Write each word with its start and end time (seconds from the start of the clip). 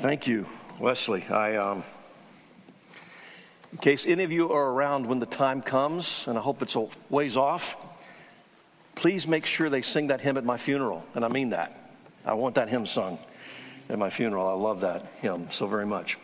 Thank 0.00 0.28
you, 0.28 0.46
Wesley. 0.78 1.24
I, 1.28 1.56
um, 1.56 1.82
in 3.72 3.78
case 3.78 4.06
any 4.06 4.22
of 4.22 4.30
you 4.30 4.52
are 4.52 4.70
around 4.70 5.06
when 5.06 5.18
the 5.18 5.26
time 5.26 5.60
comes, 5.60 6.24
and 6.28 6.38
I 6.38 6.40
hope 6.40 6.62
it's 6.62 6.76
a 6.76 6.86
ways 7.10 7.36
off, 7.36 7.74
please 8.94 9.26
make 9.26 9.44
sure 9.44 9.68
they 9.68 9.82
sing 9.82 10.06
that 10.06 10.20
hymn 10.20 10.36
at 10.36 10.44
my 10.44 10.56
funeral. 10.56 11.04
And 11.16 11.24
I 11.24 11.28
mean 11.28 11.50
that. 11.50 11.76
I 12.24 12.34
want 12.34 12.54
that 12.54 12.68
hymn 12.68 12.86
sung 12.86 13.18
at 13.88 13.98
my 13.98 14.08
funeral. 14.08 14.46
I 14.46 14.52
love 14.52 14.82
that 14.82 15.04
hymn 15.16 15.48
so 15.50 15.66
very 15.66 15.86
much. 15.86 16.16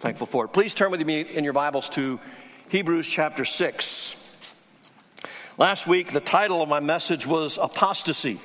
Thankful 0.00 0.26
for 0.26 0.44
it. 0.44 0.48
Please 0.48 0.74
turn 0.74 0.90
with 0.90 1.00
me 1.00 1.22
in 1.22 1.42
your 1.42 1.54
Bibles 1.54 1.88
to 1.90 2.20
Hebrews 2.68 3.08
chapter 3.08 3.46
6. 3.46 4.14
Last 5.56 5.86
week, 5.86 6.12
the 6.12 6.20
title 6.20 6.60
of 6.60 6.68
my 6.68 6.80
message 6.80 7.26
was 7.26 7.56
Apostasy. 7.56 8.42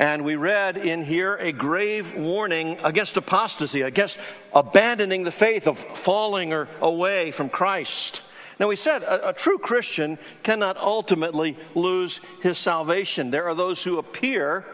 And 0.00 0.24
we 0.24 0.34
read 0.34 0.78
in 0.78 1.02
here 1.02 1.36
a 1.36 1.52
grave 1.52 2.14
warning 2.14 2.78
against 2.82 3.18
apostasy, 3.18 3.82
against 3.82 4.16
abandoning 4.54 5.24
the 5.24 5.30
faith, 5.30 5.68
of 5.68 5.78
falling 5.78 6.54
or 6.54 6.68
away 6.80 7.32
from 7.32 7.50
Christ. 7.50 8.22
Now, 8.58 8.68
we 8.68 8.76
said 8.76 9.02
a, 9.02 9.28
a, 9.28 9.32
true 9.34 9.58
Christian 9.58 10.16
cannot 10.42 10.78
ultimately 10.78 11.54
lose 11.74 12.22
his 12.42 12.56
salvation. 12.56 13.30
There 13.30 13.46
are 13.46 13.54
those 13.54 13.84
who 13.84 13.98
appear 13.98 14.64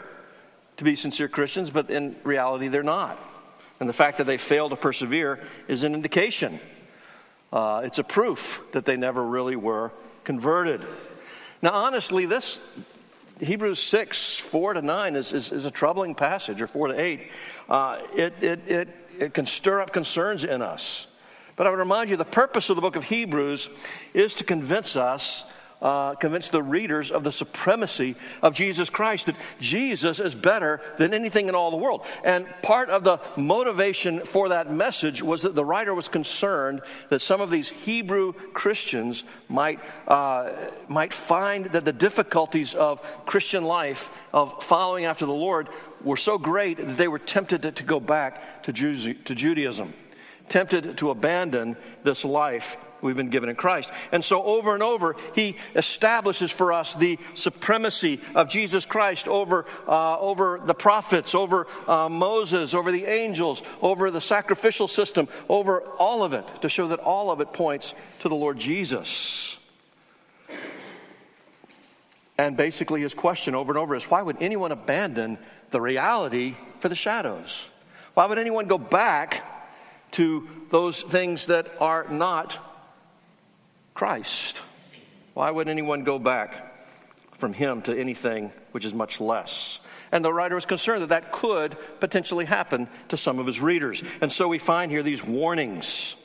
to 0.76 0.84
be 0.84 0.94
sincere 0.94 1.26
Christians, 1.26 1.72
but 1.72 1.90
in 1.90 2.14
reality, 2.22 2.68
they're 2.68 2.84
not. 2.84 3.18
And 3.80 3.88
the 3.88 3.92
fact 3.92 4.18
that 4.18 4.28
they 4.28 4.38
fail 4.38 4.68
to 4.68 4.76
persevere 4.76 5.40
is 5.66 5.82
an 5.82 5.92
indication. 5.92 6.60
Uh, 7.52 7.82
it's 7.82 7.98
a 7.98 8.04
proof 8.04 8.62
that 8.74 8.84
they 8.84 8.96
never 8.96 9.26
really 9.26 9.56
were 9.56 9.90
converted. 10.22 10.86
Now, 11.62 11.72
honestly, 11.72 12.26
this 12.26 12.60
Hebrews 13.40 13.80
6, 13.80 14.38
4 14.38 14.74
to 14.74 14.82
9 14.82 15.16
is, 15.16 15.32
is, 15.32 15.52
is, 15.52 15.66
a 15.66 15.70
troubling 15.70 16.14
passage, 16.14 16.62
or 16.62 16.66
4 16.66 16.88
to 16.88 17.00
8. 17.00 17.30
Uh, 17.68 17.98
it, 18.14 18.34
it, 18.40 18.60
it, 18.66 18.88
it 19.18 19.34
can 19.34 19.44
stir 19.44 19.80
up 19.80 19.92
concerns 19.92 20.44
in 20.44 20.62
us. 20.62 21.06
But 21.54 21.66
I 21.66 21.70
would 21.70 21.78
remind 21.78 22.08
you 22.08 22.16
the 22.16 22.24
purpose 22.24 22.70
of 22.70 22.76
the 22.76 22.82
book 22.82 22.96
of 22.96 23.04
Hebrews 23.04 23.68
is 24.14 24.34
to 24.36 24.44
convince 24.44 24.96
us 24.96 25.44
uh, 25.82 26.14
convince 26.14 26.48
the 26.48 26.62
readers 26.62 27.10
of 27.10 27.24
the 27.24 27.32
supremacy 27.32 28.16
of 28.42 28.54
Jesus 28.54 28.90
Christ, 28.90 29.26
that 29.26 29.36
Jesus 29.60 30.20
is 30.20 30.34
better 30.34 30.80
than 30.98 31.12
anything 31.12 31.48
in 31.48 31.54
all 31.54 31.70
the 31.70 31.76
world. 31.76 32.04
And 32.24 32.46
part 32.62 32.88
of 32.88 33.04
the 33.04 33.20
motivation 33.36 34.24
for 34.24 34.48
that 34.48 34.72
message 34.72 35.22
was 35.22 35.42
that 35.42 35.54
the 35.54 35.64
writer 35.64 35.94
was 35.94 36.08
concerned 36.08 36.80
that 37.10 37.20
some 37.20 37.40
of 37.40 37.50
these 37.50 37.68
Hebrew 37.68 38.32
Christians 38.32 39.24
might, 39.48 39.80
uh, 40.08 40.52
might 40.88 41.12
find 41.12 41.66
that 41.66 41.84
the 41.84 41.92
difficulties 41.92 42.74
of 42.74 43.02
Christian 43.26 43.64
life, 43.64 44.10
of 44.32 44.62
following 44.64 45.04
after 45.04 45.26
the 45.26 45.32
Lord, 45.32 45.68
were 46.02 46.16
so 46.16 46.38
great 46.38 46.78
that 46.78 46.96
they 46.96 47.08
were 47.08 47.18
tempted 47.18 47.62
to, 47.62 47.72
to 47.72 47.82
go 47.82 48.00
back 48.00 48.62
to, 48.62 48.72
Jew- 48.72 49.14
to 49.14 49.34
Judaism, 49.34 49.92
tempted 50.48 50.98
to 50.98 51.10
abandon 51.10 51.76
this 52.02 52.24
life 52.24 52.76
we've 53.00 53.16
been 53.16 53.30
given 53.30 53.48
in 53.48 53.56
Christ. 53.56 53.90
And 54.12 54.24
so, 54.24 54.42
over 54.42 54.74
and 54.74 54.82
over, 54.82 55.16
he 55.34 55.56
establishes 55.74 56.50
for 56.50 56.72
us 56.72 56.94
the 56.94 57.18
supremacy 57.34 58.20
of 58.34 58.48
Jesus 58.48 58.86
Christ 58.86 59.28
over, 59.28 59.66
uh, 59.86 60.18
over 60.18 60.60
the 60.64 60.74
prophets, 60.74 61.34
over 61.34 61.66
uh, 61.86 62.08
Moses, 62.08 62.74
over 62.74 62.92
the 62.92 63.04
angels, 63.04 63.62
over 63.80 64.10
the 64.10 64.20
sacrificial 64.20 64.88
system, 64.88 65.28
over 65.48 65.80
all 65.80 66.22
of 66.22 66.32
it, 66.32 66.46
to 66.62 66.68
show 66.68 66.88
that 66.88 66.98
all 66.98 67.30
of 67.30 67.40
it 67.40 67.52
points 67.52 67.94
to 68.20 68.28
the 68.28 68.36
Lord 68.36 68.58
Jesus. 68.58 69.56
And 72.38 72.56
basically, 72.56 73.00
his 73.00 73.14
question 73.14 73.54
over 73.54 73.72
and 73.72 73.78
over 73.78 73.94
is 73.94 74.04
why 74.04 74.20
would 74.20 74.36
anyone 74.40 74.72
abandon 74.72 75.38
the 75.70 75.80
reality 75.80 76.54
for 76.80 76.88
the 76.88 76.94
shadows? 76.94 77.70
Why 78.12 78.26
would 78.26 78.38
anyone 78.38 78.66
go 78.66 78.78
back 78.78 79.55
to 80.12 80.48
those 80.70 81.02
things 81.02 81.46
that 81.46 81.72
are 81.80 82.06
not 82.08 82.58
Christ. 83.94 84.60
Why 85.34 85.50
would 85.50 85.68
anyone 85.68 86.04
go 86.04 86.18
back 86.18 86.74
from 87.32 87.52
him 87.52 87.82
to 87.82 87.98
anything 87.98 88.52
which 88.72 88.84
is 88.84 88.94
much 88.94 89.20
less? 89.20 89.80
And 90.12 90.24
the 90.24 90.32
writer 90.32 90.54
was 90.54 90.66
concerned 90.66 91.02
that 91.02 91.08
that 91.08 91.32
could 91.32 91.76
potentially 92.00 92.44
happen 92.44 92.88
to 93.08 93.16
some 93.16 93.38
of 93.38 93.46
his 93.46 93.60
readers. 93.60 94.02
And 94.20 94.32
so 94.32 94.48
we 94.48 94.58
find 94.58 94.90
here 94.90 95.02
these 95.02 95.24
warnings 95.24 96.16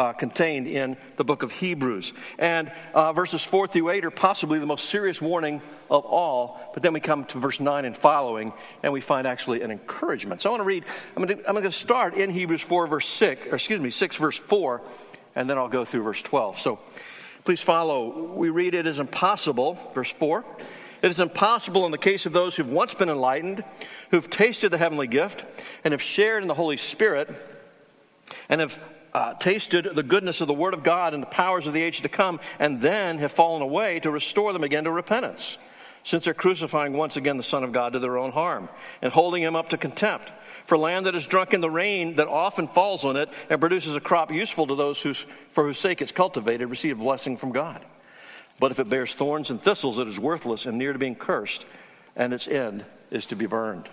uh, 0.00 0.12
contained 0.14 0.66
in 0.66 0.96
the 1.16 1.24
book 1.24 1.42
of 1.42 1.52
Hebrews. 1.52 2.12
And 2.38 2.72
uh, 2.94 3.12
verses 3.12 3.44
4 3.44 3.66
through 3.66 3.90
8 3.90 4.04
are 4.04 4.10
possibly 4.10 4.58
the 4.58 4.66
most 4.66 4.86
serious 4.86 5.20
warning 5.20 5.60
of 5.90 6.04
all. 6.04 6.60
But 6.72 6.82
then 6.82 6.92
we 6.92 7.00
come 7.00 7.24
to 7.26 7.38
verse 7.38 7.60
9 7.60 7.84
and 7.84 7.96
following, 7.96 8.52
and 8.82 8.92
we 8.92 9.00
find 9.00 9.26
actually 9.26 9.62
an 9.62 9.70
encouragement. 9.70 10.40
So 10.40 10.50
I 10.50 10.52
want 10.52 10.60
to 10.60 10.66
read, 10.66 10.84
I'm 11.16 11.24
going 11.24 11.38
to, 11.38 11.46
I'm 11.46 11.54
going 11.54 11.64
to 11.64 11.72
start 11.72 12.14
in 12.14 12.30
Hebrews 12.30 12.62
4, 12.62 12.86
verse 12.86 13.08
6, 13.08 13.46
or 13.48 13.56
excuse 13.56 13.80
me, 13.80 13.90
6, 13.90 14.16
verse 14.16 14.38
4, 14.38 14.80
and 15.36 15.48
then 15.48 15.58
I'll 15.58 15.68
go 15.68 15.84
through 15.84 16.02
verse 16.02 16.22
12. 16.22 16.58
So 16.58 16.78
Please 17.44 17.62
follow. 17.62 18.32
We 18.34 18.50
read 18.50 18.74
it 18.74 18.86
is 18.86 18.98
impossible, 18.98 19.78
verse 19.94 20.10
4. 20.10 20.44
It 21.02 21.10
is 21.10 21.20
impossible 21.20 21.86
in 21.86 21.92
the 21.92 21.98
case 21.98 22.26
of 22.26 22.34
those 22.34 22.54
who've 22.54 22.68
once 22.68 22.92
been 22.92 23.08
enlightened, 23.08 23.64
who've 24.10 24.28
tasted 24.28 24.68
the 24.68 24.78
heavenly 24.78 25.06
gift, 25.06 25.44
and 25.82 25.92
have 25.92 26.02
shared 26.02 26.42
in 26.42 26.48
the 26.48 26.54
Holy 26.54 26.76
Spirit, 26.76 27.30
and 28.50 28.60
have 28.60 28.78
uh, 29.12 29.34
tasted 29.34 29.84
the 29.94 30.02
goodness 30.02 30.40
of 30.40 30.48
the 30.48 30.54
Word 30.54 30.74
of 30.74 30.82
God 30.82 31.14
and 31.14 31.22
the 31.22 31.26
powers 31.26 31.66
of 31.66 31.72
the 31.72 31.82
age 31.82 32.02
to 32.02 32.08
come, 32.08 32.40
and 32.58 32.80
then 32.80 33.18
have 33.18 33.32
fallen 33.32 33.62
away 33.62 34.00
to 34.00 34.10
restore 34.10 34.52
them 34.52 34.64
again 34.64 34.84
to 34.84 34.90
repentance, 34.90 35.58
since 36.04 36.24
they're 36.24 36.34
crucifying 36.34 36.92
once 36.92 37.16
again 37.16 37.36
the 37.36 37.42
Son 37.42 37.64
of 37.64 37.72
God 37.72 37.92
to 37.94 37.98
their 37.98 38.18
own 38.18 38.32
harm, 38.32 38.68
and 39.02 39.12
holding 39.12 39.42
him 39.42 39.56
up 39.56 39.70
to 39.70 39.76
contempt 39.76 40.30
for 40.66 40.78
land 40.78 41.06
that 41.06 41.14
is 41.14 41.26
drunk 41.26 41.52
in 41.52 41.60
the 41.60 41.70
rain 41.70 42.16
that 42.16 42.28
often 42.28 42.68
falls 42.68 43.04
on 43.04 43.16
it 43.16 43.28
and 43.48 43.60
produces 43.60 43.96
a 43.96 44.00
crop 44.00 44.30
useful 44.30 44.68
to 44.68 44.74
those 44.76 45.00
for 45.48 45.64
whose 45.64 45.78
sake 45.78 46.00
it's 46.00 46.12
cultivated, 46.12 46.68
receive 46.68 46.98
a 46.98 47.02
blessing 47.02 47.36
from 47.36 47.50
God. 47.50 47.84
But 48.60 48.70
if 48.70 48.78
it 48.78 48.88
bears 48.88 49.14
thorns 49.14 49.50
and 49.50 49.60
thistles, 49.60 49.98
it 49.98 50.06
is 50.06 50.20
worthless 50.20 50.66
and 50.66 50.78
near 50.78 50.92
to 50.92 50.98
being 50.98 51.16
cursed, 51.16 51.64
and 52.14 52.32
its 52.32 52.46
end 52.46 52.84
is 53.10 53.26
to 53.26 53.34
be 53.34 53.46
burned. 53.46 53.88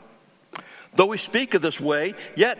Though 0.93 1.05
we 1.07 1.17
speak 1.17 1.53
of 1.53 1.61
this 1.61 1.79
way, 1.79 2.13
yet 2.35 2.59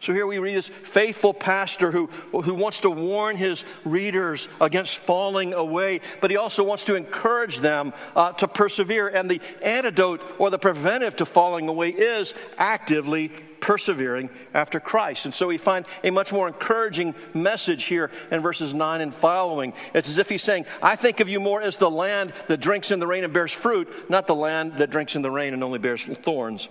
So 0.00 0.12
here 0.12 0.26
we 0.26 0.38
read 0.38 0.56
this 0.56 0.68
faithful 0.68 1.34
pastor 1.34 1.90
who, 1.90 2.06
who 2.06 2.54
wants 2.54 2.80
to 2.82 2.90
warn 2.90 3.36
his 3.36 3.64
readers 3.84 4.48
against 4.60 4.98
falling 4.98 5.54
away, 5.54 6.00
but 6.20 6.30
he 6.30 6.36
also 6.36 6.64
wants 6.64 6.84
to 6.84 6.94
encourage 6.94 7.58
them 7.58 7.92
uh, 8.14 8.32
to 8.32 8.48
persevere. 8.48 9.08
And 9.08 9.30
the 9.30 9.40
antidote 9.62 10.22
or 10.38 10.50
the 10.50 10.58
preventive 10.58 11.16
to 11.16 11.26
falling 11.26 11.68
away 11.68 11.90
is 11.90 12.34
actively 12.56 13.32
persevering 13.60 14.30
after 14.54 14.80
Christ. 14.80 15.24
And 15.24 15.34
so 15.34 15.48
we 15.48 15.58
find 15.58 15.86
a 16.04 16.10
much 16.10 16.32
more 16.32 16.48
encouraging 16.48 17.14
message 17.34 17.84
here 17.84 18.10
in 18.30 18.40
verses 18.40 18.74
9 18.74 19.00
and 19.00 19.14
following. 19.14 19.72
It's 19.94 20.08
as 20.08 20.18
if 20.18 20.28
he's 20.28 20.42
saying, 20.42 20.66
I 20.82 20.96
think 20.96 21.20
of 21.20 21.28
you 21.28 21.40
more 21.40 21.60
as 21.60 21.76
the 21.76 21.90
land 21.90 22.32
that 22.48 22.60
drinks 22.60 22.90
in 22.90 23.00
the 23.00 23.06
rain 23.06 23.24
and 23.24 23.32
bears 23.32 23.52
fruit, 23.52 23.88
not 24.10 24.26
the 24.26 24.34
land 24.34 24.74
that 24.74 24.90
drinks 24.90 25.16
in 25.16 25.22
the 25.22 25.30
rain 25.30 25.54
and 25.54 25.62
only 25.62 25.78
bears 25.78 26.04
thorns 26.06 26.68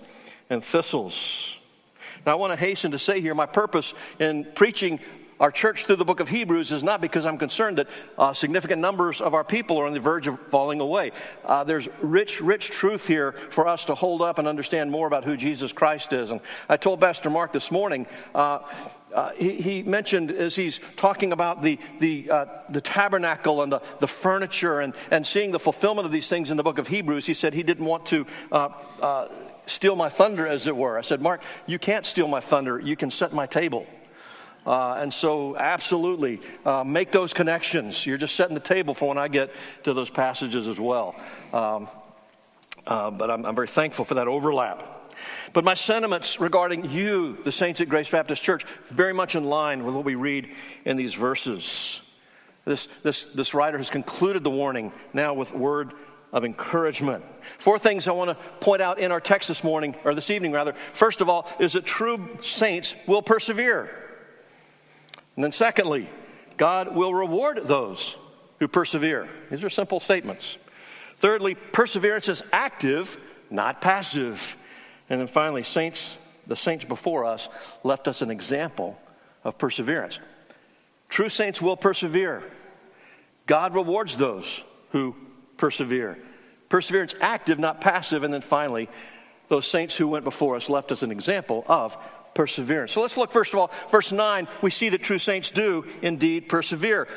and 0.50 0.64
thistles. 0.64 1.57
Now, 2.28 2.34
I 2.34 2.36
want 2.36 2.52
to 2.52 2.62
hasten 2.62 2.90
to 2.90 2.98
say 2.98 3.22
here 3.22 3.34
my 3.34 3.46
purpose 3.46 3.94
in 4.18 4.44
preaching 4.54 5.00
our 5.40 5.50
church 5.50 5.86
through 5.86 5.96
the 5.96 6.04
book 6.04 6.20
of 6.20 6.28
Hebrews 6.28 6.72
is 6.72 6.82
not 6.82 7.00
because 7.00 7.24
I'm 7.24 7.38
concerned 7.38 7.78
that 7.78 7.88
uh, 8.18 8.34
significant 8.34 8.82
numbers 8.82 9.22
of 9.22 9.32
our 9.32 9.44
people 9.44 9.78
are 9.78 9.86
on 9.86 9.94
the 9.94 10.00
verge 10.00 10.26
of 10.26 10.38
falling 10.38 10.80
away. 10.80 11.12
Uh, 11.42 11.64
there's 11.64 11.88
rich, 12.02 12.42
rich 12.42 12.68
truth 12.68 13.08
here 13.08 13.32
for 13.32 13.66
us 13.66 13.86
to 13.86 13.94
hold 13.94 14.20
up 14.20 14.38
and 14.38 14.46
understand 14.46 14.90
more 14.90 15.06
about 15.06 15.24
who 15.24 15.38
Jesus 15.38 15.72
Christ 15.72 16.12
is. 16.12 16.30
And 16.30 16.42
I 16.68 16.76
told 16.76 17.00
Pastor 17.00 17.30
Mark 17.30 17.54
this 17.54 17.70
morning, 17.70 18.06
uh, 18.34 18.58
uh 19.14 19.30
he, 19.30 19.62
he, 19.62 19.82
mentioned 19.82 20.30
as 20.30 20.54
he's 20.54 20.80
talking 20.98 21.32
about 21.32 21.62
the, 21.62 21.78
the, 21.98 22.30
uh, 22.30 22.44
the 22.68 22.82
tabernacle 22.82 23.62
and 23.62 23.72
the, 23.72 23.80
the 24.00 24.06
furniture 24.06 24.80
and, 24.80 24.92
and 25.10 25.26
seeing 25.26 25.50
the 25.50 25.58
fulfillment 25.58 26.04
of 26.04 26.12
these 26.12 26.28
things 26.28 26.50
in 26.50 26.58
the 26.58 26.62
book 26.62 26.76
of 26.76 26.88
Hebrews, 26.88 27.24
he 27.24 27.32
said 27.32 27.54
he 27.54 27.62
didn't 27.62 27.86
want 27.86 28.04
to 28.06 28.26
uh, 28.52 29.28
steal 29.68 29.96
my 29.96 30.08
thunder, 30.08 30.46
as 30.46 30.66
it 30.66 30.76
were. 30.76 30.98
I 30.98 31.02
said, 31.02 31.20
Mark, 31.20 31.42
you 31.66 31.78
can't 31.78 32.06
steal 32.06 32.28
my 32.28 32.40
thunder. 32.40 32.80
You 32.80 32.96
can 32.96 33.10
set 33.10 33.32
my 33.32 33.46
table. 33.46 33.86
Uh, 34.66 34.94
and 34.94 35.12
so, 35.12 35.56
absolutely, 35.56 36.40
uh, 36.64 36.84
make 36.84 37.12
those 37.12 37.32
connections. 37.32 38.04
You're 38.04 38.18
just 38.18 38.34
setting 38.34 38.54
the 38.54 38.60
table 38.60 38.92
for 38.92 39.08
when 39.08 39.18
I 39.18 39.28
get 39.28 39.50
to 39.84 39.94
those 39.94 40.10
passages 40.10 40.68
as 40.68 40.78
well. 40.78 41.14
Um, 41.52 41.88
uh, 42.86 43.10
but 43.10 43.30
I'm, 43.30 43.46
I'm, 43.46 43.54
very 43.54 43.68
thankful 43.68 44.04
for 44.04 44.14
that 44.14 44.28
overlap. 44.28 45.12
But 45.52 45.64
my 45.64 45.74
sentiments 45.74 46.40
regarding 46.40 46.90
you, 46.90 47.38
the 47.44 47.52
saints 47.52 47.80
at 47.80 47.88
Grace 47.88 48.08
Baptist 48.08 48.42
Church, 48.42 48.64
very 48.88 49.12
much 49.12 49.34
in 49.34 49.44
line 49.44 49.84
with 49.84 49.94
what 49.94 50.04
we 50.04 50.14
read 50.14 50.50
in 50.84 50.96
these 50.96 51.14
verses. 51.14 52.00
This, 52.64 52.88
this, 53.02 53.24
this 53.24 53.54
writer 53.54 53.78
has 53.78 53.88
concluded 53.90 54.44
the 54.44 54.50
warning 54.50 54.92
now 55.12 55.34
with 55.34 55.52
word 55.54 55.92
of 56.32 56.44
encouragement. 56.44 57.24
Four 57.58 57.78
things 57.78 58.06
I 58.06 58.12
want 58.12 58.30
to 58.30 58.36
point 58.60 58.82
out 58.82 58.98
in 58.98 59.12
our 59.12 59.20
text 59.20 59.48
this 59.48 59.64
morning, 59.64 59.96
or 60.04 60.14
this 60.14 60.30
evening 60.30 60.52
rather. 60.52 60.74
First 60.92 61.20
of 61.20 61.28
all, 61.28 61.48
is 61.58 61.72
that 61.72 61.86
true 61.86 62.38
saints 62.42 62.94
will 63.06 63.22
persevere. 63.22 63.90
And 65.36 65.44
then, 65.44 65.52
secondly, 65.52 66.08
God 66.56 66.94
will 66.94 67.14
reward 67.14 67.60
those 67.64 68.16
who 68.58 68.68
persevere. 68.68 69.28
These 69.50 69.64
are 69.64 69.70
simple 69.70 70.00
statements. 70.00 70.58
Thirdly, 71.18 71.54
perseverance 71.54 72.28
is 72.28 72.42
active, 72.52 73.16
not 73.50 73.80
passive. 73.80 74.56
And 75.08 75.20
then 75.20 75.28
finally, 75.28 75.62
saints, 75.62 76.16
the 76.46 76.56
saints 76.56 76.84
before 76.84 77.24
us 77.24 77.48
left 77.84 78.08
us 78.08 78.20
an 78.20 78.30
example 78.30 78.98
of 79.44 79.58
perseverance. 79.58 80.18
True 81.08 81.28
saints 81.28 81.62
will 81.62 81.76
persevere. 81.76 82.42
God 83.46 83.74
rewards 83.74 84.18
those 84.18 84.64
who 84.90 85.14
persevere. 85.58 86.18
Perseverance 86.68 87.14
active, 87.20 87.58
not 87.58 87.80
passive. 87.80 88.22
And 88.24 88.32
then 88.32 88.40
finally, 88.40 88.88
those 89.48 89.66
saints 89.66 89.96
who 89.96 90.08
went 90.08 90.24
before 90.24 90.56
us 90.56 90.68
left 90.68 90.92
us 90.92 91.02
an 91.02 91.10
example 91.10 91.64
of 91.66 91.96
perseverance. 92.34 92.92
So 92.92 93.00
let's 93.00 93.16
look 93.16 93.32
first 93.32 93.52
of 93.52 93.58
all, 93.58 93.70
verse 93.90 94.12
9, 94.12 94.46
we 94.62 94.70
see 94.70 94.90
that 94.90 95.02
true 95.02 95.18
saints 95.18 95.50
do 95.50 95.84
indeed 96.02 96.48
persevere. 96.48 97.08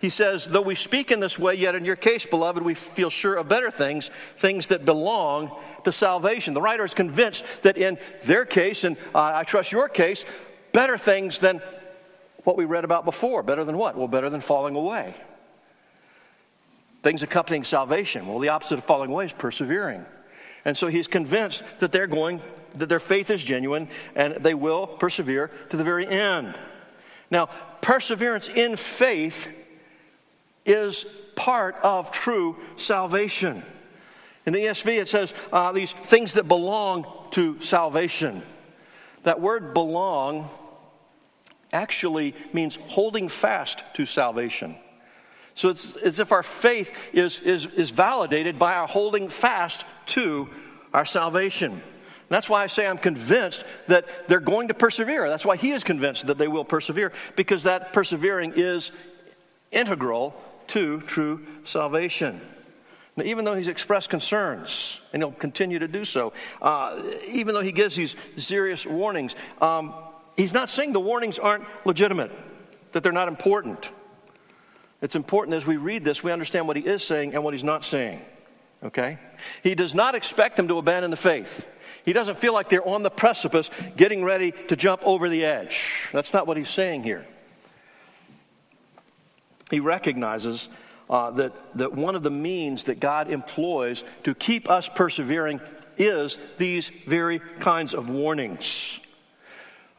He 0.00 0.08
says, 0.08 0.46
Though 0.46 0.62
we 0.62 0.74
speak 0.74 1.10
in 1.10 1.20
this 1.20 1.38
way, 1.38 1.54
yet 1.54 1.74
in 1.74 1.84
your 1.84 1.96
case, 1.96 2.24
beloved, 2.24 2.62
we 2.62 2.74
feel 2.74 3.10
sure 3.10 3.34
of 3.34 3.48
better 3.48 3.70
things, 3.70 4.10
things 4.38 4.68
that 4.68 4.86
belong 4.86 5.54
to 5.84 5.92
salvation. 5.92 6.54
The 6.54 6.62
writer 6.62 6.84
is 6.84 6.94
convinced 6.94 7.44
that 7.62 7.76
in 7.76 7.98
their 8.24 8.46
case, 8.46 8.84
and 8.84 8.96
uh, 9.14 9.32
I 9.34 9.44
trust 9.44 9.70
your 9.70 9.88
case, 9.88 10.24
better 10.72 10.96
things 10.96 11.40
than 11.40 11.60
what 12.44 12.56
we 12.56 12.64
read 12.64 12.84
about 12.84 13.04
before. 13.04 13.42
Better 13.42 13.64
than 13.64 13.76
what? 13.76 13.98
Well, 13.98 14.08
better 14.08 14.30
than 14.30 14.40
falling 14.40 14.76
away. 14.76 15.14
Things 17.02 17.22
accompanying 17.22 17.64
salvation. 17.64 18.26
Well, 18.26 18.38
the 18.38 18.50
opposite 18.50 18.78
of 18.78 18.84
falling 18.84 19.10
away 19.10 19.26
is 19.26 19.32
persevering. 19.32 20.04
And 20.64 20.76
so 20.76 20.88
he's 20.88 21.08
convinced 21.08 21.62
that 21.78 21.92
they're 21.92 22.06
going, 22.06 22.40
that 22.74 22.88
their 22.88 23.00
faith 23.00 23.30
is 23.30 23.42
genuine 23.42 23.88
and 24.14 24.34
they 24.36 24.54
will 24.54 24.86
persevere 24.86 25.50
to 25.70 25.76
the 25.76 25.84
very 25.84 26.06
end. 26.06 26.58
Now, 27.30 27.46
perseverance 27.80 28.48
in 28.48 28.76
faith 28.76 29.48
is 30.66 31.06
part 31.36 31.76
of 31.82 32.10
true 32.10 32.56
salvation. 32.76 33.62
In 34.44 34.52
the 34.52 34.60
ESV, 34.60 35.00
it 35.00 35.08
says 35.08 35.32
uh, 35.52 35.72
these 35.72 35.92
things 35.92 36.34
that 36.34 36.48
belong 36.48 37.06
to 37.32 37.60
salvation. 37.60 38.42
That 39.22 39.40
word 39.40 39.74
belong 39.74 40.48
actually 41.72 42.34
means 42.52 42.76
holding 42.76 43.28
fast 43.28 43.82
to 43.94 44.04
salvation. 44.04 44.76
So 45.60 45.68
it's 45.68 45.94
as 45.96 46.20
if 46.20 46.32
our 46.32 46.42
faith 46.42 46.90
is, 47.12 47.38
is, 47.40 47.66
is 47.66 47.90
validated 47.90 48.58
by 48.58 48.76
our 48.76 48.86
holding 48.86 49.28
fast 49.28 49.84
to 50.06 50.48
our 50.94 51.04
salvation. 51.04 51.82
That's 52.30 52.48
why 52.48 52.62
I 52.62 52.66
say 52.66 52.86
I'm 52.86 52.96
convinced 52.96 53.62
that 53.86 54.26
they're 54.26 54.40
going 54.40 54.68
to 54.68 54.74
persevere. 54.74 55.28
That's 55.28 55.44
why 55.44 55.56
he 55.56 55.72
is 55.72 55.84
convinced 55.84 56.28
that 56.28 56.38
they 56.38 56.48
will 56.48 56.64
persevere, 56.64 57.12
because 57.36 57.64
that 57.64 57.92
persevering 57.92 58.54
is 58.56 58.90
integral 59.70 60.34
to 60.68 61.02
true 61.02 61.46
salvation. 61.64 62.40
Now, 63.16 63.24
even 63.24 63.44
though 63.44 63.54
he's 63.54 63.68
expressed 63.68 64.08
concerns, 64.08 64.98
and 65.12 65.22
he'll 65.22 65.30
continue 65.30 65.78
to 65.80 65.88
do 65.88 66.06
so, 66.06 66.32
uh, 66.62 67.02
even 67.28 67.54
though 67.54 67.60
he 67.60 67.72
gives 67.72 67.96
these 67.96 68.16
serious 68.38 68.86
warnings, 68.86 69.34
um, 69.60 69.92
he's 70.38 70.54
not 70.54 70.70
saying 70.70 70.94
the 70.94 71.00
warnings 71.00 71.38
aren't 71.38 71.66
legitimate, 71.84 72.32
that 72.92 73.02
they're 73.02 73.12
not 73.12 73.28
important. 73.28 73.90
It's 75.02 75.16
important 75.16 75.56
as 75.56 75.66
we 75.66 75.76
read 75.76 76.04
this, 76.04 76.22
we 76.22 76.32
understand 76.32 76.66
what 76.66 76.76
he 76.76 76.82
is 76.82 77.02
saying 77.02 77.34
and 77.34 77.42
what 77.42 77.54
he's 77.54 77.64
not 77.64 77.84
saying. 77.84 78.20
Okay? 78.82 79.18
He 79.62 79.74
does 79.74 79.94
not 79.94 80.14
expect 80.14 80.56
them 80.56 80.68
to 80.68 80.78
abandon 80.78 81.10
the 81.10 81.16
faith. 81.16 81.66
He 82.04 82.12
doesn't 82.12 82.38
feel 82.38 82.54
like 82.54 82.68
they're 82.68 82.86
on 82.86 83.02
the 83.02 83.10
precipice 83.10 83.70
getting 83.96 84.24
ready 84.24 84.52
to 84.68 84.76
jump 84.76 85.02
over 85.04 85.28
the 85.28 85.44
edge. 85.44 86.08
That's 86.12 86.32
not 86.32 86.46
what 86.46 86.56
he's 86.56 86.68
saying 86.68 87.02
here. 87.02 87.26
He 89.70 89.80
recognizes 89.80 90.68
uh, 91.08 91.30
that, 91.32 91.52
that 91.76 91.92
one 91.92 92.14
of 92.14 92.22
the 92.22 92.30
means 92.30 92.84
that 92.84 93.00
God 93.00 93.30
employs 93.30 94.04
to 94.24 94.34
keep 94.34 94.70
us 94.70 94.88
persevering 94.88 95.60
is 95.98 96.38
these 96.56 96.90
very 97.06 97.40
kinds 97.58 97.94
of 97.94 98.08
warnings. 98.08 99.00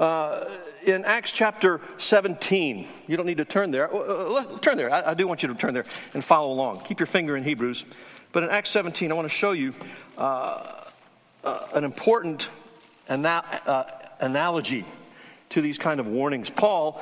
Uh, 0.01 0.49
in 0.83 1.05
Acts 1.05 1.31
chapter 1.31 1.79
17, 1.99 2.87
you 3.07 3.15
don't 3.15 3.27
need 3.27 3.37
to 3.37 3.45
turn 3.45 3.69
there. 3.69 3.93
Uh, 3.93 3.99
uh 3.99 4.57
turn 4.57 4.75
there. 4.75 4.91
I, 4.91 5.11
I, 5.11 5.13
do 5.13 5.27
want 5.27 5.43
you 5.43 5.49
to 5.49 5.53
turn 5.53 5.75
there 5.75 5.85
and 6.15 6.25
follow 6.25 6.51
along. 6.51 6.81
Keep 6.85 6.99
your 6.99 7.05
finger 7.05 7.37
in 7.37 7.43
Hebrews. 7.43 7.85
But 8.31 8.41
in 8.41 8.49
Acts 8.49 8.71
17, 8.71 9.11
I 9.11 9.13
want 9.13 9.25
to 9.25 9.29
show 9.29 9.51
you 9.51 9.75
uh, 10.17 10.87
uh 11.43 11.67
an 11.75 11.83
important 11.83 12.49
ana- 13.09 13.43
uh, 13.67 13.83
analogy 14.19 14.85
to 15.51 15.61
these 15.61 15.77
kind 15.77 15.99
of 15.99 16.07
warnings. 16.07 16.49
Paul 16.49 16.99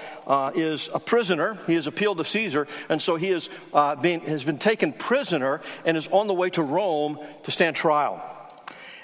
is 0.54 0.90
a 0.94 1.00
prisoner. 1.00 1.58
He 1.68 1.76
has 1.76 1.88
appealed 1.88 2.18
to 2.18 2.26
Caesar, 2.26 2.68
and 2.90 3.02
so 3.02 3.16
he 3.16 3.30
is, 3.30 3.50
being, 4.02 4.22
has 4.22 4.44
been 4.44 4.58
taken 4.58 4.92
prisoner 4.92 5.62
and 5.86 5.96
is 5.96 6.08
on 6.08 6.28
the 6.28 6.34
way 6.34 6.50
to 6.50 6.64
Rome 6.64 7.20
to 7.44 7.52
stand 7.52 7.76
trial. 7.76 8.22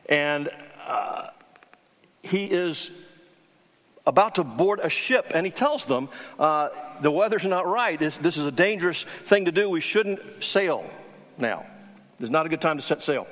And 0.10 0.50
he 2.24 2.46
is 2.46 2.90
about 4.08 4.36
to 4.36 4.44
board 4.44 4.80
a 4.82 4.90
ship, 4.90 5.32
and 5.34 5.46
he 5.46 5.52
tells 5.52 5.86
them, 5.86 6.10
uh, 6.40 6.70
The 7.02 7.12
weather's 7.12 7.46
not 7.46 7.68
right. 7.68 8.00
This, 8.00 8.18
is 8.18 8.46
a 8.46 8.52
dangerous 8.52 9.04
thing 9.26 9.46
to 9.46 9.52
do. 9.52 9.70
We 9.70 9.82
shouldn't 9.82 10.44
sail 10.44 10.90
now. 11.38 11.66
It's 12.20 12.30
not 12.30 12.46
a 12.46 12.50
good 12.50 12.62
time 12.62 12.78
to 12.78 12.84
set 12.84 13.02
sail. 13.02 13.28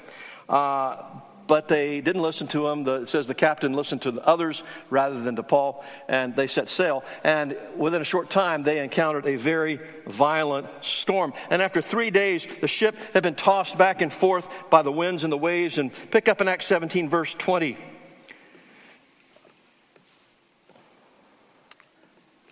Uh, 0.50 0.98
but 1.48 1.68
they 1.68 2.02
didn't 2.02 2.22
listen 2.22 2.48
to 2.48 2.68
him. 2.68 2.84
The, 2.84 3.02
it 3.02 3.08
says 3.08 3.28
the 3.28 3.36
captain 3.36 3.74
listened 3.74 4.04
to 4.04 4.12
the 4.12 4.26
others 4.26 4.64
rather 4.90 5.20
than 5.20 5.36
to 5.36 5.44
Paul, 5.44 5.84
and 6.08 6.36
they 6.36 6.48
set 6.48 6.70
sail. 6.70 7.04
And 7.24 7.58
within 7.76 8.02
a 8.02 8.06
short 8.06 8.30
time, 8.30 8.64
they 8.64 8.80
encountered 8.80 9.26
a 9.26 9.36
very 9.36 9.80
violent 10.08 10.68
storm. 10.82 11.34
And 11.50 11.62
after 11.62 11.82
three 11.82 12.12
days, 12.12 12.48
the 12.62 12.68
ship 12.68 12.96
had 13.14 13.24
been 13.24 13.36
tossed 13.36 13.78
back 13.78 14.02
and 14.02 14.12
forth 14.12 14.48
by 14.70 14.82
the 14.82 14.92
winds 14.92 15.24
and 15.24 15.32
the 15.32 15.38
waves. 15.38 15.78
And 15.78 15.92
pick 16.12 16.28
up 16.28 16.42
in 16.42 16.48
Acts 16.48 16.66
17, 16.66 17.10
verse 17.10 17.34
20. 17.36 17.78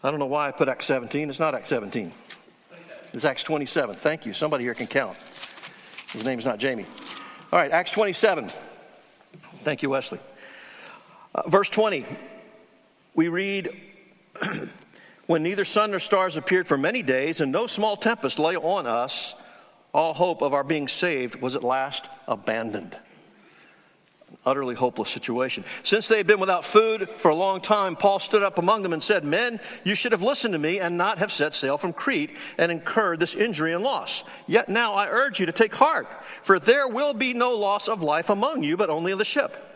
I 0.03 0.09
don't 0.09 0.19
know 0.19 0.25
why 0.25 0.47
I 0.47 0.51
put 0.51 0.67
Acts 0.67 0.85
17. 0.85 1.29
It's 1.29 1.39
not 1.39 1.53
Acts 1.53 1.69
17. 1.69 2.11
It's 3.13 3.25
Acts 3.25 3.43
27. 3.43 3.95
Thank 3.95 4.25
you. 4.25 4.33
Somebody 4.33 4.63
here 4.63 4.73
can 4.73 4.87
count. 4.87 5.17
His 6.11 6.25
name's 6.25 6.45
not 6.45 6.57
Jamie. 6.57 6.85
All 7.51 7.59
right, 7.59 7.71
Acts 7.71 7.91
27. 7.91 8.49
Thank 9.63 9.83
you, 9.83 9.89
Wesley. 9.89 10.19
Uh, 11.35 11.47
verse 11.47 11.69
20. 11.69 12.05
We 13.13 13.27
read, 13.27 13.69
When 15.27 15.43
neither 15.43 15.65
sun 15.65 15.91
nor 15.91 15.99
stars 15.99 16.35
appeared 16.35 16.67
for 16.67 16.77
many 16.77 17.03
days, 17.03 17.39
and 17.39 17.51
no 17.51 17.67
small 17.67 17.95
tempest 17.95 18.39
lay 18.39 18.55
on 18.55 18.87
us, 18.87 19.35
all 19.93 20.13
hope 20.13 20.41
of 20.41 20.53
our 20.53 20.63
being 20.63 20.87
saved 20.87 21.41
was 21.41 21.55
at 21.55 21.63
last 21.63 22.09
abandoned 22.27 22.97
utterly 24.45 24.73
hopeless 24.73 25.09
situation. 25.09 25.63
Since 25.83 26.07
they 26.07 26.17
had 26.17 26.25
been 26.25 26.39
without 26.39 26.65
food 26.65 27.07
for 27.17 27.29
a 27.29 27.35
long 27.35 27.61
time, 27.61 27.95
Paul 27.95 28.19
stood 28.19 28.41
up 28.41 28.57
among 28.57 28.81
them 28.81 28.93
and 28.93 29.03
said, 29.03 29.23
Men, 29.23 29.59
you 29.83 29.93
should 29.93 30.11
have 30.11 30.23
listened 30.23 30.53
to 30.53 30.59
me 30.59 30.79
and 30.79 30.97
not 30.97 31.19
have 31.19 31.31
set 31.31 31.53
sail 31.53 31.77
from 31.77 31.93
Crete 31.93 32.35
and 32.57 32.71
incurred 32.71 33.19
this 33.19 33.35
injury 33.35 33.73
and 33.73 33.83
loss. 33.83 34.23
Yet 34.47 34.67
now 34.67 34.93
I 34.93 35.09
urge 35.09 35.39
you 35.39 35.45
to 35.45 35.51
take 35.51 35.75
heart, 35.75 36.07
for 36.43 36.59
there 36.59 36.87
will 36.87 37.13
be 37.13 37.33
no 37.33 37.55
loss 37.55 37.87
of 37.87 38.01
life 38.01 38.29
among 38.29 38.63
you, 38.63 38.77
but 38.77 38.89
only 38.89 39.11
of 39.11 39.19
the 39.19 39.25
ship. 39.25 39.67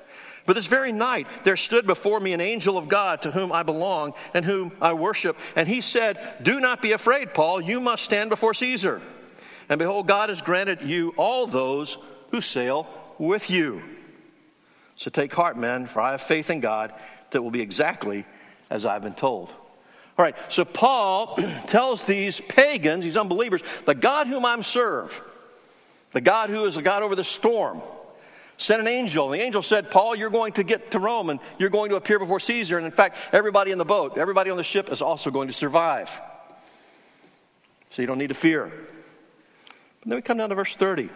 For 0.46 0.54
this 0.54 0.68
very 0.68 0.92
night 0.92 1.28
there 1.44 1.58
stood 1.58 1.88
before 1.88 2.20
me 2.20 2.34
an 2.34 2.42
angel 2.42 2.78
of 2.78 2.88
God 2.88 3.24
to 3.24 3.32
whom 3.32 3.52
I 3.52 3.64
belong 3.64 4.14
and 4.34 4.46
whom 4.46 4.72
I 4.82 4.94
worship. 4.94 5.38
And 5.56 5.68
he 5.68 5.82
said, 5.82 6.20
Do 6.42 6.60
not 6.60 6.82
be 6.82 6.92
afraid, 6.92 7.34
Paul. 7.34 7.62
You 7.62 7.80
must 7.80 8.04
stand 8.04 8.30
before 8.30 8.54
Caesar. 8.54 9.02
And 9.70 9.80
behold, 9.80 10.08
God 10.08 10.30
has 10.30 10.42
granted 10.42 10.84
you 10.84 11.14
all 11.18 11.48
those 11.48 11.98
who 12.30 12.42
sail 12.42 12.88
with 13.18 13.50
you. 13.50 13.82
So 14.96 15.10
take 15.10 15.34
heart, 15.34 15.58
men, 15.58 15.88
for 15.88 16.02
I 16.02 16.12
have 16.12 16.22
faith 16.22 16.50
in 16.50 16.60
God 16.62 16.94
that 17.32 17.42
will 17.42 17.52
be 17.52 17.62
exactly 17.62 18.26
as 18.70 18.86
I've 18.86 19.02
been 19.02 19.14
told. 19.14 19.50
All 20.18 20.24
right, 20.24 20.36
so 20.50 20.64
Paul 20.64 21.36
tells 21.68 22.06
these 22.06 22.40
pagans, 22.40 23.04
these 23.04 23.18
unbelievers, 23.18 23.62
the 23.86 23.96
God 23.96 24.28
whom 24.28 24.46
I'm 24.46 24.64
serve, 24.64 25.22
the 26.14 26.22
God 26.22 26.50
who 26.50 26.64
is 26.66 26.76
the 26.76 26.82
God 26.82 27.04
over 27.04 27.16
the 27.16 27.26
storm, 27.26 27.82
sent 28.58 28.80
an 28.80 28.88
angel. 28.88 29.30
The 29.30 29.42
angel 29.42 29.62
said, 29.62 29.92
Paul, 29.92 30.16
you're 30.16 30.30
going 30.30 30.54
to 30.54 30.64
get 30.64 30.92
to 30.92 31.00
Rome 31.00 31.30
and 31.30 31.42
you're 31.58 31.70
going 31.70 31.90
to 31.90 31.98
appear 31.98 32.20
before 32.20 32.40
Caesar. 32.40 32.78
And 32.78 32.86
in 32.86 32.92
fact, 32.94 33.18
everybody 33.34 33.72
in 33.72 33.78
the 33.78 33.86
boat, 33.86 34.18
everybody 34.18 34.50
on 34.50 34.56
the 34.56 34.64
ship 34.64 34.90
is 34.90 35.02
also 35.02 35.30
going 35.30 35.48
to 35.48 35.54
survive. 35.54 36.10
So 37.90 38.02
you 38.02 38.08
don't 38.08 38.18
need 38.18 38.30
to 38.30 38.34
fear. 38.34 38.72
But 40.00 40.10
then 40.10 40.16
we 40.16 40.22
come 40.22 40.38
down 40.38 40.50
to 40.50 40.56
verse 40.56 40.76
30. 40.76 41.10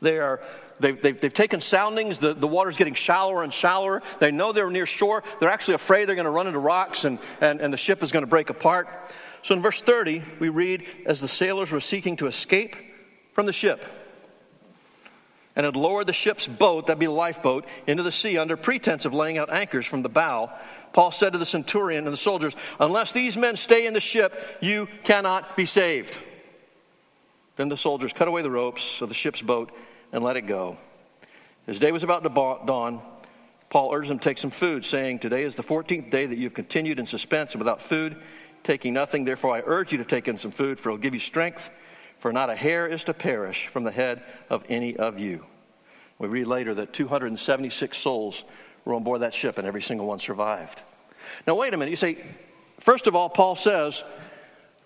They 0.00 0.18
are, 0.18 0.40
they've, 0.78 1.00
they've, 1.00 1.20
they've 1.20 1.32
taken 1.32 1.60
soundings. 1.60 2.18
The, 2.18 2.34
the 2.34 2.46
water's 2.46 2.76
getting 2.76 2.94
shallower 2.94 3.42
and 3.42 3.52
shallower. 3.52 4.02
They 4.18 4.30
know 4.30 4.52
they're 4.52 4.70
near 4.70 4.86
shore. 4.86 5.22
They're 5.40 5.50
actually 5.50 5.74
afraid 5.74 6.06
they're 6.06 6.16
going 6.16 6.26
to 6.26 6.30
run 6.30 6.46
into 6.46 6.58
rocks 6.58 7.04
and, 7.04 7.18
and, 7.40 7.60
and 7.60 7.72
the 7.72 7.78
ship 7.78 8.02
is 8.02 8.12
going 8.12 8.24
to 8.24 8.28
break 8.28 8.50
apart. 8.50 8.88
So 9.42 9.54
in 9.54 9.62
verse 9.62 9.80
30, 9.80 10.22
we 10.38 10.48
read, 10.48 10.86
As 11.06 11.20
the 11.20 11.28
sailors 11.28 11.70
were 11.70 11.80
seeking 11.80 12.16
to 12.18 12.26
escape 12.26 12.76
from 13.32 13.46
the 13.46 13.52
ship, 13.52 13.84
and 15.56 15.64
had 15.64 15.76
lowered 15.76 16.06
the 16.06 16.12
ship's 16.12 16.46
boat, 16.46 16.86
that'd 16.86 16.98
be 16.98 17.06
a 17.06 17.10
lifeboat, 17.10 17.64
into 17.86 18.02
the 18.02 18.12
sea 18.12 18.36
under 18.36 18.58
pretense 18.58 19.06
of 19.06 19.14
laying 19.14 19.38
out 19.38 19.50
anchors 19.50 19.86
from 19.86 20.02
the 20.02 20.08
bow, 20.08 20.52
Paul 20.92 21.10
said 21.10 21.32
to 21.32 21.38
the 21.38 21.46
centurion 21.46 22.04
and 22.04 22.12
the 22.12 22.18
soldiers, 22.18 22.54
Unless 22.78 23.12
these 23.12 23.36
men 23.36 23.56
stay 23.56 23.86
in 23.86 23.94
the 23.94 24.00
ship, 24.00 24.58
you 24.60 24.86
cannot 25.04 25.56
be 25.56 25.64
saved. 25.64 26.18
Then 27.56 27.68
the 27.68 27.76
soldiers 27.76 28.12
cut 28.12 28.28
away 28.28 28.42
the 28.42 28.50
ropes 28.50 29.00
of 29.00 29.08
the 29.08 29.14
ship's 29.14 29.42
boat 29.42 29.72
and 30.12 30.22
let 30.22 30.36
it 30.36 30.42
go. 30.42 30.76
As 31.66 31.78
day 31.78 31.90
was 31.90 32.04
about 32.04 32.22
to 32.22 32.28
dawn, 32.28 33.00
Paul 33.70 33.92
urged 33.92 34.10
them 34.10 34.18
to 34.18 34.24
take 34.24 34.38
some 34.38 34.50
food, 34.50 34.84
saying, 34.84 35.18
Today 35.18 35.42
is 35.42 35.56
the 35.56 35.62
14th 35.62 36.10
day 36.10 36.26
that 36.26 36.38
you 36.38 36.44
have 36.44 36.54
continued 36.54 36.98
in 36.98 37.06
suspense 37.06 37.52
and 37.52 37.60
without 37.60 37.82
food, 37.82 38.16
taking 38.62 38.94
nothing. 38.94 39.24
Therefore, 39.24 39.56
I 39.56 39.62
urge 39.64 39.90
you 39.90 39.98
to 39.98 40.04
take 40.04 40.28
in 40.28 40.38
some 40.38 40.52
food, 40.52 40.78
for 40.78 40.90
it 40.90 40.92
will 40.92 40.98
give 40.98 41.14
you 41.14 41.20
strength, 41.20 41.70
for 42.18 42.32
not 42.32 42.50
a 42.50 42.54
hair 42.54 42.86
is 42.86 43.04
to 43.04 43.14
perish 43.14 43.66
from 43.66 43.84
the 43.84 43.90
head 43.90 44.22
of 44.48 44.64
any 44.68 44.96
of 44.96 45.18
you. 45.18 45.46
We 46.18 46.28
read 46.28 46.46
later 46.46 46.74
that 46.74 46.92
276 46.92 47.98
souls 47.98 48.44
were 48.84 48.94
on 48.94 49.02
board 49.02 49.22
that 49.22 49.34
ship, 49.34 49.58
and 49.58 49.66
every 49.66 49.82
single 49.82 50.06
one 50.06 50.20
survived. 50.20 50.80
Now, 51.46 51.56
wait 51.56 51.74
a 51.74 51.76
minute. 51.76 51.90
You 51.90 51.96
say, 51.96 52.24
first 52.78 53.06
of 53.06 53.16
all, 53.16 53.28
Paul 53.28 53.56
says, 53.56 54.04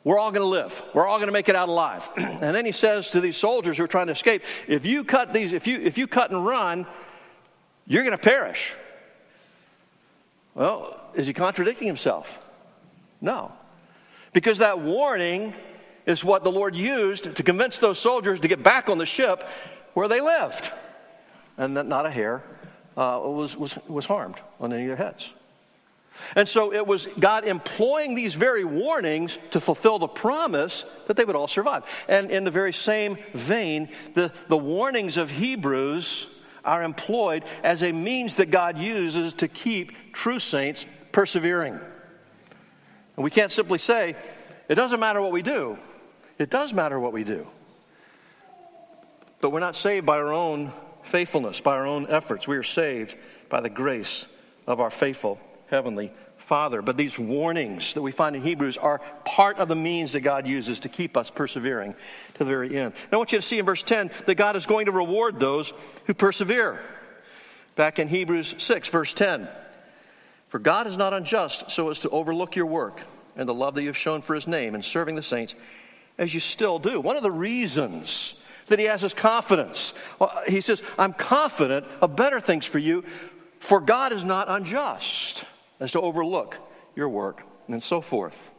we're 0.02 0.18
all 0.18 0.30
going 0.30 0.42
to 0.42 0.48
live. 0.48 0.82
We're 0.94 1.06
all 1.06 1.18
going 1.18 1.28
to 1.28 1.32
make 1.32 1.48
it 1.48 1.56
out 1.56 1.68
alive. 1.68 2.08
and 2.16 2.54
then 2.54 2.64
he 2.64 2.72
says 2.72 3.10
to 3.10 3.20
these 3.20 3.36
soldiers 3.36 3.76
who 3.76 3.84
are 3.84 3.88
trying 3.88 4.06
to 4.06 4.12
escape, 4.12 4.42
if 4.66 4.86
you 4.86 5.04
cut 5.04 5.32
these, 5.32 5.52
if 5.52 5.66
you 5.66 5.78
if 5.80 5.98
you 5.98 6.06
cut 6.06 6.30
and 6.30 6.44
run, 6.44 6.86
you're 7.86 8.02
going 8.02 8.16
to 8.16 8.22
perish. 8.22 8.72
Well, 10.54 11.00
is 11.14 11.26
he 11.26 11.32
contradicting 11.32 11.86
himself? 11.86 12.40
No. 13.20 13.52
Because 14.32 14.58
that 14.58 14.80
warning 14.80 15.54
is 16.06 16.24
what 16.24 16.44
the 16.44 16.50
Lord 16.50 16.74
used 16.74 17.36
to 17.36 17.42
convince 17.42 17.78
those 17.78 17.98
soldiers 17.98 18.40
to 18.40 18.48
get 18.48 18.62
back 18.62 18.88
on 18.88 18.98
the 18.98 19.06
ship 19.06 19.46
where 19.94 20.08
they 20.08 20.20
lived. 20.20 20.72
And 21.58 21.76
that 21.76 21.86
not 21.86 22.06
a 22.06 22.10
hair 22.10 22.42
uh, 22.96 23.20
was, 23.22 23.56
was, 23.56 23.78
was 23.86 24.06
harmed 24.06 24.40
on 24.60 24.72
any 24.72 24.82
of 24.82 24.88
their 24.88 25.06
heads. 25.06 25.32
And 26.36 26.48
so 26.48 26.72
it 26.72 26.86
was 26.86 27.06
God 27.18 27.44
employing 27.44 28.14
these 28.14 28.34
very 28.34 28.64
warnings 28.64 29.38
to 29.52 29.60
fulfill 29.60 29.98
the 29.98 30.08
promise 30.08 30.84
that 31.06 31.16
they 31.16 31.24
would 31.24 31.36
all 31.36 31.48
survive. 31.48 31.84
And 32.08 32.30
in 32.30 32.44
the 32.44 32.50
very 32.50 32.72
same 32.72 33.18
vein, 33.32 33.88
the, 34.14 34.32
the 34.48 34.56
warnings 34.56 35.16
of 35.16 35.30
Hebrews 35.30 36.26
are 36.64 36.82
employed 36.82 37.44
as 37.62 37.82
a 37.82 37.92
means 37.92 38.36
that 38.36 38.50
God 38.50 38.78
uses 38.78 39.32
to 39.34 39.48
keep 39.48 40.12
true 40.12 40.38
saints 40.38 40.86
persevering. 41.12 41.80
And 43.16 43.24
we 43.24 43.30
can't 43.30 43.52
simply 43.52 43.78
say, 43.78 44.16
it 44.68 44.74
doesn't 44.74 45.00
matter 45.00 45.20
what 45.20 45.32
we 45.32 45.42
do. 45.42 45.78
It 46.38 46.50
does 46.50 46.72
matter 46.72 47.00
what 47.00 47.12
we 47.12 47.24
do. 47.24 47.46
But 49.40 49.50
we're 49.50 49.60
not 49.60 49.74
saved 49.74 50.06
by 50.06 50.18
our 50.18 50.32
own 50.32 50.72
faithfulness, 51.02 51.60
by 51.60 51.76
our 51.76 51.86
own 51.86 52.06
efforts. 52.08 52.46
We 52.46 52.56
are 52.56 52.62
saved 52.62 53.16
by 53.48 53.60
the 53.60 53.70
grace 53.70 54.26
of 54.66 54.80
our 54.80 54.90
faithful 54.90 55.40
Heavenly 55.70 56.12
Father. 56.36 56.82
But 56.82 56.96
these 56.96 57.18
warnings 57.18 57.94
that 57.94 58.02
we 58.02 58.10
find 58.10 58.34
in 58.34 58.42
Hebrews 58.42 58.76
are 58.76 59.00
part 59.24 59.58
of 59.58 59.68
the 59.68 59.76
means 59.76 60.12
that 60.12 60.20
God 60.20 60.46
uses 60.46 60.80
to 60.80 60.88
keep 60.88 61.16
us 61.16 61.30
persevering 61.30 61.92
to 61.92 62.38
the 62.38 62.44
very 62.44 62.76
end. 62.76 62.94
Now, 63.10 63.16
I 63.16 63.18
want 63.18 63.32
you 63.32 63.38
to 63.38 63.46
see 63.46 63.58
in 63.58 63.64
verse 63.64 63.82
10 63.82 64.10
that 64.26 64.34
God 64.34 64.56
is 64.56 64.66
going 64.66 64.86
to 64.86 64.92
reward 64.92 65.38
those 65.38 65.72
who 66.06 66.14
persevere. 66.14 66.80
Back 67.76 67.98
in 67.98 68.08
Hebrews 68.08 68.56
6, 68.58 68.88
verse 68.88 69.14
10. 69.14 69.48
For 70.48 70.58
God 70.58 70.88
is 70.88 70.96
not 70.96 71.14
unjust 71.14 71.70
so 71.70 71.88
as 71.90 72.00
to 72.00 72.10
overlook 72.10 72.56
your 72.56 72.66
work 72.66 73.00
and 73.36 73.48
the 73.48 73.54
love 73.54 73.76
that 73.76 73.82
you 73.82 73.88
have 73.88 73.96
shown 73.96 74.20
for 74.20 74.34
his 74.34 74.48
name 74.48 74.74
in 74.74 74.82
serving 74.82 75.14
the 75.14 75.22
saints, 75.22 75.54
as 76.18 76.34
you 76.34 76.40
still 76.40 76.80
do. 76.80 77.00
One 77.00 77.16
of 77.16 77.22
the 77.22 77.30
reasons 77.30 78.34
that 78.66 78.80
he 78.80 78.86
has 78.86 79.02
his 79.02 79.14
confidence, 79.14 79.92
he 80.48 80.60
says, 80.60 80.82
I'm 80.98 81.12
confident 81.12 81.86
of 82.00 82.16
better 82.16 82.40
things 82.40 82.66
for 82.66 82.78
you, 82.78 83.04
for 83.60 83.80
God 83.80 84.10
is 84.10 84.24
not 84.24 84.48
unjust 84.48 85.44
as 85.80 85.92
to 85.92 86.00
overlook 86.00 86.56
your 86.94 87.08
work, 87.08 87.42
and 87.68 87.82
so 87.82 88.00
forth. 88.00 88.52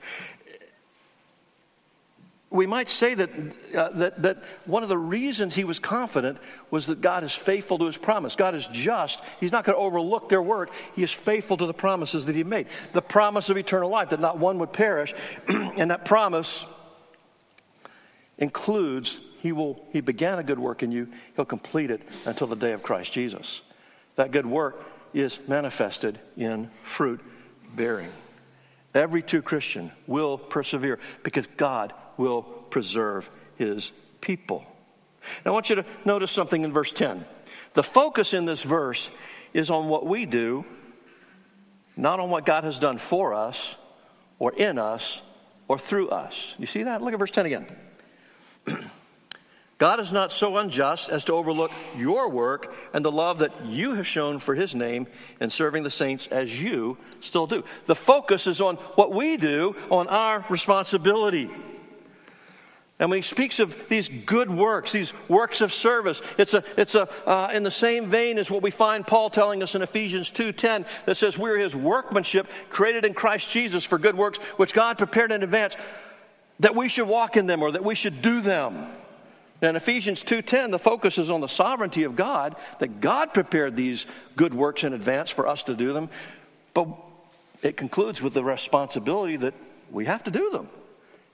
We 2.50 2.68
might 2.68 2.90
say 2.90 3.13
that, 3.13 3.30
uh, 3.74 3.90
that, 3.94 4.22
that 4.24 4.44
one 4.66 4.84
of 4.84 4.90
the 4.90 4.98
reasons 4.98 5.56
he 5.56 5.63
was 5.63 5.80
confident 5.80 6.38
was 6.70 6.88
that 6.88 7.00
God 7.00 7.24
is 7.24 7.34
faithful 7.34 7.78
to 7.78 7.86
his 7.86 7.96
promise. 7.96 8.36
God 8.36 8.56
is 8.56 8.68
just. 8.68 9.22
He's 9.40 9.54
not 9.54 9.63
going 9.63 9.78
to 9.78 9.82
overlook 9.82 10.28
their 10.28 10.42
work. 10.42 10.70
He 10.94 11.01
is 11.01 11.13
faithful 11.13 11.56
to 11.56 11.66
the 11.66 11.74
promises 11.74 12.25
that 12.25 12.36
he 12.36 12.44
made. 12.44 12.68
The 12.92 13.01
promise 13.01 13.50
of 13.50 13.58
eternal 13.58 13.90
life, 13.90 14.10
that 14.10 14.20
not 14.20 14.38
one 14.38 14.60
would 14.60 14.74
perish. 14.74 15.13
and 15.48 15.92
that 15.92 16.04
promise 16.04 16.66
includes 18.38 19.20
he 19.40 19.51
will 19.51 19.86
he 19.92 20.01
began 20.01 20.40
a 20.40 20.44
good 20.44 20.60
work 20.60 20.84
in 20.84 20.92
you 20.92 21.08
he'll 21.36 21.46
complete 21.46 21.92
it 21.92 22.01
until 22.25 22.48
the 22.48 22.56
day 22.56 22.74
of 22.74 22.84
christ 22.84 23.13
jesus 23.13 23.62
that 24.16 24.32
good 24.32 24.46
work 24.46 24.84
is 25.13 25.39
manifested 25.48 26.20
in 26.38 26.70
fruit 26.84 27.22
bearing. 27.75 28.12
Every 28.94 29.22
true 29.22 29.41
Christian 29.41 29.91
will 30.08 30.38
persevere 30.38 31.00
because 31.24 31.48
God 31.48 31.94
will 32.18 32.44
preserve 32.44 33.30
his 33.56 33.91
people. 34.20 34.65
Now, 35.46 35.51
I 35.51 35.53
want 35.53 35.70
you 35.70 35.75
to 35.77 35.86
notice 36.03 36.32
something 36.32 36.63
in 36.63 36.74
verse 36.74 36.91
10. 36.91 37.25
The 37.74 37.84
focus 37.84 38.34
in 38.34 38.46
this 38.46 38.63
verse 38.63 39.10
is 39.53 39.70
on 39.70 39.88
what 39.88 40.06
we 40.06 40.25
do, 40.25 40.65
not 41.96 42.20
on 42.20 42.30
what 42.30 42.46
God 42.46 42.63
has 42.63 42.80
done 42.80 42.98
for 42.98 43.34
us, 43.34 43.77
or 44.39 44.53
in 44.53 44.80
us, 44.80 45.22
or 45.68 45.77
through 45.77 46.10
us. 46.10 46.56
You 46.58 46.65
see 46.65 46.84
that? 46.84 47.01
Look 47.01 47.13
at 47.13 47.20
verse 47.20 47.32
10 47.32 47.46
again. 47.46 47.68
God 49.81 50.00
is 50.00 50.11
not 50.11 50.31
so 50.31 50.57
unjust 50.57 51.09
as 51.09 51.25
to 51.25 51.33
overlook 51.33 51.71
your 51.97 52.29
work 52.29 52.71
and 52.93 53.03
the 53.03 53.11
love 53.11 53.39
that 53.39 53.65
you 53.65 53.95
have 53.95 54.05
shown 54.05 54.38
for 54.38 54.53
his 54.53 54.75
name 54.75 55.07
in 55.39 55.50
serving 55.50 55.81
the 55.81 55.89
saints 55.89 56.27
as 56.27 56.61
you 56.61 57.00
still 57.19 57.47
do. 57.47 57.63
The 57.88 57.95
focus 57.95 58.45
is 58.45 58.61
on 58.61 58.75
what 58.75 59.11
we 59.11 59.38
do, 59.38 59.75
on 59.89 60.07
our 60.07 60.45
responsibility. 60.50 61.50
And 63.00 63.09
when 63.09 63.17
he 63.17 63.23
speaks 63.23 63.59
of 63.59 63.89
these 63.89 64.07
good 64.07 64.51
works, 64.51 64.91
these 64.91 65.13
works 65.27 65.61
of 65.61 65.73
service, 65.73 66.21
it's, 66.38 66.53
a, 66.53 66.63
it's 66.77 66.93
a, 66.93 67.09
uh, 67.27 67.50
in 67.51 67.63
the 67.63 67.71
same 67.71 68.05
vein 68.05 68.38
as 68.38 68.51
what 68.51 68.61
we 68.61 68.69
find 68.69 69.07
Paul 69.07 69.31
telling 69.31 69.63
us 69.63 69.73
in 69.73 69.81
Ephesians 69.81 70.31
2.10 70.31 70.85
that 71.05 71.17
says 71.17 71.39
we're 71.39 71.57
his 71.57 71.75
workmanship 71.75 72.47
created 72.69 73.03
in 73.03 73.15
Christ 73.15 73.50
Jesus 73.50 73.83
for 73.83 73.97
good 73.97 74.15
works, 74.15 74.38
which 74.57 74.75
God 74.75 75.00
prepared 75.00 75.31
in 75.31 75.41
advance 75.41 75.75
that 76.59 76.75
we 76.75 76.88
should 76.88 77.07
walk 77.07 77.35
in 77.35 77.47
them 77.47 77.63
or 77.63 77.71
that 77.71 77.83
we 77.83 77.95
should 77.95 78.21
do 78.21 78.41
them. 78.41 78.88
In 79.62 79.75
Ephesians 79.75 80.24
2:10, 80.24 80.72
the 80.72 80.80
focus 80.80 81.18
is 81.18 81.30
on 81.30 81.41
the 81.41 81.48
sovereignty 81.48 82.03
of 82.03 82.15
God, 82.15 82.56
that 82.80 83.00
God 83.00 83.34
prepared 83.34 83.75
these 83.75 84.06
good 84.36 84.53
works 84.53 84.84
in 84.84 84.94
advance 84.94 85.30
for 85.30 85.48
us 85.48 85.63
to 85.63 85.75
do 85.75 85.94
them. 85.94 86.10
But 86.74 86.88
it 87.62 87.77
concludes 87.77 88.22
with 88.22 88.34
the 88.34 88.44
responsibility 88.44 89.38
that 89.38 89.53
we 89.91 90.06
have 90.06 90.24
to 90.24 90.32
do 90.32 90.50
them 90.50 90.70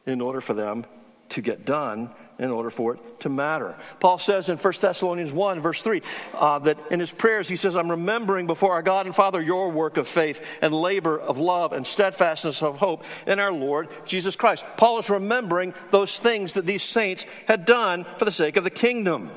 in 0.06 0.20
order 0.20 0.42
for 0.42 0.54
them 0.54 0.86
to 1.30 1.42
get 1.42 1.66
done 1.66 2.10
in 2.40 2.52
order 2.52 2.70
for 2.70 2.94
it 2.94 3.20
to 3.22 3.30
matter. 3.30 3.76
Paul 4.00 4.20
says 4.20 4.50
in 4.50 4.58
1 4.58 4.74
Thessalonians 4.80 5.32
1, 5.32 5.62
verse 5.62 5.82
3, 5.82 6.02
uh, 6.36 6.60
that 6.60 6.78
in 6.92 7.00
his 7.00 7.12
prayers, 7.12 7.50
he 7.50 7.56
says, 7.56 7.76
I'm 7.76 7.90
remembering 7.90 8.48
before 8.48 8.74
our 8.74 8.84
God 8.84 9.06
and 9.06 9.16
Father 9.16 9.42
your 9.42 9.70
work 9.70 9.98
of 9.98 10.08
faith 10.08 10.46
and 10.62 10.74
labor 10.74 11.20
of 11.20 11.38
love 11.38 11.74
and 11.74 11.86
steadfastness 11.86 12.62
of 12.62 12.78
hope 12.78 13.04
in 13.26 13.40
our 13.40 13.52
Lord 13.52 13.90
Jesus 14.06 14.36
Christ. 14.36 14.64
Paul 14.78 15.00
is 15.00 15.10
remembering 15.10 15.74
those 15.90 16.20
things 16.20 16.54
that 16.54 16.66
these 16.66 16.84
saints 16.84 17.26
had 17.48 17.66
done 17.66 18.06
for 18.18 18.26
the 18.26 18.32
sake 18.32 18.56
of 18.56 18.64
the 18.64 18.70
kingdom. 18.70 19.32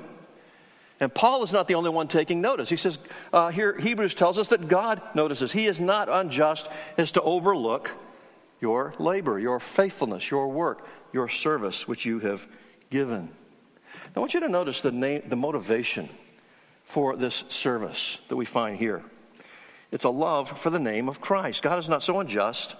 And 1.00 1.12
Paul 1.12 1.42
is 1.42 1.52
not 1.52 1.66
the 1.66 1.76
only 1.76 1.88
one 1.88 2.08
taking 2.08 2.42
notice. 2.42 2.68
He 2.68 2.76
says, 2.76 2.98
uh, 3.32 3.48
here, 3.48 3.78
Hebrews 3.78 4.14
tells 4.14 4.38
us 4.38 4.48
that 4.48 4.68
God 4.68 5.00
notices. 5.14 5.50
He 5.50 5.66
is 5.66 5.80
not 5.80 6.10
unjust 6.10 6.68
as 6.98 7.12
to 7.12 7.22
overlook 7.22 7.90
your 8.60 8.92
labor, 8.98 9.38
your 9.38 9.58
faithfulness, 9.58 10.30
your 10.30 10.48
work, 10.48 10.86
your 11.14 11.26
service, 11.26 11.88
which 11.88 12.04
you 12.04 12.18
have 12.20 12.46
given. 12.90 13.30
Now, 14.14 14.16
I 14.16 14.20
want 14.20 14.34
you 14.34 14.40
to 14.40 14.48
notice 14.48 14.80
the, 14.80 14.92
name, 14.92 15.22
the 15.28 15.36
motivation 15.36 16.08
for 16.84 17.16
this 17.16 17.44
service 17.48 18.18
that 18.28 18.36
we 18.36 18.44
find 18.44 18.76
here. 18.76 19.02
It's 19.92 20.04
a 20.04 20.10
love 20.10 20.58
for 20.58 20.70
the 20.70 20.78
name 20.78 21.08
of 21.08 21.20
Christ. 21.20 21.62
God 21.62 21.78
is 21.78 21.88
not 21.88 22.02
so 22.02 22.20
unjust 22.20 22.74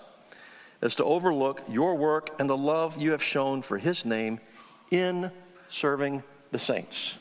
as 0.82 0.94
to 0.96 1.04
overlook 1.04 1.62
your 1.68 1.94
work 1.94 2.30
and 2.38 2.48
the 2.48 2.56
love 2.56 2.98
you 2.98 3.12
have 3.12 3.22
shown 3.22 3.62
for 3.62 3.78
his 3.78 4.04
name 4.04 4.40
in 4.90 5.30
serving 5.68 6.22
the 6.50 6.58
saints, 6.58 7.16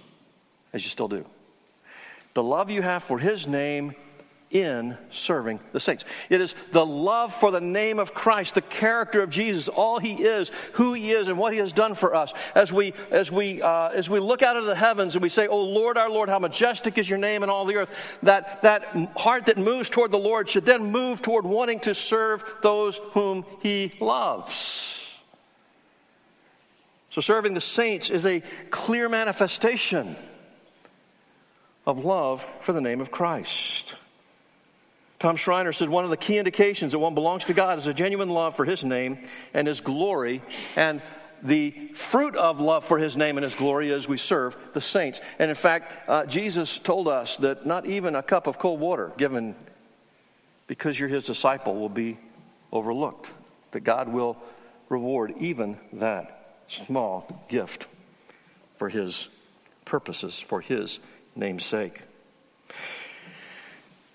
as 0.74 0.84
you 0.84 0.90
still 0.90 1.08
do. 1.08 1.26
The 2.34 2.44
love 2.44 2.70
you 2.70 2.82
have 2.82 3.04
for 3.04 3.20
his 3.20 3.48
name 3.48 3.96
in 4.52 4.98
serving 5.12 5.60
the 5.74 5.80
saints. 5.80 6.04
It 6.30 6.42
is 6.42 6.56
the 6.72 6.86
love 6.86 7.34
for 7.34 7.52
the 7.52 7.62
name 7.62 8.00
of 8.00 8.16
Christ, 8.16 8.56
the 8.56 8.62
character 8.62 9.22
of 9.22 9.30
Jesus, 9.30 9.68
all 9.68 10.00
he 10.00 10.14
is, 10.24 10.50
who 10.74 10.94
he 10.94 11.12
is, 11.12 11.28
and 11.28 11.38
what 11.38 11.54
he 11.54 11.60
has 11.60 11.72
done 11.72 11.94
for 11.94 12.16
us. 12.16 12.34
As 12.56 12.74
we, 12.74 12.94
as 13.12 13.32
we, 13.32 13.62
uh, 13.62 13.90
as 13.90 14.10
we 14.10 14.20
look 14.20 14.42
out 14.42 14.58
of 14.58 14.66
the 14.66 14.76
heavens 14.76 15.16
and 15.16 15.22
we 15.22 15.30
say, 15.30 15.48
Oh 15.48 15.64
Lord, 15.64 15.98
our 15.98 16.10
Lord, 16.10 16.30
how 16.30 16.40
majestic 16.40 16.98
is 16.98 17.08
your 17.08 17.20
name 17.20 17.44
in 17.44 17.50
all 17.50 17.66
the 17.66 17.76
earth, 17.76 18.20
that, 18.24 18.64
that 18.64 18.86
heart 19.16 19.46
that 19.46 19.58
moves 19.58 19.90
toward 19.90 20.12
the 20.12 20.18
Lord 20.18 20.50
should 20.50 20.66
then 20.66 20.92
move 20.92 21.22
toward 21.22 21.46
wanting 21.46 21.80
to 21.82 21.94
serve 21.94 22.44
those 22.64 22.98
whom 23.12 23.46
he 23.62 23.92
loves. 24.00 25.16
So, 27.12 27.22
serving 27.22 27.54
the 27.54 27.62
saints 27.62 28.10
is 28.10 28.26
a 28.26 28.42
clear 28.70 29.10
manifestation 29.10 30.16
of 31.86 32.06
love 32.06 32.46
for 32.62 32.74
the 32.74 32.82
name 32.82 33.02
of 33.02 33.12
Christ. 33.12 33.96
Tom 35.20 35.36
Schreiner 35.36 35.74
said 35.74 35.90
one 35.90 36.06
of 36.06 36.10
the 36.10 36.18
key 36.18 36.38
indications 36.38 36.94
that 36.94 37.00
one 37.00 37.14
belongs 37.14 37.44
to 37.46 37.54
God 37.54 37.78
is 37.78 37.88
a 37.88 37.94
genuine 37.94 38.30
love 38.30 38.56
for 38.56 38.64
his 38.64 38.86
name 38.86 39.20
and 39.54 39.68
his 39.68 39.82
glory. 39.82 40.42
And 40.78 41.02
the 41.44 41.72
fruit 41.94 42.36
of 42.38 42.62
love 42.62 42.86
for 42.86 42.98
his 42.98 43.18
name 43.18 43.38
and 43.38 43.44
his 43.44 43.56
glory 43.56 43.92
is 43.92 44.08
we 44.08 44.18
serve 44.18 44.58
the 44.74 44.80
saints. 44.80 45.20
And 45.38 45.50
in 45.50 45.56
fact, 45.56 46.10
uh, 46.10 46.26
Jesus 46.26 46.80
told 46.80 47.10
us 47.10 47.36
that 47.38 47.66
not 47.66 47.86
even 47.86 48.16
a 48.16 48.24
cup 48.24 48.48
of 48.48 48.58
cold 48.58 48.80
water 48.80 49.12
given 49.18 49.56
because 50.68 50.98
you're 50.98 51.10
his 51.10 51.26
disciple 51.26 51.76
will 51.76 51.90
be 51.90 52.18
overlooked, 52.72 53.34
that 53.72 53.82
God 53.82 54.08
will 54.08 54.38
reward 54.88 55.34
even 55.40 55.78
that 55.94 56.62
small 56.68 57.46
gift 57.50 57.88
for 58.78 58.88
his 58.88 59.28
purposes, 59.84 60.40
for 60.40 60.62
his 60.62 61.00
name's 61.36 61.66
sake. 61.66 62.04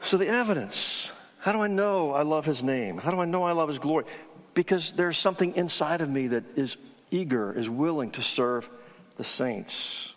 So, 0.04 0.16
the 0.16 0.28
evidence 0.28 1.10
how 1.44 1.52
do 1.52 1.60
I 1.60 1.66
know 1.66 2.12
I 2.12 2.22
love 2.22 2.46
his 2.46 2.62
name? 2.62 2.96
How 2.96 3.10
do 3.10 3.20
I 3.20 3.26
know 3.26 3.42
I 3.42 3.52
love 3.52 3.68
his 3.68 3.78
glory? 3.78 4.06
Because 4.54 4.92
there's 4.92 5.18
something 5.18 5.54
inside 5.56 6.00
of 6.00 6.08
me 6.08 6.28
that 6.28 6.44
is 6.56 6.78
eager, 7.10 7.52
is 7.52 7.68
willing 7.68 8.12
to 8.12 8.22
serve 8.22 8.70
the 9.18 9.24
saints. 9.24 10.14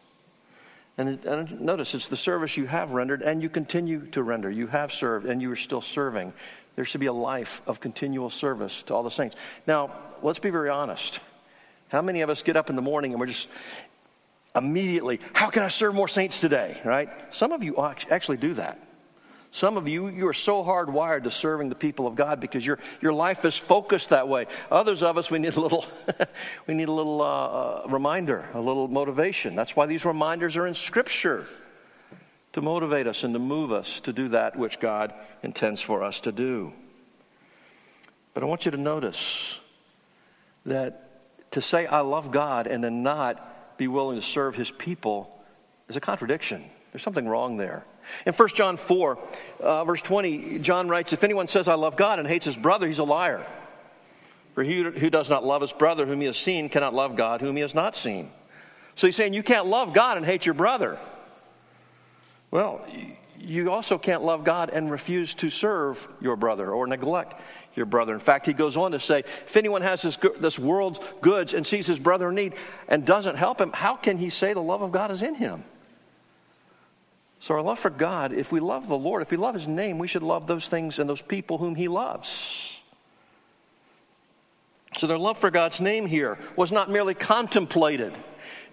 And, 0.97 1.25
and, 1.25 1.59
notice 1.59 1.93
it's 1.93 2.07
the 2.07 2.15
service 2.15 2.55
you 2.55 2.65
have 2.65 2.91
rendered 2.91 3.21
and 3.21 3.43
you 3.43 3.49
continue 3.49 4.05
to 4.11 4.23
render. 4.23 4.49
You 4.49 4.67
have 4.67 4.93
served 4.93 5.25
and 5.25 5.41
you 5.41 5.51
are 5.51 5.57
still 5.57 5.81
serving. 5.81 6.31
There 6.77 6.85
should 6.85 7.01
be 7.01 7.07
a 7.07 7.13
life 7.13 7.61
of 7.67 7.81
continual 7.81 8.29
service 8.29 8.83
to 8.83 8.93
all 8.95 9.03
the 9.03 9.11
saints. 9.11 9.35
Now, 9.67 9.91
let's 10.23 10.39
be 10.39 10.49
very 10.49 10.69
honest. 10.69 11.19
How 11.89 12.01
many 12.01 12.21
of 12.21 12.29
us 12.29 12.41
get 12.41 12.55
up 12.55 12.69
in 12.69 12.77
the 12.77 12.81
morning 12.81 13.11
and 13.11 13.19
we're 13.19 13.27
just 13.27 13.49
immediately, 14.55 15.19
how 15.33 15.49
can 15.49 15.63
I 15.63 15.67
serve 15.67 15.93
more 15.93 16.07
saints 16.07 16.39
today? 16.39 16.79
Right? 16.85 17.09
Some 17.33 17.51
of 17.51 17.63
you 17.63 17.75
actually 18.09 18.37
do 18.37 18.53
that. 18.53 18.79
Some 19.51 19.77
of 19.77 19.87
you, 19.87 20.07
you 20.09 20.27
are 20.27 20.33
so 20.33 20.63
hardwired 20.63 21.23
to 21.23 21.31
serving 21.31 21.69
the 21.69 21.75
people 21.75 22.05
of 22.05 22.15
God 22.15 22.39
because 22.39 22.65
your, 22.65 22.79
your 23.01 23.13
life 23.13 23.45
is 23.45 23.57
focused 23.57 24.09
that 24.09 24.27
way. 24.27 24.45
Others 24.69 25.03
of 25.03 25.17
us, 25.17 25.31
we 25.31 25.39
need 25.39 25.55
a 25.55 25.61
little, 25.61 25.85
we 26.67 26.73
need 26.73 26.89
a 26.89 26.91
little 26.91 27.21
uh, 27.21 27.25
uh, 27.25 27.87
reminder, 27.87 28.47
a 28.53 28.59
little 28.59 28.87
motivation. 28.87 29.55
That's 29.55 29.75
why 29.75 29.85
these 29.85 30.05
reminders 30.05 30.57
are 30.57 30.67
in 30.67 30.73
Scripture 30.73 31.45
to 32.53 32.61
motivate 32.61 33.07
us 33.07 33.23
and 33.23 33.33
to 33.33 33.39
move 33.39 33.71
us 33.71 33.99
to 34.01 34.13
do 34.13 34.29
that 34.29 34.57
which 34.57 34.79
God 34.79 35.13
intends 35.43 35.81
for 35.81 36.03
us 36.03 36.21
to 36.21 36.31
do. 36.31 36.73
But 38.33 38.43
I 38.43 38.45
want 38.45 38.65
you 38.65 38.71
to 38.71 38.77
notice 38.77 39.59
that 40.65 41.51
to 41.51 41.61
say, 41.61 41.87
I 41.87 42.01
love 42.01 42.31
God, 42.31 42.67
and 42.67 42.83
then 42.83 43.01
not 43.01 43.77
be 43.77 43.87
willing 43.87 44.19
to 44.19 44.25
serve 44.25 44.55
his 44.55 44.69
people 44.69 45.33
is 45.87 45.95
a 45.95 46.01
contradiction. 46.01 46.63
There's 46.91 47.03
something 47.03 47.27
wrong 47.27 47.57
there. 47.57 47.85
In 48.25 48.33
1 48.33 48.49
John 48.49 48.77
4, 48.77 49.19
uh, 49.59 49.85
verse 49.85 50.01
20, 50.01 50.59
John 50.59 50.87
writes, 50.89 51.13
If 51.13 51.23
anyone 51.23 51.47
says, 51.47 51.67
I 51.67 51.75
love 51.75 51.95
God 51.95 52.19
and 52.19 52.27
hates 52.27 52.45
his 52.45 52.57
brother, 52.57 52.87
he's 52.87 52.99
a 52.99 53.03
liar. 53.03 53.45
For 54.53 54.63
he 54.63 54.81
who 54.81 55.09
does 55.09 55.29
not 55.29 55.45
love 55.45 55.61
his 55.61 55.71
brother 55.71 56.05
whom 56.05 56.19
he 56.19 56.25
has 56.25 56.37
seen 56.37 56.67
cannot 56.69 56.93
love 56.93 57.15
God 57.15 57.41
whom 57.41 57.55
he 57.55 57.61
has 57.61 57.75
not 57.75 57.95
seen. 57.95 58.31
So 58.95 59.05
he's 59.05 59.15
saying 59.15 59.35
you 59.35 59.43
can't 59.43 59.67
love 59.67 59.93
God 59.93 60.17
and 60.17 60.25
hate 60.25 60.45
your 60.45 60.55
brother. 60.55 60.97
Well, 62.49 62.83
you 63.39 63.71
also 63.71 63.97
can't 63.97 64.23
love 64.23 64.43
God 64.43 64.71
and 64.71 64.89
refuse 64.89 65.35
to 65.35 65.49
serve 65.49 66.07
your 66.19 66.35
brother 66.35 66.71
or 66.71 66.87
neglect 66.87 67.39
your 67.75 67.85
brother. 67.85 68.13
In 68.13 68.19
fact, 68.19 68.47
he 68.47 68.53
goes 68.53 68.75
on 68.75 68.91
to 68.91 68.99
say, 68.99 69.19
if 69.19 69.55
anyone 69.55 69.83
has 69.83 70.01
this, 70.01 70.17
this 70.39 70.57
world's 70.57 70.99
goods 71.21 71.53
and 71.53 71.65
sees 71.65 71.85
his 71.85 71.99
brother 71.99 72.29
in 72.29 72.35
need 72.35 72.55
and 72.87 73.05
doesn't 73.05 73.35
help 73.35 73.61
him, 73.61 73.71
how 73.71 73.95
can 73.95 74.17
he 74.17 74.31
say 74.31 74.53
the 74.53 74.61
love 74.61 74.81
of 74.81 74.91
God 74.91 75.11
is 75.11 75.21
in 75.21 75.35
him? 75.35 75.63
So, 77.47 77.53
our 77.53 77.61
love 77.61 77.79
for 77.79 77.89
God, 77.89 78.33
if 78.33 78.51
we 78.51 78.59
love 78.59 78.89
the 78.89 78.97
Lord, 78.97 79.21
if 79.21 79.31
we 79.31 79.37
love 79.37 79.55
His 79.55 79.69
name, 79.69 79.99
we 79.99 80.09
should 80.09 80.21
love 80.21 80.47
those 80.47 80.67
things 80.67 80.99
and 80.99 81.09
those 81.09 81.21
people 81.21 81.57
whom 81.57 81.75
He 81.75 81.87
loves. 81.87 82.77
So, 84.97 85.07
their 85.07 85.17
love 85.17 85.37
for 85.37 85.49
God's 85.49 85.79
name 85.79 86.07
here 86.07 86.37
was 86.57 86.73
not 86.73 86.89
merely 86.89 87.13
contemplated. 87.13 88.11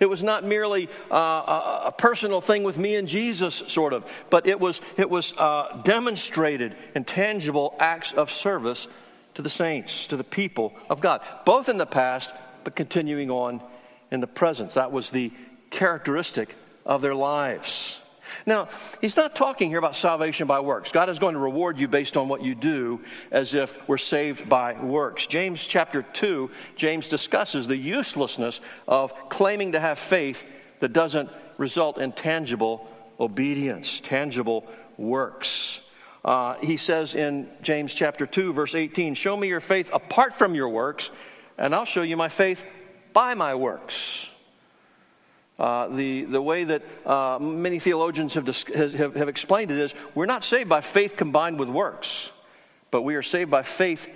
It 0.01 0.07
was 0.07 0.25
not 0.25 0.43
merely 0.43 0.89
uh, 1.09 1.15
a, 1.15 1.83
a, 1.87 1.95
personal 1.97 2.41
thing 2.41 2.65
with 2.65 2.77
me 2.77 2.97
and 2.97 3.07
Jesus, 3.07 3.63
sort 3.69 3.93
of, 3.93 4.11
but 4.29 4.45
it 4.49 4.59
was, 4.59 4.81
it 4.97 5.09
was 5.09 5.35
uh, 5.39 5.81
demonstrated 5.85 6.75
in 6.97 7.05
tangible 7.05 7.77
acts 7.79 8.13
of 8.13 8.29
service 8.29 8.89
to 9.35 9.43
the 9.43 9.51
saints, 9.51 10.09
to 10.09 10.17
the 10.17 10.25
people 10.25 10.75
of 10.91 11.01
God, 11.01 11.21
both 11.45 11.69
in 11.69 11.79
the 11.79 11.87
past, 11.87 12.33
but 12.65 12.75
continuing 12.75 13.31
on 13.31 13.63
in 14.11 14.19
the 14.19 14.27
present. 14.27 14.73
That 14.73 14.91
was 14.91 15.11
the 15.11 15.31
characteristic 15.71 16.57
of 16.85 17.03
their 17.03 17.15
lives. 17.15 18.01
Now, 18.47 18.69
he's 19.01 19.17
not 19.17 19.35
talking 19.35 19.69
here 19.69 19.79
about 19.79 19.97
salvation 19.97 20.47
by 20.47 20.61
works. 20.61 20.93
God 20.93 21.09
is 21.09 21.19
going 21.19 21.35
to 21.35 21.41
reward 21.41 21.79
you 21.79 21.89
based 21.89 22.17
on 22.17 22.29
what 22.29 22.43
you 22.43 22.55
do 22.55 23.01
as 23.31 23.55
if 23.55 23.77
we're 23.89 23.99
saved 23.99 24.49
by 24.49 24.75
works. 24.75 25.27
James 25.27 25.67
chapter 25.67 26.03
2, 26.03 26.51
James 26.77 27.09
discusses 27.09 27.67
the 27.67 27.77
uselessness 27.77 28.61
of 28.87 29.13
claiming 29.29 29.73
to 29.73 29.81
have 29.81 29.99
faith 29.99 30.45
that 30.81 30.93
doesn't 30.93 31.31
result 31.57 31.99
in 31.99 32.13
tangible 32.13 32.89
obedience, 33.19 34.01
tangible 34.01 34.67
works. 34.97 35.81
Uh, 36.25 36.55
he 36.55 36.77
says 36.77 37.15
in 37.15 37.49
James 37.63 37.93
chapter 37.93 38.27
2, 38.27 38.53
verse 38.53 38.75
18, 38.75 39.15
Show 39.15 39.37
me 39.37 39.49
your 39.49 39.61
faith 39.61 39.91
apart 39.93 40.35
from 40.35 40.55
your 40.55 40.69
works, 40.69 41.11
and 41.59 41.75
I'll 41.75 41.85
show 41.85 42.03
you 42.03 42.17
my 42.17 42.29
faith 42.29 42.65
by 43.13 43.35
my 43.35 43.55
works. 43.55 44.31
Uh, 45.59 45.87
the, 45.89 46.25
the 46.25 46.43
way 46.43 46.65
that 46.65 46.83
uh, 47.07 47.39
many 47.41 47.79
theologians 47.79 48.35
have, 48.35 48.47
have, 48.75 49.15
have 49.15 49.29
explained 49.29 49.71
it 49.71 49.79
is 49.79 49.95
we're 50.15 50.27
not 50.27 50.43
saved 50.43 50.69
by 50.69 50.81
faith 50.81 51.17
combined 51.17 51.59
with 51.59 51.69
works, 51.69 52.31
but 52.91 53.03
we 53.03 53.15
are 53.15 53.23
saved 53.23 53.51
by 53.51 53.63
faith 53.63 54.09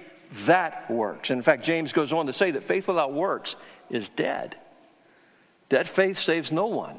that 0.46 0.90
works. 0.90 1.30
And 1.30 1.38
in 1.38 1.42
fact, 1.42 1.64
James 1.64 1.92
goes 1.92 2.12
on 2.12 2.26
to 2.26 2.32
say 2.32 2.50
that 2.50 2.64
faith 2.64 2.88
without 2.88 3.12
works 3.12 3.56
is 3.88 4.08
dead. 4.08 4.56
Dead 5.68 5.88
faith 5.88 6.18
saves 6.18 6.50
no 6.50 6.66
one. 6.66 6.98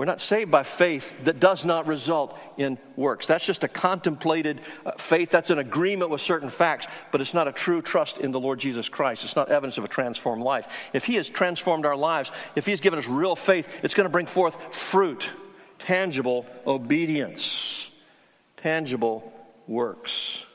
We're 0.00 0.06
not 0.06 0.22
saved 0.22 0.50
by 0.50 0.62
faith 0.62 1.14
that 1.24 1.40
does 1.40 1.66
not 1.66 1.86
result 1.86 2.38
in 2.56 2.78
works. 2.96 3.26
That's 3.26 3.44
just 3.44 3.64
a 3.64 3.68
contemplated 3.68 4.62
uh, 4.86 4.92
faith. 4.92 5.28
That's 5.30 5.50
an 5.50 5.58
agreement 5.58 6.10
with 6.10 6.22
certain 6.22 6.48
facts, 6.48 6.86
but 7.12 7.20
it's 7.20 7.34
not 7.34 7.46
a 7.48 7.52
true 7.52 7.82
trust 7.82 8.16
in 8.16 8.30
the 8.30 8.40
Lord 8.40 8.58
Jesus 8.58 8.88
Christ. 8.88 9.24
It's 9.24 9.36
not 9.36 9.50
evidence 9.50 9.76
of 9.76 9.84
a 9.84 9.88
transformed 9.88 10.42
life. 10.42 10.88
If 10.94 11.04
He 11.04 11.16
has 11.16 11.28
transformed 11.28 11.84
our 11.84 11.96
lives, 11.96 12.32
if 12.56 12.64
He's 12.64 12.80
given 12.80 12.98
us 12.98 13.06
real 13.06 13.36
faith, 13.36 13.80
it's 13.82 13.92
going 13.92 14.06
to 14.06 14.10
bring 14.10 14.24
forth 14.24 14.74
fruit, 14.74 15.30
tangible 15.78 16.46
obedience, 16.66 17.90
tangible 18.56 19.30
works. 19.66 20.46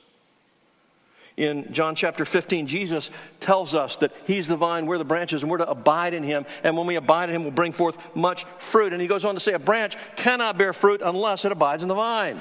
In 1.38 1.74
John 1.74 1.96
chapter 1.96 2.24
15, 2.24 2.66
Jesus 2.66 3.12
tells 3.42 3.76
us 3.76 3.98
that 3.98 4.14
He's 4.26 4.48
the 4.48 4.56
vine, 4.56 4.86
we're 4.86 4.98
the 4.98 5.04
branches, 5.04 5.44
and 5.44 5.52
we're 5.52 5.58
to 5.58 5.70
abide 5.70 6.14
in 6.14 6.24
Him. 6.24 6.46
And 6.64 6.78
when 6.78 6.88
we 6.88 6.96
abide 6.96 7.30
in 7.30 7.36
Him, 7.36 7.44
we'll 7.44 7.52
bring 7.52 7.74
forth 7.74 7.98
much 8.16 8.46
fruit. 8.58 8.94
And 8.94 9.02
He 9.02 9.08
goes 9.08 9.26
on 9.26 9.34
to 9.34 9.42
say, 9.42 9.54
a 9.54 9.60
branch 9.60 9.98
cannot 10.16 10.58
bear 10.58 10.72
fruit 10.72 11.02
unless 11.04 11.44
it 11.44 11.52
abides 11.52 11.84
in 11.84 11.90
the 11.90 11.96
vine. 11.96 12.40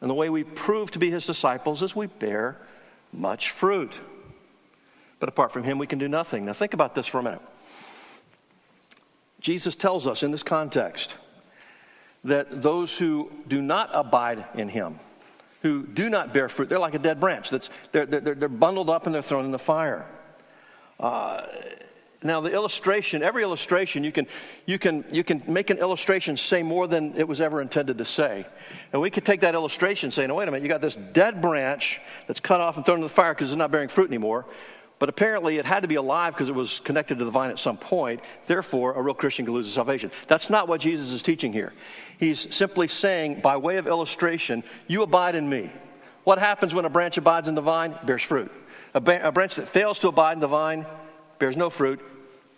And 0.00 0.08
the 0.08 0.14
way 0.14 0.30
we 0.30 0.44
prove 0.44 0.92
to 0.92 1.00
be 1.00 1.10
His 1.10 1.26
disciples 1.26 1.82
is 1.82 1.96
we 1.96 2.06
bear 2.06 2.56
much 3.12 3.50
fruit. 3.50 3.92
But 5.18 5.28
apart 5.28 5.50
from 5.50 5.64
Him, 5.64 5.78
we 5.78 5.88
can 5.88 5.98
do 5.98 6.08
nothing. 6.08 6.44
Now, 6.44 6.52
think 6.52 6.74
about 6.74 6.94
this 6.94 7.06
for 7.06 7.18
a 7.18 7.22
minute. 7.22 7.42
Jesus 9.40 9.74
tells 9.74 10.06
us 10.06 10.22
in 10.22 10.30
this 10.30 10.42
context 10.42 11.16
that 12.22 12.62
those 12.62 12.98
who 12.98 13.32
do 13.48 13.60
not 13.60 13.90
abide 13.92 14.44
in 14.54 14.68
Him, 14.68 15.00
who 15.62 15.86
do 15.86 16.08
not 16.08 16.32
bear 16.32 16.48
fruit. 16.48 16.68
They're 16.68 16.78
like 16.78 16.94
a 16.94 16.98
dead 16.98 17.20
branch. 17.20 17.50
That's, 17.50 17.70
they're, 17.92 18.06
they're, 18.06 18.34
they're 18.34 18.48
bundled 18.48 18.90
up 18.90 19.06
and 19.06 19.14
they're 19.14 19.22
thrown 19.22 19.44
in 19.44 19.50
the 19.50 19.58
fire. 19.58 20.06
Uh, 20.98 21.46
now, 22.22 22.42
the 22.42 22.52
illustration, 22.52 23.22
every 23.22 23.42
illustration, 23.42 24.04
you 24.04 24.12
can, 24.12 24.26
you, 24.66 24.78
can, 24.78 25.04
you 25.10 25.24
can 25.24 25.42
make 25.48 25.70
an 25.70 25.78
illustration 25.78 26.36
say 26.36 26.62
more 26.62 26.86
than 26.86 27.16
it 27.16 27.26
was 27.26 27.40
ever 27.40 27.62
intended 27.62 27.96
to 27.96 28.04
say. 28.04 28.46
And 28.92 29.00
we 29.00 29.08
could 29.08 29.24
take 29.24 29.40
that 29.40 29.54
illustration 29.54 30.10
saying, 30.10 30.28
no, 30.28 30.34
wait 30.34 30.46
a 30.46 30.50
minute, 30.50 30.62
you 30.62 30.68
got 30.68 30.82
this 30.82 30.96
dead 30.96 31.40
branch 31.40 31.98
that's 32.26 32.40
cut 32.40 32.60
off 32.60 32.76
and 32.76 32.84
thrown 32.84 32.98
in 32.98 33.02
the 33.02 33.08
fire 33.08 33.32
because 33.32 33.50
it's 33.50 33.56
not 33.56 33.70
bearing 33.70 33.88
fruit 33.88 34.08
anymore. 34.08 34.44
But 35.00 35.08
apparently, 35.08 35.58
it 35.58 35.66
had 35.66 35.80
to 35.80 35.88
be 35.88 35.96
alive 35.96 36.34
because 36.34 36.48
it 36.48 36.54
was 36.54 36.78
connected 36.78 37.18
to 37.18 37.24
the 37.24 37.30
vine 37.32 37.50
at 37.50 37.58
some 37.58 37.76
point. 37.76 38.20
Therefore, 38.46 38.92
a 38.92 39.02
real 39.02 39.14
Christian 39.14 39.44
could 39.44 39.52
lose 39.52 39.66
his 39.66 39.74
salvation. 39.74 40.12
That's 40.28 40.48
not 40.48 40.68
what 40.68 40.80
Jesus 40.80 41.10
is 41.10 41.22
teaching 41.22 41.52
here. 41.52 41.72
He's 42.18 42.54
simply 42.54 42.86
saying, 42.86 43.40
by 43.40 43.56
way 43.56 43.78
of 43.78 43.88
illustration, 43.88 44.62
you 44.86 45.02
abide 45.02 45.34
in 45.34 45.48
me. 45.48 45.72
What 46.22 46.38
happens 46.38 46.74
when 46.74 46.84
a 46.84 46.90
branch 46.90 47.16
abides 47.18 47.48
in 47.48 47.56
the 47.56 47.60
vine? 47.60 47.96
Bears 48.04 48.22
fruit. 48.22 48.52
A, 48.94 49.00
ba- 49.00 49.26
a 49.26 49.32
branch 49.32 49.56
that 49.56 49.66
fails 49.66 49.98
to 50.00 50.08
abide 50.08 50.34
in 50.34 50.40
the 50.40 50.46
vine 50.46 50.86
bears 51.40 51.56
no 51.56 51.70
fruit, 51.70 52.00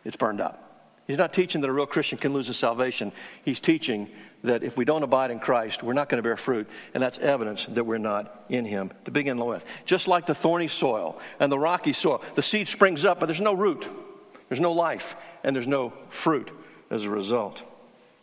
it's 0.04 0.16
burned 0.16 0.42
up. 0.42 0.58
He's 1.06 1.16
not 1.16 1.32
teaching 1.32 1.62
that 1.62 1.70
a 1.70 1.72
real 1.72 1.86
Christian 1.86 2.18
can 2.18 2.34
lose 2.34 2.48
his 2.48 2.58
salvation. 2.58 3.12
He's 3.44 3.60
teaching 3.60 4.10
that 4.42 4.62
if 4.62 4.76
we 4.76 4.84
don't 4.84 5.02
abide 5.02 5.30
in 5.30 5.38
Christ, 5.38 5.82
we're 5.82 5.92
not 5.92 6.08
going 6.08 6.18
to 6.18 6.22
bear 6.22 6.36
fruit, 6.36 6.68
and 6.94 7.02
that's 7.02 7.18
evidence 7.18 7.64
that 7.66 7.84
we're 7.84 7.98
not 7.98 8.44
in 8.48 8.64
Him 8.64 8.90
to 9.04 9.10
begin 9.10 9.38
with. 9.38 9.64
Just 9.84 10.08
like 10.08 10.26
the 10.26 10.34
thorny 10.34 10.68
soil 10.68 11.20
and 11.38 11.50
the 11.50 11.58
rocky 11.58 11.92
soil, 11.92 12.22
the 12.34 12.42
seed 12.42 12.68
springs 12.68 13.04
up, 13.04 13.20
but 13.20 13.26
there's 13.26 13.40
no 13.40 13.54
root, 13.54 13.86
there's 14.48 14.60
no 14.60 14.72
life, 14.72 15.14
and 15.44 15.54
there's 15.54 15.66
no 15.66 15.92
fruit 16.08 16.50
as 16.90 17.04
a 17.04 17.10
result. 17.10 17.62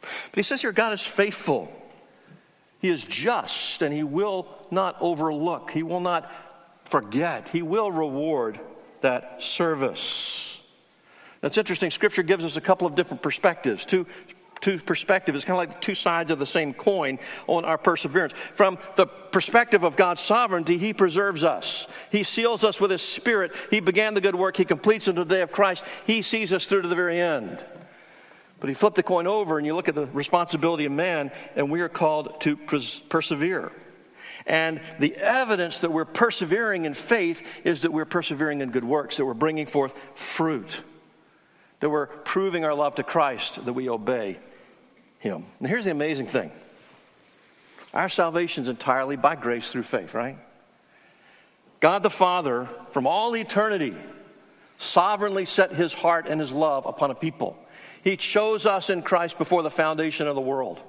But 0.01 0.35
He 0.35 0.43
says 0.43 0.61
here, 0.61 0.71
God 0.71 0.93
is 0.93 1.05
faithful. 1.05 1.73
He 2.79 2.89
is 2.89 3.03
just, 3.03 3.81
and 3.81 3.93
He 3.93 4.03
will 4.03 4.47
not 4.71 4.97
overlook, 4.99 5.71
He 5.71 5.83
will 5.83 6.01
not 6.01 6.29
forget, 6.83 7.47
He 7.49 7.61
will 7.61 7.91
reward 7.91 8.59
that 9.01 9.41
service. 9.41 10.59
That's 11.41 11.57
interesting. 11.57 11.89
Scripture 11.89 12.23
gives 12.23 12.43
us 12.43 12.57
a 12.57 12.61
couple 12.61 12.85
of 12.85 12.95
different 12.95 13.23
perspectives, 13.23 13.85
two 13.85 14.05
two 14.61 14.79
perspectives. 14.79 15.37
It's 15.37 15.45
kind 15.45 15.61
of 15.61 15.69
like 15.69 15.81
two 15.81 15.95
sides 15.95 16.31
of 16.31 16.39
the 16.39 16.45
same 16.45 16.73
coin 16.73 17.19
on 17.47 17.65
our 17.65 17.77
perseverance. 17.77 18.33
From 18.53 18.77
the 18.95 19.05
perspective 19.05 19.83
of 19.83 19.95
God's 19.95 20.21
sovereignty, 20.21 20.77
He 20.77 20.93
preserves 20.93 21.43
us. 21.43 21.87
He 22.11 22.23
seals 22.23 22.63
us 22.63 22.79
with 22.79 22.91
His 22.91 23.01
Spirit. 23.01 23.53
He 23.69 23.79
began 23.79 24.13
the 24.13 24.21
good 24.21 24.35
work. 24.35 24.57
He 24.57 24.65
completes 24.65 25.07
it 25.07 25.11
in 25.11 25.15
the 25.15 25.25
day 25.25 25.41
of 25.41 25.51
Christ. 25.51 25.83
He 26.05 26.21
sees 26.21 26.51
us 26.53 26.65
through 26.65 26.83
to 26.83 26.87
the 26.87 26.95
very 26.95 27.19
end. 27.19 27.63
But 28.59 28.69
He 28.69 28.73
flipped 28.73 28.97
the 28.97 29.03
coin 29.03 29.27
over, 29.27 29.57
and 29.57 29.65
you 29.65 29.75
look 29.75 29.89
at 29.89 29.95
the 29.95 30.07
responsibility 30.07 30.85
of 30.85 30.91
man, 30.91 31.31
and 31.55 31.71
we 31.71 31.81
are 31.81 31.89
called 31.89 32.41
to 32.41 32.57
pers- 32.57 32.99
persevere. 32.99 33.71
And 34.45 34.81
the 34.99 35.15
evidence 35.15 35.79
that 35.79 35.91
we're 35.91 36.05
persevering 36.05 36.85
in 36.85 36.93
faith 36.93 37.45
is 37.63 37.81
that 37.81 37.93
we're 37.93 38.05
persevering 38.05 38.61
in 38.61 38.71
good 38.71 38.83
works, 38.83 39.17
that 39.17 39.25
we're 39.25 39.33
bringing 39.33 39.67
forth 39.67 39.93
fruit, 40.15 40.81
that 41.81 41.89
we're 41.89 42.07
proving 42.07 42.65
our 42.65 42.73
love 42.73 42.95
to 42.95 43.03
Christ, 43.03 43.63
that 43.63 43.73
we 43.73 43.87
obey 43.87 44.39
him. 45.19 45.45
And 45.59 45.67
here's 45.67 45.85
the 45.85 45.91
amazing 45.91 46.27
thing 46.27 46.51
our 47.93 48.09
salvation 48.09 48.63
is 48.63 48.69
entirely 48.69 49.15
by 49.15 49.35
grace 49.35 49.71
through 49.71 49.83
faith, 49.83 50.13
right? 50.13 50.37
God 51.79 52.03
the 52.03 52.09
Father, 52.09 52.67
from 52.91 53.07
all 53.07 53.35
eternity, 53.35 53.95
sovereignly 54.77 55.45
set 55.45 55.73
his 55.73 55.93
heart 55.93 56.27
and 56.27 56.39
his 56.39 56.51
love 56.51 56.85
upon 56.85 57.11
a 57.11 57.15
people. 57.15 57.57
He 58.03 58.17
chose 58.17 58.65
us 58.65 58.89
in 58.89 59.01
Christ 59.01 59.37
before 59.37 59.63
the 59.63 59.71
foundation 59.71 60.27
of 60.27 60.35
the 60.35 60.41
world. 60.41 60.79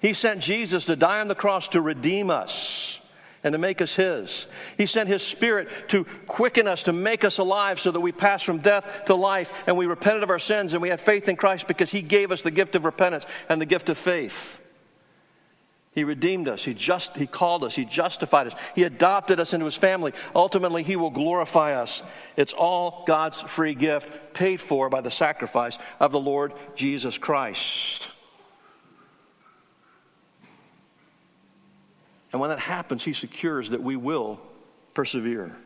He 0.00 0.12
sent 0.14 0.40
Jesus 0.40 0.86
to 0.86 0.96
die 0.96 1.20
on 1.20 1.28
the 1.28 1.34
cross 1.34 1.68
to 1.68 1.80
redeem 1.80 2.30
us 2.30 3.00
and 3.44 3.52
to 3.52 3.58
make 3.58 3.80
us 3.80 3.94
His. 3.94 4.46
He 4.76 4.86
sent 4.86 5.08
His 5.08 5.22
Spirit 5.22 5.68
to 5.88 6.04
quicken 6.26 6.66
us, 6.66 6.84
to 6.84 6.92
make 6.92 7.24
us 7.24 7.38
alive 7.38 7.80
so 7.80 7.90
that 7.90 8.00
we 8.00 8.12
pass 8.12 8.42
from 8.42 8.58
death 8.58 9.04
to 9.06 9.14
life 9.14 9.52
and 9.66 9.76
we 9.76 9.86
repented 9.86 10.22
of 10.22 10.30
our 10.30 10.38
sins 10.38 10.72
and 10.72 10.82
we 10.82 10.88
had 10.88 11.00
faith 11.00 11.28
in 11.28 11.36
Christ 11.36 11.68
because 11.68 11.90
He 11.90 12.02
gave 12.02 12.32
us 12.32 12.42
the 12.42 12.50
gift 12.50 12.74
of 12.74 12.84
repentance 12.84 13.26
and 13.48 13.60
the 13.60 13.66
gift 13.66 13.88
of 13.88 13.98
faith. 13.98 14.60
He 15.98 16.04
redeemed 16.04 16.46
us. 16.46 16.64
He 16.64 16.74
just 16.74 17.16
he 17.16 17.26
called 17.26 17.64
us. 17.64 17.74
He 17.74 17.84
justified 17.84 18.46
us. 18.46 18.54
He 18.76 18.84
adopted 18.84 19.40
us 19.40 19.52
into 19.52 19.66
his 19.66 19.74
family. 19.74 20.12
Ultimately, 20.32 20.84
he 20.84 20.94
will 20.94 21.10
glorify 21.10 21.74
us. 21.74 22.02
It's 22.36 22.52
all 22.52 23.02
God's 23.04 23.40
free 23.40 23.74
gift 23.74 24.32
paid 24.32 24.60
for 24.60 24.88
by 24.88 25.00
the 25.00 25.10
sacrifice 25.10 25.76
of 25.98 26.12
the 26.12 26.20
Lord 26.20 26.52
Jesus 26.76 27.18
Christ. 27.18 28.08
And 32.32 32.40
when 32.40 32.50
that 32.50 32.58
happens, 32.58 33.04
He 33.04 33.12
secures 33.12 33.70
that 33.70 33.82
we 33.82 33.96
will 33.96 34.40
persevere. 34.94 35.56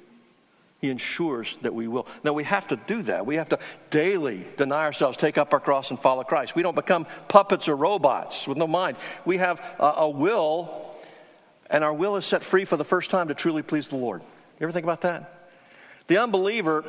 He 0.82 0.90
ensures 0.90 1.56
that 1.62 1.72
we 1.72 1.86
will. 1.86 2.08
Now, 2.24 2.32
we 2.32 2.42
have 2.42 2.66
to 2.68 2.76
do 2.76 3.02
that. 3.02 3.24
We 3.24 3.36
have 3.36 3.48
to 3.50 3.60
daily 3.90 4.44
deny 4.56 4.82
ourselves, 4.82 5.16
take 5.16 5.38
up 5.38 5.52
our 5.52 5.60
cross, 5.60 5.90
and 5.90 5.98
follow 5.98 6.24
Christ. 6.24 6.56
We 6.56 6.62
don't 6.62 6.74
become 6.74 7.06
puppets 7.28 7.68
or 7.68 7.76
robots 7.76 8.48
with 8.48 8.58
no 8.58 8.66
mind. 8.66 8.96
We 9.24 9.36
have 9.36 9.60
a, 9.78 9.84
a 9.98 10.10
will, 10.10 10.92
and 11.70 11.84
our 11.84 11.94
will 11.94 12.16
is 12.16 12.24
set 12.24 12.42
free 12.42 12.64
for 12.64 12.76
the 12.76 12.84
first 12.84 13.12
time 13.12 13.28
to 13.28 13.34
truly 13.34 13.62
please 13.62 13.88
the 13.90 13.96
Lord. 13.96 14.22
You 14.22 14.64
ever 14.64 14.72
think 14.72 14.84
about 14.84 15.02
that? 15.02 15.48
The 16.08 16.18
unbeliever, 16.18 16.84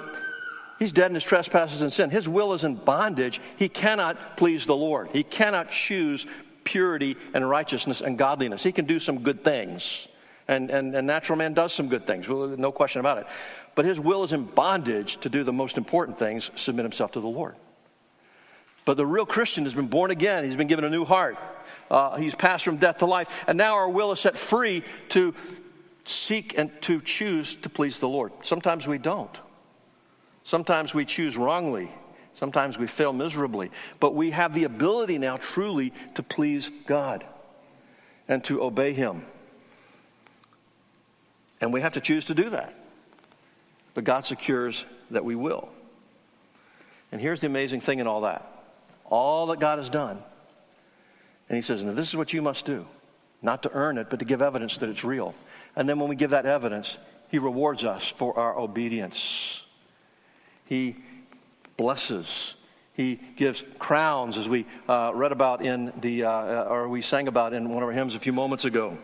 he's 0.80 0.92
dead 0.92 1.12
in 1.12 1.14
his 1.14 1.24
trespasses 1.24 1.84
and 1.84 1.94
sin. 1.94 2.10
His 2.10 2.28
will 2.28 2.54
is 2.54 2.64
in 2.64 2.76
bondage. 2.76 3.40
He 3.58 3.70
cannot 3.70 4.38
please 4.38 4.66
the 4.66 4.76
Lord. 4.76 5.10
He 5.14 5.22
cannot 5.22 5.70
choose 5.70 6.26
purity 6.64 7.18
and 7.34 7.48
righteousness 7.48 8.02
and 8.02 8.18
godliness. 8.18 8.64
He 8.64 8.72
can 8.72 8.86
do 8.86 9.00
some 9.00 9.24
good 9.24 9.44
things. 9.44 10.08
And, 10.48 10.70
and, 10.70 10.94
and 10.94 11.08
natural 11.08 11.38
man 11.38 11.54
does 11.54 11.74
some 11.74 11.88
good 11.88 12.06
things, 12.06 12.28
no 12.28 12.72
question 12.72 13.00
about 13.00 13.18
it. 13.20 13.28
But 13.76 13.86
his 13.86 14.00
will 14.00 14.24
is 14.24 14.34
in 14.34 14.44
bondage 14.44 15.18
to 15.18 15.30
do 15.30 15.44
the 15.44 15.54
most 15.54 15.78
important 15.78 16.20
things 16.20 16.52
submit 16.56 16.84
himself 16.84 17.14
to 17.14 17.22
the 17.22 17.28
Lord. 17.28 17.56
But 18.86 18.98
the 18.98 19.06
real 19.06 19.26
Christian 19.26 19.64
has 19.64 19.74
been 19.74 19.88
born 19.88 20.12
again. 20.12 20.44
He's 20.44 20.58
been 20.58 20.68
given 20.68 20.84
a 20.86 20.90
new 20.90 21.06
heart. 21.06 21.38
Uh, 21.90 22.18
he's 22.18 22.36
passed 22.36 22.66
from 22.66 22.78
death 22.78 22.98
to 22.98 23.06
life. 23.06 23.46
And 23.48 23.58
now 23.58 23.76
our 23.76 23.90
will 23.90 24.12
is 24.12 24.20
set 24.20 24.38
free 24.38 24.84
to 25.10 25.34
seek 26.04 26.58
and 26.58 26.70
to 26.82 27.00
choose 27.00 27.56
to 27.56 27.70
please 27.70 28.00
the 28.00 28.10
Lord. 28.10 28.34
Sometimes 28.44 28.86
we 28.86 28.98
don't. 28.98 29.40
Sometimes 30.44 30.94
we 30.94 31.06
choose 31.06 31.38
wrongly. 31.38 31.92
Sometimes 32.44 32.78
we 32.78 32.88
fail 32.88 33.14
miserably, 33.14 33.72
but 34.02 34.14
we 34.14 34.32
have 34.32 34.54
the 34.54 34.66
ability 34.66 35.18
now 35.18 35.38
truly 35.38 35.94
to 36.16 36.22
please 36.22 36.70
God 36.86 37.24
and 38.28 38.44
to 38.44 38.62
obey 38.62 38.92
Him. 38.92 39.26
And 41.62 41.72
we 41.72 41.80
have 41.80 41.94
to 41.94 42.02
choose 42.02 42.26
to 42.26 42.34
do 42.34 42.50
that. 42.50 42.76
But 43.94 44.04
God 44.04 44.26
secures 44.26 44.84
that 45.10 45.24
we 45.24 45.36
will. 45.36 45.70
And 47.14 47.22
here's 47.22 47.40
the 47.40 47.48
amazing 47.48 47.80
thing 47.80 48.00
in 48.00 48.08
all 48.08 48.20
that 48.24 48.46
all 49.06 49.48
that 49.48 49.62
God 49.62 49.78
has 49.78 49.90
done. 49.90 50.22
And 51.48 51.56
He 51.56 51.62
says, 51.62 51.82
Now, 51.82 51.94
this 51.94 52.10
is 52.10 52.18
what 52.18 52.34
you 52.34 52.42
must 52.42 52.66
do. 52.66 52.86
Not 53.42 53.64
to 53.64 53.72
earn 53.72 53.98
it, 53.98 54.10
but 54.10 54.20
to 54.20 54.26
give 54.26 54.42
evidence 54.42 54.76
that 54.80 54.90
it's 54.90 55.06
real. 55.06 55.34
And 55.78 55.88
then 55.88 55.98
when 55.98 56.10
we 56.10 56.18
give 56.18 56.32
that 56.32 56.46
evidence, 56.46 56.98
He 57.32 57.40
rewards 57.40 57.86
us 57.86 58.06
for 58.06 58.38
our 58.38 58.60
obedience. 58.60 59.64
He 60.66 60.98
blesses. 61.78 62.56
He 62.94 63.20
gives 63.36 63.64
crowns, 63.80 64.38
as 64.38 64.48
we 64.48 64.66
uh, 64.88 65.12
read 65.16 65.32
about 65.32 65.66
in 65.66 65.92
the, 66.00 66.26
uh, 66.26 66.30
uh, 66.30 66.68
or 66.70 66.88
we 66.88 67.02
sang 67.02 67.28
about 67.28 67.54
in 67.54 67.70
one 67.70 67.82
of 67.82 67.90
our 67.90 67.94
hymns 67.94 68.14
a 68.14 68.20
few 68.20 68.34
moments 68.34 68.66
ago. 68.66 68.98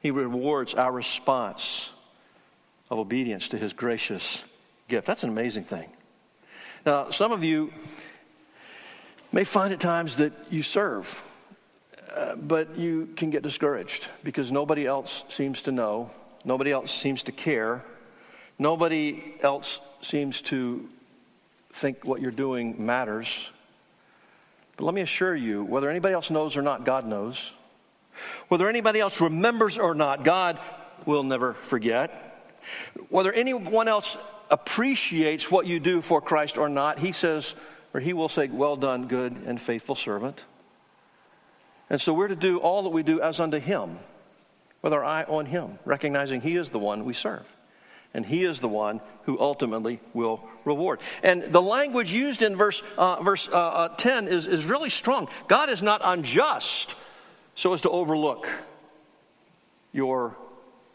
He 0.00 0.10
rewards 0.10 0.74
our 0.74 0.92
response 0.92 1.90
of 2.90 2.98
obedience 2.98 3.48
to 3.48 3.58
his 3.58 3.72
gracious 3.72 4.42
gift. 4.88 5.06
That's 5.06 5.22
an 5.22 5.28
amazing 5.28 5.64
thing. 5.64 5.90
Now, 6.86 7.10
some 7.10 7.32
of 7.32 7.44
you 7.44 7.72
may 9.32 9.44
find 9.44 9.72
at 9.72 9.80
times 9.80 10.16
that 10.16 10.32
you 10.48 10.62
serve, 10.62 11.22
uh, 12.14 12.36
but 12.36 12.78
you 12.78 13.10
can 13.16 13.28
get 13.28 13.42
discouraged 13.42 14.06
because 14.24 14.50
nobody 14.50 14.86
else 14.86 15.24
seems 15.28 15.60
to 15.62 15.72
know, 15.72 16.10
nobody 16.44 16.72
else 16.72 16.94
seems 16.94 17.22
to 17.24 17.32
care, 17.32 17.84
nobody 18.58 19.34
else 19.42 19.80
seems 20.00 20.40
to 20.42 20.88
think 21.72 22.04
what 22.04 22.20
you're 22.20 22.30
doing 22.30 22.84
matters. 22.84 23.50
But 24.76 24.84
let 24.84 24.94
me 24.94 25.00
assure 25.00 25.34
you 25.34 25.64
whether 25.64 25.90
anybody 25.90 26.14
else 26.14 26.30
knows 26.30 26.56
or 26.56 26.62
not, 26.62 26.84
God 26.84 27.06
knows. 27.06 27.52
Whether 28.48 28.68
anybody 28.68 29.00
else 29.00 29.20
remembers 29.20 29.78
or 29.78 29.94
not, 29.94 30.24
God 30.24 30.58
will 31.06 31.22
never 31.22 31.54
forget. 31.54 32.24
Whether 33.08 33.32
anyone 33.32 33.88
else 33.88 34.16
appreciates 34.50 35.50
what 35.50 35.66
you 35.66 35.80
do 35.80 36.00
for 36.00 36.20
Christ 36.20 36.58
or 36.58 36.68
not, 36.68 36.98
He 36.98 37.12
says, 37.12 37.54
or 37.94 38.00
He 38.00 38.12
will 38.12 38.28
say, 38.28 38.48
Well 38.48 38.76
done, 38.76 39.08
good 39.08 39.32
and 39.46 39.60
faithful 39.60 39.94
servant. 39.94 40.44
And 41.90 42.00
so 42.00 42.12
we're 42.12 42.28
to 42.28 42.36
do 42.36 42.58
all 42.58 42.82
that 42.82 42.90
we 42.90 43.02
do 43.02 43.20
as 43.20 43.40
unto 43.40 43.58
Him, 43.58 43.98
with 44.82 44.92
our 44.92 45.04
eye 45.04 45.24
on 45.24 45.46
Him, 45.46 45.78
recognizing 45.84 46.40
He 46.40 46.56
is 46.56 46.70
the 46.70 46.78
one 46.78 47.04
we 47.04 47.14
serve 47.14 47.46
and 48.18 48.26
he 48.26 48.42
is 48.42 48.58
the 48.58 48.68
one 48.68 49.00
who 49.22 49.38
ultimately 49.38 50.00
will 50.12 50.42
reward. 50.64 50.98
And 51.22 51.44
the 51.52 51.62
language 51.62 52.12
used 52.12 52.42
in 52.42 52.56
verse, 52.56 52.82
uh, 52.96 53.22
verse 53.22 53.48
uh, 53.48 53.56
uh, 53.56 53.88
10 53.96 54.26
is, 54.26 54.44
is 54.44 54.64
really 54.64 54.90
strong. 54.90 55.28
God 55.46 55.70
is 55.70 55.84
not 55.84 56.00
unjust 56.02 56.96
so 57.54 57.72
as 57.74 57.82
to 57.82 57.90
overlook 57.90 58.48
your 59.92 60.36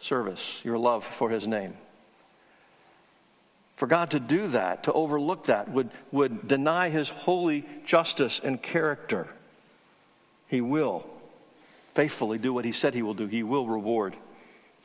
service, 0.01 0.59
your 0.65 0.77
love 0.77 1.05
for 1.05 1.29
his 1.29 1.47
name. 1.47 1.75
For 3.77 3.87
God 3.87 4.11
to 4.11 4.19
do 4.19 4.47
that, 4.47 4.83
to 4.83 4.91
overlook 4.91 5.45
that, 5.45 5.71
would, 5.71 5.91
would 6.11 6.45
deny 6.45 6.89
his 6.89 7.07
holy 7.07 7.65
justice 7.85 8.41
and 8.43 8.61
character. 8.61 9.29
He 10.47 10.59
will 10.59 11.05
faithfully 11.93 12.37
do 12.37 12.51
what 12.51 12.65
he 12.65 12.73
said 12.73 12.93
he 12.93 13.01
will 13.01 13.13
do, 13.13 13.27
he 13.27 13.43
will 13.43 13.65
reward 13.65 14.17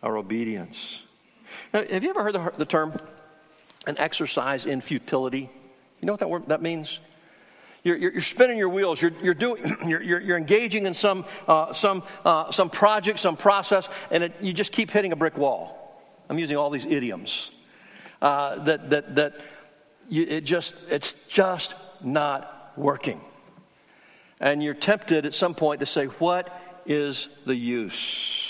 our 0.05 0.17
obedience. 0.17 1.03
Now, 1.73 1.85
have 1.85 2.05
you 2.05 2.11
ever 2.11 2.23
heard 2.23 2.35
the, 2.35 2.53
the 2.57 2.67
term 2.67 2.99
an 3.89 3.99
exercise 3.99 4.67
in 4.67 4.81
futility. 4.81 5.51
You 6.01 6.07
know 6.07 6.13
what 6.13 6.21
that, 6.21 6.31
word, 6.31 6.49
that 6.49 6.63
means? 6.63 7.01
You're, 7.83 7.97
you're, 7.97 8.13
you're, 8.13 8.23
spinning 8.23 8.59
your 8.59 8.69
wheels. 8.69 9.01
You're, 9.01 9.13
you're, 9.23 9.35
doing, 9.35 9.65
you're, 9.87 10.03
you're, 10.03 10.37
engaging 10.37 10.87
in 10.87 10.95
some, 10.95 11.25
uh, 11.49 11.73
some, 11.73 12.03
uh, 12.25 12.53
some 12.53 12.69
project, 12.71 13.19
some 13.19 13.37
process, 13.37 13.89
and 14.11 14.25
it, 14.25 14.35
you 14.41 14.53
just 14.53 14.73
keep 14.73 14.91
hitting 14.91 15.13
a 15.13 15.17
brick 15.17 15.39
wall. 15.39 15.75
I'm 16.29 16.39
using 16.39 16.57
all 16.57 16.71
these 16.71 16.87
idioms. 16.87 17.51
Uh, 18.21 18.63
that 18.65 18.91
that, 18.91 19.15
that 19.15 19.41
you, 20.09 20.25
it 20.25 20.43
just, 20.43 20.75
it's 20.91 21.17
just 21.29 21.75
not 22.03 22.73
working. 22.77 23.21
And 24.41 24.63
you're 24.63 24.75
tempted 24.75 25.25
at 25.25 25.35
some 25.35 25.55
point 25.55 25.81
to 25.81 25.87
say, 25.87 26.07
What 26.07 26.83
is 26.85 27.29
the 27.47 27.55
use? 27.57 28.48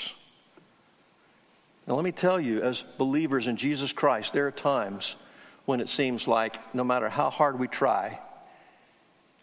Now, 1.88 1.94
let 1.94 2.05
me 2.05 2.12
tell 2.12 2.38
you, 2.38 2.61
as 2.61 2.85
believers 2.98 3.46
in 3.46 3.57
Jesus 3.57 3.94
Christ, 3.94 4.35
there 4.35 4.46
are 4.46 4.51
times 4.51 5.16
when 5.64 5.81
it 5.81 5.88
seems 5.88 6.29
like 6.29 6.74
no 6.74 6.85
matter 6.85 7.09
how 7.09 7.31
hard 7.31 7.59
we 7.59 7.66
try, 7.66 8.20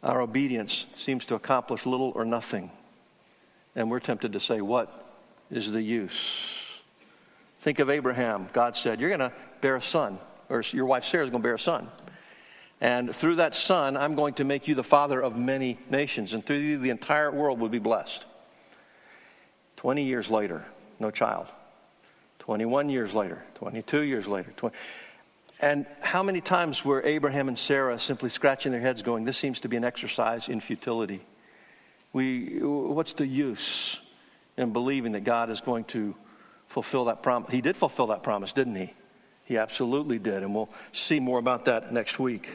our 0.04 0.22
obedience 0.22 0.86
seems 0.96 1.26
to 1.26 1.36
accomplish 1.36 1.88
little 1.88 2.12
or 2.14 2.24
nothing. 2.24 2.70
And 3.76 3.90
we're 3.90 4.00
tempted 4.00 4.34
to 4.34 4.40
say, 4.40 4.62
What 4.62 5.26
is 5.50 5.72
the 5.72 5.82
use? 5.82 6.82
Think 7.62 7.80
of 7.80 7.90
Abraham. 7.90 8.48
God 8.54 8.76
said, 8.76 9.02
You're 9.02 9.10
going 9.10 9.22
to 9.22 9.34
bear 9.62 9.78
a 9.78 9.82
son, 9.82 10.20
or 10.48 10.62
your 10.70 10.86
wife 10.86 11.04
Sarah 11.04 11.24
is 11.24 11.32
going 11.32 11.42
to 11.42 11.48
bear 11.48 11.56
a 11.56 11.60
son. 11.60 11.90
And 12.80 13.16
through 13.16 13.38
that 13.38 13.56
son, 13.56 13.98
I'm 13.98 14.14
going 14.14 14.36
to 14.36 14.44
make 14.44 14.68
you 14.68 14.76
the 14.76 14.84
father 14.84 15.20
of 15.20 15.36
many 15.36 15.80
nations. 15.90 16.36
And 16.36 16.46
through 16.46 16.58
you, 16.58 16.78
the 16.78 16.92
entire 16.92 17.32
world 17.32 17.60
will 17.60 17.70
be 17.70 17.80
blessed. 17.80 18.24
20 19.78 20.04
years 20.04 20.30
later, 20.30 20.64
no 21.00 21.10
child. 21.10 21.48
21 22.46 22.90
years 22.90 23.14
later, 23.14 23.44
22 23.56 24.02
years 24.02 24.28
later. 24.28 24.54
20, 24.56 24.76
and 25.62 25.88
how 26.02 26.22
many 26.22 26.42
times 26.42 26.86
were 26.86 27.02
Abraham 27.04 27.48
and 27.48 27.58
Sarah 27.58 27.98
simply 27.98 28.30
scratching 28.30 28.72
their 28.72 28.82
heads 28.82 29.02
going, 29.02 29.26
This 29.26 29.38
seems 29.38 29.62
to 29.62 29.68
be 29.68 29.78
an 29.78 29.84
exercise 29.84 30.48
in 30.48 30.60
futility? 30.60 31.22
We, 32.14 32.60
what's 32.62 33.14
the 33.14 33.26
use 33.26 34.00
in 34.58 34.74
believing 34.74 35.14
that 35.14 35.24
God 35.24 35.50
is 35.50 35.60
going 35.60 35.86
to 35.86 36.16
fulfill 36.68 37.06
that 37.06 37.24
promise? 37.24 37.50
He 37.50 37.62
did 37.62 37.76
fulfill 37.76 38.08
that 38.08 38.22
promise, 38.22 38.54
didn't 38.54 38.76
he? 38.76 38.94
He 39.46 39.58
absolutely 39.58 40.20
did. 40.20 40.44
And 40.44 40.54
we'll 40.54 40.70
see 40.94 41.20
more 41.20 41.40
about 41.40 41.66
that 41.66 41.92
next 41.92 42.20
week. 42.20 42.52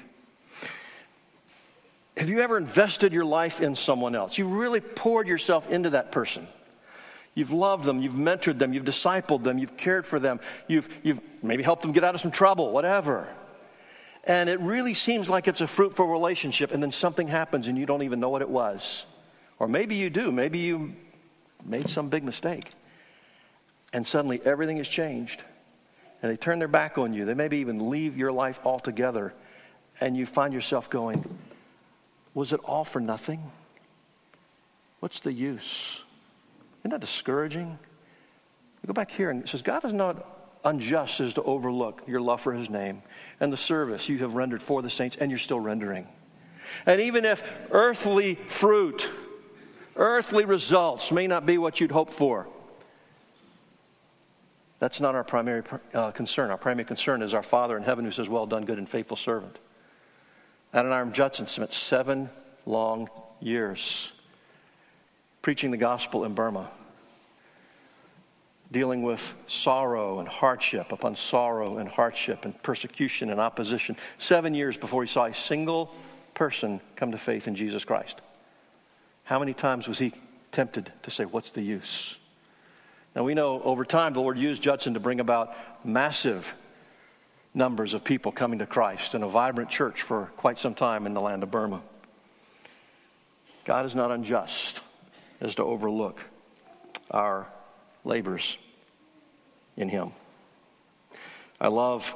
Have 2.16 2.28
you 2.28 2.40
ever 2.40 2.56
invested 2.56 3.12
your 3.12 3.24
life 3.24 3.60
in 3.60 3.74
someone 3.74 4.14
else? 4.14 4.38
You 4.38 4.46
really 4.46 4.80
poured 4.80 5.26
yourself 5.26 5.68
into 5.68 5.90
that 5.90 6.12
person. 6.12 6.46
You've 7.34 7.52
loved 7.52 7.84
them, 7.84 8.02
you've 8.02 8.14
mentored 8.14 8.58
them, 8.58 8.72
you've 8.72 8.84
discipled 8.84 9.44
them, 9.44 9.58
you've 9.58 9.76
cared 9.76 10.06
for 10.06 10.18
them, 10.18 10.40
you've, 10.66 10.88
you've 11.02 11.20
maybe 11.42 11.62
helped 11.62 11.82
them 11.82 11.92
get 11.92 12.02
out 12.02 12.14
of 12.14 12.20
some 12.20 12.32
trouble, 12.32 12.72
whatever. 12.72 13.28
And 14.24 14.50
it 14.50 14.60
really 14.60 14.94
seems 14.94 15.28
like 15.28 15.48
it's 15.48 15.60
a 15.60 15.66
fruitful 15.66 16.06
relationship, 16.06 16.72
and 16.72 16.82
then 16.82 16.92
something 16.92 17.28
happens 17.28 17.68
and 17.68 17.78
you 17.78 17.86
don't 17.86 18.02
even 18.02 18.20
know 18.20 18.28
what 18.28 18.42
it 18.42 18.50
was. 18.50 19.06
Or 19.58 19.68
maybe 19.68 19.94
you 19.94 20.10
do, 20.10 20.32
maybe 20.32 20.58
you 20.58 20.94
made 21.64 21.88
some 21.88 22.08
big 22.08 22.24
mistake. 22.24 22.70
And 23.92 24.06
suddenly 24.06 24.40
everything 24.44 24.78
has 24.78 24.88
changed. 24.88 25.42
And 26.22 26.30
they 26.30 26.36
turn 26.36 26.58
their 26.58 26.68
back 26.68 26.98
on 26.98 27.14
you. 27.14 27.24
They 27.24 27.34
maybe 27.34 27.58
even 27.58 27.90
leave 27.90 28.16
your 28.16 28.32
life 28.32 28.60
altogether. 28.64 29.32
And 30.00 30.16
you 30.16 30.26
find 30.26 30.52
yourself 30.52 30.90
going, 30.90 31.24
Was 32.34 32.52
it 32.52 32.60
all 32.64 32.84
for 32.84 33.00
nothing? 33.00 33.50
What's 35.00 35.20
the 35.20 35.32
use? 35.32 36.02
Isn't 36.80 36.90
that 36.90 37.00
discouraging? 37.00 37.78
You 38.82 38.86
go 38.86 38.92
back 38.92 39.10
here 39.10 39.30
and 39.30 39.42
it 39.42 39.48
says, 39.48 39.62
God 39.62 39.84
is 39.84 39.92
not 39.92 40.26
unjust 40.64 41.20
as 41.20 41.34
to 41.34 41.42
overlook 41.42 42.02
your 42.06 42.20
love 42.20 42.40
for 42.40 42.52
his 42.52 42.68
name 42.68 43.02
and 43.38 43.52
the 43.52 43.56
service 43.56 44.08
you 44.08 44.18
have 44.18 44.34
rendered 44.34 44.62
for 44.62 44.82
the 44.82 44.90
saints 44.90 45.16
and 45.16 45.30
you're 45.30 45.38
still 45.38 45.60
rendering. 45.60 46.06
And 46.86 47.00
even 47.00 47.24
if 47.24 47.42
earthly 47.70 48.34
fruit, 48.34 49.08
earthly 49.96 50.44
results 50.44 51.10
may 51.10 51.26
not 51.26 51.46
be 51.46 51.58
what 51.58 51.80
you'd 51.80 51.90
hope 51.90 52.12
for, 52.12 52.48
that's 54.78 54.98
not 54.98 55.14
our 55.14 55.24
primary 55.24 55.62
uh, 55.92 56.10
concern. 56.10 56.50
Our 56.50 56.56
primary 56.56 56.86
concern 56.86 57.20
is 57.20 57.34
our 57.34 57.42
Father 57.42 57.76
in 57.76 57.82
heaven 57.82 58.04
who 58.06 58.10
says, 58.10 58.30
Well 58.30 58.46
done, 58.46 58.64
good 58.64 58.78
and 58.78 58.88
faithful 58.88 59.16
servant. 59.16 59.58
Adoniram 60.72 61.12
Judson 61.12 61.46
spent 61.46 61.72
seven 61.74 62.30
long 62.64 63.10
years 63.40 64.12
preaching 65.42 65.70
the 65.70 65.76
gospel 65.76 66.24
in 66.24 66.34
Burma, 66.34 66.70
dealing 68.70 69.02
with 69.02 69.34
sorrow 69.46 70.20
and 70.20 70.28
hardship 70.28 70.92
upon 70.92 71.16
sorrow 71.16 71.78
and 71.78 71.88
hardship 71.88 72.44
and 72.44 72.60
persecution 72.62 73.30
and 73.30 73.40
opposition, 73.40 73.96
seven 74.18 74.54
years 74.54 74.76
before 74.76 75.02
he 75.02 75.08
saw 75.08 75.24
a 75.24 75.34
single 75.34 75.92
person 76.34 76.80
come 76.96 77.10
to 77.12 77.18
faith 77.18 77.48
in 77.48 77.54
Jesus 77.54 77.84
Christ. 77.84 78.20
How 79.24 79.38
many 79.38 79.54
times 79.54 79.88
was 79.88 79.98
he 79.98 80.12
tempted 80.52 80.92
to 81.02 81.10
say, 81.10 81.24
What's 81.24 81.50
the 81.50 81.62
use? 81.62 82.16
Now 83.14 83.24
we 83.24 83.34
know 83.34 83.60
over 83.62 83.84
time 83.84 84.12
the 84.12 84.20
Lord 84.20 84.38
used 84.38 84.62
Judson 84.62 84.94
to 84.94 85.00
bring 85.00 85.20
about 85.20 85.54
massive 85.84 86.54
numbers 87.52 87.94
of 87.94 88.04
people 88.04 88.30
coming 88.30 88.60
to 88.60 88.66
Christ 88.66 89.14
and 89.14 89.24
a 89.24 89.28
vibrant 89.28 89.70
church 89.70 90.02
for 90.02 90.26
quite 90.36 90.58
some 90.58 90.74
time 90.74 91.06
in 91.06 91.14
the 91.14 91.20
land 91.20 91.42
of 91.42 91.50
Burma. 91.50 91.82
God 93.64 93.84
is 93.86 93.96
not 93.96 94.12
unjust 94.12 94.80
as 95.40 95.54
to 95.56 95.64
overlook 95.64 96.24
our 97.10 97.48
labors 98.04 98.58
in 99.76 99.88
Him. 99.88 100.12
I 101.60 101.68
love 101.68 102.14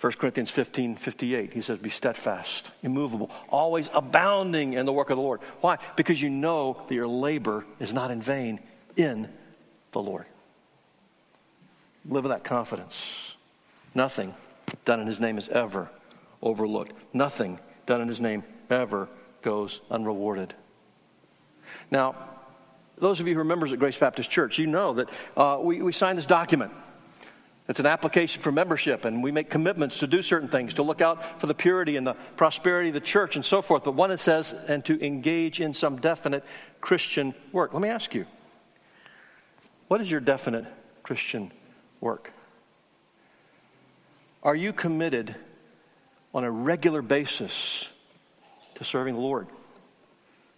1 0.00 0.12
Corinthians 0.12 0.50
15 0.50 0.96
58. 0.96 1.52
He 1.52 1.60
says, 1.60 1.78
Be 1.78 1.90
steadfast, 1.90 2.70
immovable, 2.82 3.30
always 3.48 3.90
abounding 3.92 4.74
in 4.74 4.86
the 4.86 4.92
work 4.92 5.10
of 5.10 5.16
the 5.16 5.22
Lord. 5.22 5.40
Why? 5.60 5.78
Because 5.96 6.20
you 6.20 6.30
know 6.30 6.82
that 6.88 6.94
your 6.94 7.08
labor 7.08 7.64
is 7.80 7.92
not 7.92 8.10
in 8.10 8.22
vain 8.22 8.60
in 8.96 9.28
the 9.92 10.00
Lord. 10.00 10.26
Live 12.06 12.24
with 12.24 12.30
that 12.30 12.44
confidence. 12.44 13.34
Nothing 13.94 14.34
done 14.84 15.00
in 15.00 15.06
His 15.06 15.18
name 15.18 15.38
is 15.38 15.48
ever 15.48 15.90
overlooked, 16.40 16.92
nothing 17.12 17.58
done 17.86 18.00
in 18.00 18.08
His 18.08 18.20
name 18.20 18.44
ever 18.70 19.08
goes 19.42 19.80
unrewarded. 19.90 20.54
Now, 21.90 22.14
those 23.00 23.20
of 23.20 23.28
you 23.28 23.34
who 23.34 23.40
are 23.40 23.44
members 23.44 23.72
at 23.72 23.78
Grace 23.78 23.96
Baptist 23.96 24.30
Church, 24.30 24.58
you 24.58 24.66
know 24.66 24.94
that 24.94 25.08
uh, 25.36 25.58
we, 25.60 25.82
we 25.82 25.92
signed 25.92 26.18
this 26.18 26.26
document. 26.26 26.72
It's 27.68 27.80
an 27.80 27.86
application 27.86 28.40
for 28.40 28.50
membership, 28.50 29.04
and 29.04 29.22
we 29.22 29.30
make 29.30 29.50
commitments 29.50 29.98
to 29.98 30.06
do 30.06 30.22
certain 30.22 30.48
things, 30.48 30.74
to 30.74 30.82
look 30.82 31.02
out 31.02 31.38
for 31.38 31.46
the 31.46 31.54
purity 31.54 31.96
and 31.96 32.06
the 32.06 32.14
prosperity 32.36 32.88
of 32.88 32.94
the 32.94 33.00
church 33.00 33.36
and 33.36 33.44
so 33.44 33.60
forth. 33.60 33.84
But 33.84 33.92
one 33.92 34.10
it 34.10 34.18
says, 34.18 34.54
and 34.68 34.82
to 34.86 35.04
engage 35.04 35.60
in 35.60 35.74
some 35.74 36.00
definite 36.00 36.44
Christian 36.80 37.34
work. 37.52 37.74
Let 37.74 37.82
me 37.82 37.90
ask 37.90 38.14
you, 38.14 38.24
what 39.88 40.00
is 40.00 40.10
your 40.10 40.20
definite 40.20 40.64
Christian 41.02 41.52
work? 42.00 42.32
Are 44.42 44.56
you 44.56 44.72
committed 44.72 45.34
on 46.32 46.44
a 46.44 46.50
regular 46.50 47.02
basis 47.02 47.86
to 48.76 48.84
serving 48.84 49.14
the 49.14 49.20
Lord, 49.20 49.46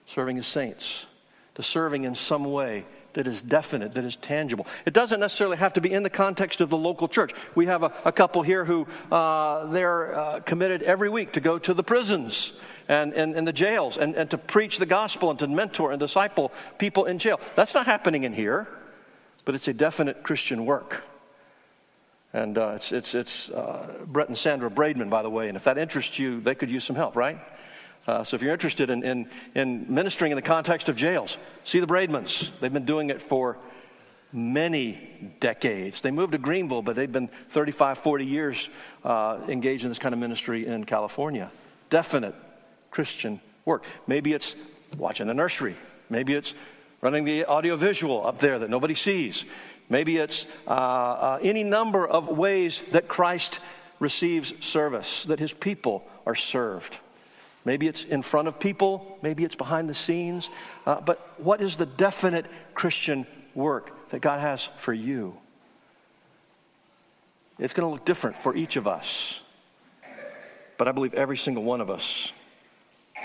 serving 0.06 0.36
His 0.36 0.46
saints? 0.46 1.06
To 1.54 1.62
serving 1.62 2.04
in 2.04 2.14
some 2.14 2.44
way 2.44 2.84
that 3.14 3.26
is 3.26 3.42
definite, 3.42 3.94
that 3.94 4.04
is 4.04 4.16
tangible. 4.16 4.66
It 4.86 4.92
doesn't 4.92 5.20
necessarily 5.20 5.56
have 5.56 5.72
to 5.74 5.80
be 5.80 5.92
in 5.92 6.02
the 6.02 6.10
context 6.10 6.60
of 6.60 6.70
the 6.70 6.76
local 6.76 7.08
church. 7.08 7.32
We 7.54 7.66
have 7.66 7.82
a, 7.82 7.92
a 8.04 8.12
couple 8.12 8.42
here 8.42 8.64
who 8.64 8.86
uh, 9.10 9.66
they're 9.66 10.14
uh, 10.14 10.40
committed 10.40 10.82
every 10.82 11.08
week 11.08 11.32
to 11.32 11.40
go 11.40 11.58
to 11.58 11.74
the 11.74 11.82
prisons 11.82 12.52
and, 12.88 13.12
and, 13.14 13.34
and 13.34 13.46
the 13.46 13.52
jails 13.52 13.98
and, 13.98 14.14
and 14.14 14.30
to 14.30 14.38
preach 14.38 14.78
the 14.78 14.86
gospel 14.86 15.30
and 15.30 15.38
to 15.40 15.48
mentor 15.48 15.90
and 15.90 16.00
disciple 16.00 16.52
people 16.78 17.04
in 17.04 17.18
jail. 17.18 17.40
That's 17.56 17.74
not 17.74 17.86
happening 17.86 18.24
in 18.24 18.32
here, 18.32 18.68
but 19.44 19.54
it's 19.54 19.68
a 19.68 19.74
definite 19.74 20.22
Christian 20.22 20.64
work. 20.66 21.04
And 22.32 22.56
uh, 22.58 22.74
it's, 22.76 22.92
it's, 22.92 23.14
it's 23.16 23.50
uh, 23.50 24.04
Brett 24.06 24.28
and 24.28 24.38
Sandra 24.38 24.70
Braidman, 24.70 25.10
by 25.10 25.22
the 25.22 25.30
way, 25.30 25.48
and 25.48 25.56
if 25.56 25.64
that 25.64 25.78
interests 25.78 26.16
you, 26.18 26.40
they 26.40 26.54
could 26.54 26.70
use 26.70 26.84
some 26.84 26.94
help, 26.94 27.16
right? 27.16 27.40
Uh, 28.06 28.24
so 28.24 28.34
if 28.34 28.42
you're 28.42 28.52
interested 28.52 28.90
in, 28.90 29.02
in, 29.02 29.28
in 29.54 29.86
ministering 29.92 30.32
in 30.32 30.36
the 30.36 30.42
context 30.42 30.88
of 30.88 30.96
jails, 30.96 31.36
see 31.64 31.80
the 31.80 31.86
Braidmans. 31.86 32.50
They've 32.60 32.72
been 32.72 32.86
doing 32.86 33.10
it 33.10 33.22
for 33.22 33.58
many 34.32 35.34
decades. 35.40 36.00
They 36.00 36.10
moved 36.10 36.32
to 36.32 36.38
Greenville, 36.38 36.82
but 36.82 36.96
they've 36.96 37.10
been 37.10 37.28
35, 37.50 37.98
40 37.98 38.26
years 38.26 38.68
uh, 39.04 39.40
engaged 39.48 39.84
in 39.84 39.90
this 39.90 39.98
kind 39.98 40.12
of 40.12 40.18
ministry 40.18 40.66
in 40.66 40.84
California. 40.84 41.50
Definite 41.90 42.34
Christian 42.90 43.40
work. 43.64 43.84
Maybe 44.06 44.32
it's 44.32 44.54
watching 44.96 45.26
the 45.26 45.34
nursery. 45.34 45.76
Maybe 46.08 46.34
it's 46.34 46.54
running 47.00 47.24
the 47.24 47.46
audiovisual 47.46 48.26
up 48.26 48.38
there 48.38 48.58
that 48.58 48.70
nobody 48.70 48.94
sees. 48.94 49.44
Maybe 49.88 50.18
it's 50.18 50.46
uh, 50.66 50.70
uh, 50.70 51.38
any 51.42 51.64
number 51.64 52.06
of 52.06 52.28
ways 52.28 52.82
that 52.92 53.08
Christ 53.08 53.60
receives 53.98 54.52
service, 54.64 55.24
that 55.24 55.40
his 55.40 55.52
people 55.52 56.08
are 56.26 56.34
served. 56.34 56.98
Maybe 57.64 57.86
it's 57.86 58.04
in 58.04 58.22
front 58.22 58.48
of 58.48 58.58
people, 58.58 59.18
maybe 59.22 59.44
it's 59.44 59.54
behind 59.54 59.88
the 59.88 59.94
scenes. 59.94 60.48
Uh, 60.86 61.00
but 61.00 61.34
what 61.38 61.60
is 61.60 61.76
the 61.76 61.86
definite 61.86 62.46
Christian 62.74 63.26
work 63.54 64.10
that 64.10 64.20
God 64.20 64.40
has 64.40 64.68
for 64.78 64.94
you? 64.94 65.36
It's 67.58 67.74
going 67.74 67.86
to 67.86 67.92
look 67.92 68.06
different 68.06 68.36
for 68.36 68.56
each 68.56 68.76
of 68.76 68.86
us. 68.86 69.40
But 70.78 70.88
I 70.88 70.92
believe 70.92 71.12
every 71.12 71.36
single 71.36 71.62
one 71.62 71.82
of 71.82 71.90
us 71.90 72.32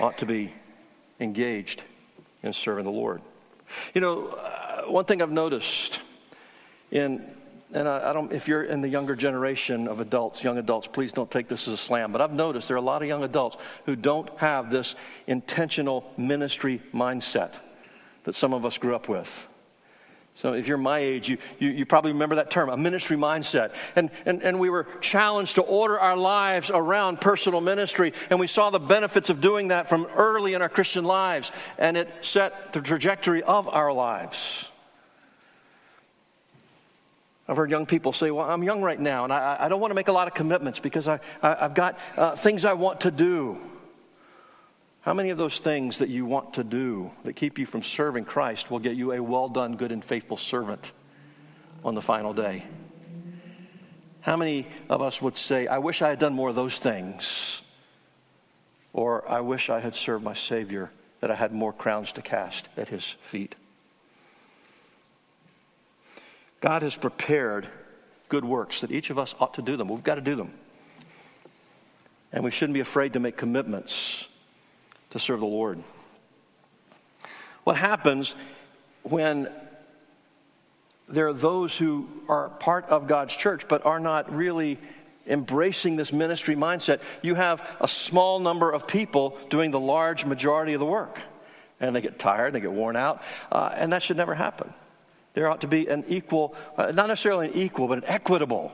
ought 0.02 0.18
to 0.18 0.26
be 0.26 0.54
engaged 1.22 1.84
in 2.44 2.52
serving 2.52 2.84
the 2.84 2.92
Lord. 2.92 3.22
You 3.94 4.02
know, 4.02 4.28
uh, 4.28 4.84
one 4.84 5.06
thing 5.06 5.22
I've 5.22 5.32
noticed 5.32 6.00
in 6.92 7.26
and 7.74 7.88
I, 7.88 8.10
I, 8.10 8.14
don't 8.14 8.32
if 8.32 8.48
you're 8.48 8.64
in 8.64 8.82
the 8.82 8.88
younger 8.88 9.16
generation 9.16 9.88
of 9.88 10.00
adults 10.00 10.44
young 10.44 10.58
adults 10.58 10.88
please 10.88 11.12
don't 11.12 11.30
take 11.30 11.48
this 11.48 11.68
as 11.68 11.74
a 11.74 11.78
slam 11.78 12.12
but 12.12 12.22
i've 12.22 12.34
noticed 12.34 12.68
there 12.68 12.76
are 12.76 12.80
a 12.80 12.82
lot 12.82 13.02
of 13.02 13.08
young 13.08 13.24
adults 13.24 13.58
who 13.86 13.96
don't 13.96 14.30
have 14.38 14.72
this 14.72 14.96
intentional 15.28 16.06
ministry 16.18 16.82
mindset 16.94 17.56
that 18.24 18.36
some 18.36 18.54
of 18.54 18.66
us 18.66 18.78
grew 18.78 18.96
up 18.96 19.10
with 19.10 19.48
so 20.38 20.52
if 20.52 20.68
you're 20.68 20.78
my 20.78 21.00
age, 21.00 21.30
you, 21.30 21.38
you, 21.60 21.70
you, 21.70 21.86
probably 21.86 22.12
remember 22.12 22.36
that 22.36 22.52
term, 22.52 22.68
a 22.68 22.76
ministry 22.76 23.16
mindset. 23.16 23.72
And, 23.96 24.12
and, 24.26 24.44
and 24.44 24.60
we 24.60 24.70
were 24.70 24.84
challenged 25.00 25.56
to 25.56 25.62
order 25.62 25.98
our 25.98 26.18
lives 26.18 26.70
around 26.70 27.22
personal 27.22 27.62
ministry. 27.62 28.12
And 28.30 28.38
we 28.38 28.48
saw 28.48 28.70
the 28.70 28.80
benefits 28.80 29.30
of 29.30 29.40
doing 29.40 29.70
that 29.70 29.88
from 29.88 30.06
early 30.08 30.54
in 30.54 30.62
our 30.62 30.68
Christian 30.68 31.06
lives. 31.06 31.54
And 31.78 31.96
it 31.96 32.10
set 32.20 32.74
the 32.74 32.82
trajectory 32.82 33.44
of 33.44 33.70
our 33.70 33.94
lives. 33.94 34.70
I've 37.48 37.58
heard 37.58 37.70
young 37.70 37.86
people 37.86 38.12
say, 38.12 38.32
Well, 38.32 38.50
I'm 38.50 38.64
young 38.64 38.82
right 38.82 39.00
now, 39.00 39.24
and 39.24 39.32
I, 39.32 39.58
I 39.60 39.70
don't 39.70 39.80
want 39.80 39.92
to 39.92 39.96
make 39.96 40.08
a 40.08 40.12
lot 40.12 40.28
of 40.28 40.34
commitments 40.34 40.80
because 40.80 41.08
I, 41.08 41.20
I, 41.42 41.56
have 41.56 41.74
got 41.76 42.00
uh, 42.18 42.36
things 42.36 42.66
I 42.66 42.74
want 42.74 43.02
to 43.02 43.12
do. 43.12 43.58
How 45.02 45.14
many 45.14 45.30
of 45.30 45.38
those 45.38 45.60
things 45.60 46.00
that 46.00 46.10
you 46.10 46.26
want 46.26 46.56
to 46.56 46.64
do 46.64 47.12
that 47.24 47.34
keep 47.34 47.60
you 47.60 47.68
from 47.68 47.84
serving 47.84 48.26
Christ 48.26 48.72
will 48.72 48.80
get 48.80 48.96
you 48.96 49.12
a 49.12 49.22
well 49.22 49.48
done, 49.48 49.76
good, 49.76 49.92
and 49.92 50.04
faithful 50.04 50.38
servant 50.38 50.92
on 51.84 51.94
the 51.94 52.02
final 52.02 52.34
day? 52.34 52.66
How 54.22 54.36
many 54.36 54.66
of 54.90 55.04
us 55.04 55.22
would 55.22 55.38
say, 55.38 55.68
I 55.68 55.78
wish 55.78 56.02
I 56.02 56.10
had 56.10 56.18
done 56.18 56.34
more 56.34 56.50
of 56.50 56.56
those 56.56 56.80
things? 56.80 57.62
Or 58.92 59.30
I 59.30 59.42
wish 59.42 59.70
I 59.70 59.82
had 59.82 59.94
served 59.94 60.24
my 60.24 60.34
Savior, 60.34 60.90
that 61.20 61.30
I 61.30 61.36
had 61.36 61.52
more 61.52 61.72
crowns 61.72 62.12
to 62.14 62.24
cast 62.24 62.68
at 62.76 62.88
his 62.88 63.12
feet? 63.22 63.54
God 66.66 66.82
has 66.82 66.98
prepared 66.98 67.68
good 68.28 68.44
works 68.44 68.82
that 68.82 68.92
each 68.92 69.12
of 69.12 69.20
us 69.20 69.36
ought 69.40 69.54
to 69.54 69.62
do 69.62 69.78
them. 69.78 69.88
We've 69.88 70.04
got 70.04 70.16
to 70.16 70.22
do 70.22 70.36
them. 70.36 70.52
And 72.34 72.44
we 72.44 72.50
shouldn't 72.50 72.74
be 72.74 72.80
afraid 72.80 73.14
to 73.14 73.20
make 73.20 73.38
commitments 73.38 74.28
to 75.12 75.20
serve 75.20 75.42
the 75.42 75.46
Lord. 75.46 75.78
What 77.66 77.76
happens 77.76 78.36
when 79.04 79.48
there 81.08 81.28
are 81.28 81.34
those 81.34 81.78
who 81.78 82.10
are 82.28 82.50
part 82.50 82.86
of 82.86 83.06
God's 83.06 83.36
church 83.36 83.68
but 83.68 83.86
are 83.86 84.00
not 84.00 84.36
really 84.36 84.80
embracing 85.28 85.98
this 85.98 86.12
ministry 86.12 86.56
mindset? 86.56 87.00
You 87.22 87.36
have 87.36 87.62
a 87.80 87.88
small 87.88 88.40
number 88.40 88.72
of 88.72 88.88
people 88.88 89.38
doing 89.52 89.70
the 89.70 89.80
large 89.80 90.26
majority 90.26 90.74
of 90.74 90.80
the 90.80 90.86
work, 90.88 91.20
and 91.80 91.96
they 91.96 92.02
get 92.02 92.18
tired, 92.18 92.54
they 92.54 92.60
get 92.60 92.72
worn 92.72 92.96
out, 92.96 93.22
uh, 93.52 93.70
and 93.76 93.94
that 93.94 94.02
should 94.02 94.18
never 94.18 94.34
happen. 94.34 94.74
There 95.36 95.50
ought 95.50 95.62
to 95.62 95.68
be 95.68 95.88
an 95.88 96.06
equal, 96.08 96.56
uh, 96.78 96.92
not 96.92 97.08
necessarily 97.08 97.48
an 97.48 97.54
equal, 97.54 97.88
but 97.88 98.00
an 98.00 98.06
equitable 98.08 98.72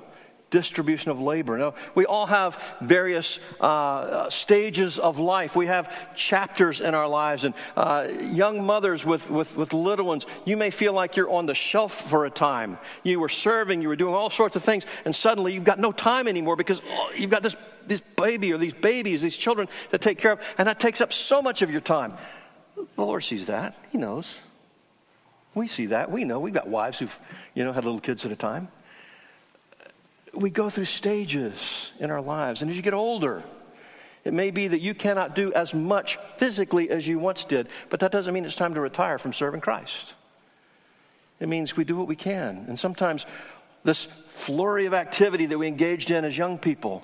distribution 0.52 1.10
of 1.10 1.19
labor. 1.19 1.58
Now, 1.58 1.74
we 1.95 2.06
all 2.06 2.28
have 2.28 2.62
various 2.82 3.39
uh, 3.60 4.30
stages 4.30 5.00
of 5.00 5.17
life. 5.17 5.56
We 5.56 5.65
have 5.67 6.15
chapters 6.15 6.82
in 6.82 6.93
our 6.93 7.08
lives. 7.08 7.45
And 7.45 7.56
uh, 7.76 8.10
young 8.19 8.63
mothers 8.63 9.04
with, 9.04 9.32
with, 9.32 9.58
with 9.58 9.74
little 9.74 10.06
ones, 10.06 10.28
you 10.45 10.58
may 10.58 10.69
feel 10.69 10.93
like 10.93 11.15
you're 11.15 11.32
on 11.32 11.47
the 11.47 11.56
shelf 11.56 11.93
for 11.93 12.26
a 12.26 12.30
time. 12.30 12.78
You 13.04 13.19
were 13.19 13.30
serving, 13.30 13.82
you 13.82 13.88
were 13.88 13.95
doing 13.95 14.13
all 14.13 14.30
sorts 14.30 14.56
of 14.56 14.63
things, 14.63 14.86
and 15.06 15.15
suddenly 15.15 15.54
you've 15.54 15.63
got 15.63 15.80
no 15.80 15.91
time 15.91 16.28
anymore 16.28 16.58
because 16.58 16.82
oh, 16.86 17.12
you've 17.17 17.32
got 17.32 17.41
this, 17.41 17.56
this 17.88 18.02
baby 18.17 18.54
or 18.54 18.58
these 18.58 18.74
babies, 18.74 19.21
these 19.21 19.38
children 19.38 19.67
to 19.91 19.97
take 19.97 20.19
care 20.19 20.34
of, 20.34 20.41
and 20.58 20.67
that 20.67 20.80
takes 20.80 21.02
up 21.02 21.12
so 21.12 21.41
much 21.41 21.62
of 21.62 21.71
your 21.71 21.82
time. 21.82 22.13
The 22.76 22.86
Lord 22.97 23.24
sees 23.24 23.47
that, 23.47 23.76
He 23.91 23.97
knows. 23.97 24.38
We 25.53 25.67
see 25.67 25.87
that. 25.87 26.11
We 26.11 26.23
know. 26.23 26.39
We've 26.39 26.53
got 26.53 26.67
wives 26.67 26.99
who've, 26.99 27.21
you 27.53 27.63
know, 27.63 27.73
had 27.73 27.83
little 27.83 27.99
kids 27.99 28.25
at 28.25 28.31
a 28.31 28.35
time 28.35 28.69
we 30.33 30.49
go 30.49 30.69
through 30.69 30.85
stages 30.85 31.91
in 31.99 32.11
our 32.11 32.21
lives. 32.21 32.61
And 32.61 32.69
as 32.69 32.77
you 32.77 32.83
get 32.83 32.93
older, 32.93 33.43
it 34.23 34.33
may 34.33 34.51
be 34.51 34.67
that 34.69 34.79
you 34.79 34.93
cannot 34.93 35.35
do 35.35 35.51
as 35.53 35.73
much 35.73 36.17
physically 36.37 36.89
as 36.89 37.07
you 37.07 37.19
once 37.19 37.43
did, 37.43 37.67
but 37.89 37.99
that 38.01 38.11
doesn't 38.11 38.33
mean 38.33 38.45
it's 38.45 38.55
time 38.55 38.73
to 38.75 38.81
retire 38.81 39.17
from 39.17 39.33
serving 39.33 39.61
Christ. 39.61 40.15
It 41.39 41.49
means 41.49 41.75
we 41.75 41.83
do 41.83 41.97
what 41.97 42.07
we 42.07 42.15
can. 42.15 42.65
And 42.67 42.77
sometimes 42.77 43.25
this 43.83 44.07
flurry 44.27 44.85
of 44.85 44.93
activity 44.93 45.47
that 45.47 45.57
we 45.57 45.67
engaged 45.67 46.11
in 46.11 46.23
as 46.23 46.37
young 46.37 46.59
people 46.59 47.03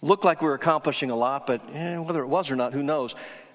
looked 0.00 0.24
like 0.24 0.40
we 0.40 0.48
were 0.48 0.54
accomplishing 0.54 1.10
a 1.10 1.16
lot, 1.16 1.46
but 1.46 1.62
eh, 1.74 1.98
whether 1.98 2.22
it 2.22 2.26
was 2.26 2.50
or 2.50 2.56
not, 2.56 2.72
who 2.72 2.82
knows? 2.82 3.14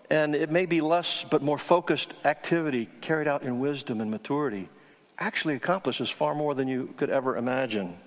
And 0.09 0.35
it 0.35 0.49
may 0.49 0.65
be 0.65 0.81
less 0.81 1.25
but 1.29 1.41
more 1.41 1.57
focused 1.57 2.13
activity 2.23 2.89
carried 3.01 3.27
out 3.27 3.43
in 3.43 3.59
wisdom 3.59 4.01
and 4.01 4.09
maturity 4.09 4.69
actually 5.19 5.55
accomplishes 5.55 6.09
far 6.09 6.35
more 6.35 6.53
than 6.53 6.67
you 6.67 6.93
could 6.97 7.09
ever 7.09 7.35
imagine 7.35 7.97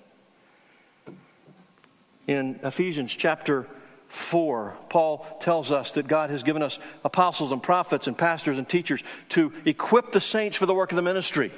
in 2.27 2.59
Ephesians 2.63 3.13
chapter 3.13 3.67
4, 4.07 4.77
Paul 4.89 5.25
tells 5.39 5.71
us 5.71 5.93
that 5.93 6.07
God 6.07 6.29
has 6.29 6.43
given 6.43 6.61
us 6.61 6.79
apostles 7.05 7.51
and 7.51 7.61
prophets 7.61 8.07
and 8.07 8.17
pastors 8.17 8.57
and 8.57 8.67
teachers 8.67 9.01
to 9.29 9.53
equip 9.65 10.11
the 10.11 10.21
saints 10.21 10.57
for 10.57 10.65
the 10.65 10.73
work 10.73 10.91
of 10.91 10.95
the 10.95 11.01
ministry. 11.01 11.51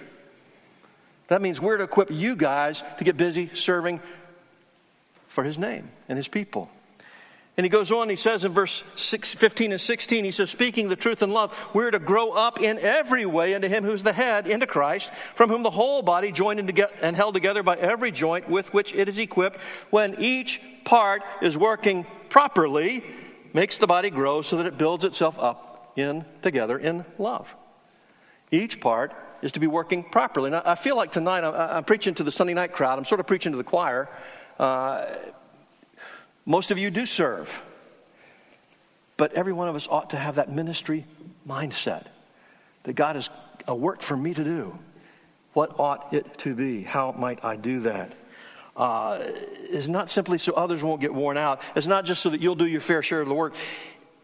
That 1.27 1.41
means 1.41 1.59
we're 1.59 1.77
to 1.77 1.83
equip 1.83 2.11
you 2.11 2.35
guys 2.35 2.83
to 2.97 3.03
get 3.03 3.17
busy 3.17 3.49
serving 3.55 4.01
for 5.27 5.43
his 5.43 5.57
name 5.57 5.89
and 6.07 6.17
his 6.17 6.27
people. 6.27 6.69
And 7.55 7.63
he 7.63 7.69
goes 7.69 7.91
on, 7.91 8.09
he 8.09 8.15
says 8.15 8.45
in 8.45 8.51
verse 8.51 8.83
6, 8.95 9.35
15 9.35 9.73
and 9.73 9.81
16, 9.81 10.25
he 10.25 10.31
says, 10.31 10.49
Speaking 10.49 10.89
the 10.89 10.95
truth 10.95 11.21
in 11.21 11.29
love, 11.29 11.55
we're 11.71 11.91
to 11.91 11.99
grow 11.99 12.31
up 12.31 12.59
in 12.59 12.79
every 12.79 13.27
way 13.27 13.53
into 13.53 13.69
him 13.69 13.83
who's 13.83 14.01
the 14.01 14.13
head, 14.13 14.47
into 14.47 14.65
Christ, 14.65 15.11
from 15.35 15.51
whom 15.51 15.61
the 15.61 15.69
whole 15.69 16.01
body, 16.01 16.31
joined 16.31 16.59
and 16.59 17.15
held 17.15 17.35
together 17.35 17.61
by 17.61 17.75
every 17.75 18.09
joint 18.09 18.49
with 18.49 18.73
which 18.73 18.95
it 18.95 19.07
is 19.07 19.19
equipped, 19.19 19.59
when 19.91 20.15
each 20.17 20.61
part 20.83 21.21
is 21.43 21.55
working 21.55 22.07
properly, 22.29 23.03
makes 23.53 23.77
the 23.77 23.85
body 23.85 24.09
grow 24.09 24.41
so 24.41 24.57
that 24.57 24.65
it 24.65 24.79
builds 24.79 25.05
itself 25.05 25.37
up 25.37 25.93
in 25.95 26.25
together 26.41 26.79
in 26.79 27.05
love. 27.19 27.55
Each 28.49 28.81
part 28.81 29.13
is 29.43 29.51
to 29.51 29.59
be 29.59 29.67
working 29.67 30.03
properly. 30.03 30.49
Now, 30.49 30.63
I 30.65 30.73
feel 30.73 30.95
like 30.95 31.11
tonight 31.11 31.43
I'm, 31.43 31.53
I'm 31.53 31.83
preaching 31.83 32.15
to 32.15 32.23
the 32.23 32.31
Sunday 32.31 32.55
night 32.55 32.71
crowd, 32.71 32.97
I'm 32.97 33.05
sort 33.05 33.19
of 33.19 33.27
preaching 33.27 33.51
to 33.51 33.57
the 33.59 33.63
choir. 33.63 34.09
Uh, 34.57 35.05
most 36.45 36.71
of 36.71 36.77
you 36.77 36.91
do 36.91 37.05
serve. 37.05 37.61
But 39.17 39.33
every 39.33 39.53
one 39.53 39.67
of 39.67 39.75
us 39.75 39.87
ought 39.87 40.09
to 40.11 40.17
have 40.17 40.35
that 40.35 40.51
ministry 40.51 41.05
mindset 41.47 42.05
that 42.83 42.93
God 42.93 43.15
has 43.15 43.29
a 43.67 43.75
work 43.75 44.01
for 44.01 44.17
me 44.17 44.33
to 44.33 44.43
do. 44.43 44.77
What 45.53 45.79
ought 45.79 46.13
it 46.13 46.37
to 46.39 46.55
be? 46.55 46.83
How 46.83 47.11
might 47.11 47.43
I 47.45 47.55
do 47.55 47.81
that? 47.81 48.11
Uh, 48.75 49.19
it's 49.21 49.87
not 49.87 50.09
simply 50.09 50.39
so 50.39 50.53
others 50.53 50.83
won't 50.83 50.99
get 50.99 51.13
worn 51.13 51.37
out. 51.37 51.61
It's 51.75 51.85
not 51.85 52.05
just 52.05 52.21
so 52.21 52.31
that 52.31 52.41
you'll 52.41 52.55
do 52.55 52.65
your 52.65 52.81
fair 52.81 53.03
share 53.03 53.21
of 53.21 53.27
the 53.27 53.35
work. 53.35 53.53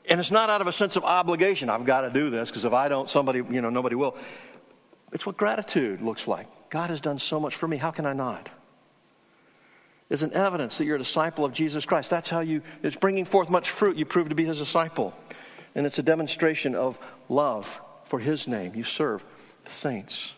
And 0.09 0.19
it's 0.19 0.31
not 0.31 0.49
out 0.49 0.59
of 0.59 0.67
a 0.67 0.73
sense 0.73 0.95
of 0.95 1.03
obligation. 1.03 1.69
I've 1.69 1.85
got 1.85 2.01
to 2.01 2.09
do 2.09 2.31
this 2.31 2.49
because 2.49 2.65
if 2.65 2.73
I 2.73 2.89
don't, 2.89 3.07
somebody, 3.07 3.43
you 3.49 3.61
know, 3.61 3.69
nobody 3.69 3.95
will. 3.95 4.17
It's 5.11 5.25
what 5.25 5.37
gratitude 5.37 6.01
looks 6.01 6.27
like. 6.27 6.47
God 6.71 6.89
has 6.89 6.99
done 6.99 7.19
so 7.19 7.39
much 7.39 7.55
for 7.55 7.67
me. 7.67 7.77
How 7.77 7.91
can 7.91 8.07
I 8.07 8.13
not? 8.13 8.49
Is 10.09 10.23
an 10.23 10.33
evidence 10.33 10.77
that 10.77 10.85
you're 10.85 10.95
a 10.95 10.99
disciple 10.99 11.45
of 11.45 11.53
Jesus 11.53 11.85
Christ. 11.85 12.09
That's 12.09 12.29
how 12.29 12.39
you, 12.39 12.61
it's 12.81 12.95
bringing 12.95 13.25
forth 13.25 13.49
much 13.49 13.69
fruit. 13.69 13.97
You 13.97 14.05
prove 14.05 14.29
to 14.29 14.35
be 14.35 14.45
his 14.45 14.57
disciple. 14.57 15.13
And 15.75 15.85
it's 15.85 15.99
a 15.99 16.03
demonstration 16.03 16.75
of 16.75 16.99
love 17.29 17.79
for 18.05 18.19
his 18.19 18.47
name. 18.47 18.73
You 18.75 18.83
serve 18.83 19.23
the 19.65 19.71
saints. 19.71 20.33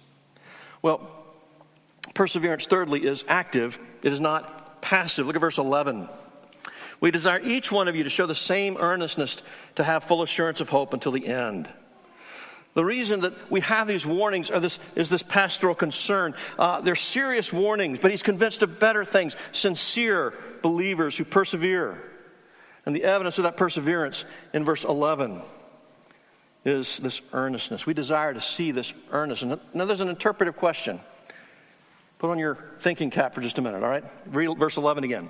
Well, 0.81 1.09
perseverance, 2.13 2.65
thirdly, 2.65 3.05
is 3.05 3.23
active, 3.27 3.79
it 4.03 4.11
is 4.11 4.19
not 4.19 4.81
passive. 4.81 5.27
Look 5.27 5.35
at 5.35 5.39
verse 5.39 5.57
11. 5.57 6.09
We 6.99 7.11
desire 7.11 7.39
each 7.39 7.71
one 7.71 7.87
of 7.87 7.95
you 7.95 8.03
to 8.03 8.09
show 8.09 8.25
the 8.25 8.35
same 8.35 8.77
earnestness 8.77 9.37
to 9.75 9.83
have 9.83 10.03
full 10.03 10.21
assurance 10.21 10.61
of 10.61 10.69
hope 10.69 10.93
until 10.93 11.11
the 11.11 11.27
end 11.27 11.67
the 12.73 12.85
reason 12.85 13.21
that 13.21 13.33
we 13.51 13.59
have 13.61 13.87
these 13.87 14.05
warnings 14.05 14.49
this, 14.49 14.79
is 14.95 15.09
this 15.09 15.23
pastoral 15.23 15.75
concern. 15.75 16.33
Uh, 16.57 16.79
they're 16.81 16.95
serious 16.95 17.51
warnings, 17.51 17.99
but 17.99 18.11
he's 18.11 18.23
convinced 18.23 18.63
of 18.63 18.79
better 18.79 19.03
things 19.03 19.35
sincere 19.51 20.33
believers 20.61 21.17
who 21.17 21.25
persevere. 21.25 22.01
And 22.85 22.95
the 22.95 23.03
evidence 23.03 23.37
of 23.37 23.43
that 23.43 23.57
perseverance 23.57 24.25
in 24.53 24.63
verse 24.63 24.85
11 24.85 25.41
is 26.63 26.97
this 26.97 27.21
earnestness. 27.33 27.85
We 27.85 27.93
desire 27.93 28.33
to 28.33 28.41
see 28.41 28.71
this 28.71 28.93
earnestness. 29.11 29.59
Now, 29.73 29.85
there's 29.85 30.01
an 30.01 30.09
interpretive 30.09 30.55
question. 30.55 31.01
Put 32.19 32.29
on 32.29 32.39
your 32.39 32.55
thinking 32.79 33.09
cap 33.09 33.33
for 33.33 33.41
just 33.41 33.57
a 33.57 33.61
minute, 33.61 33.83
all 33.83 33.89
right? 33.89 34.03
Read 34.27 34.57
verse 34.57 34.77
11 34.77 35.03
again. 35.03 35.29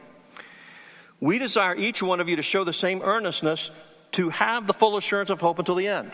We 1.19 1.39
desire 1.39 1.75
each 1.75 2.03
one 2.03 2.19
of 2.19 2.29
you 2.29 2.35
to 2.35 2.43
show 2.43 2.63
the 2.63 2.73
same 2.73 3.01
earnestness 3.01 3.71
to 4.13 4.29
have 4.29 4.67
the 4.67 4.73
full 4.73 4.97
assurance 4.97 5.29
of 5.29 5.39
hope 5.39 5.57
until 5.57 5.75
the 5.75 5.87
end. 5.87 6.11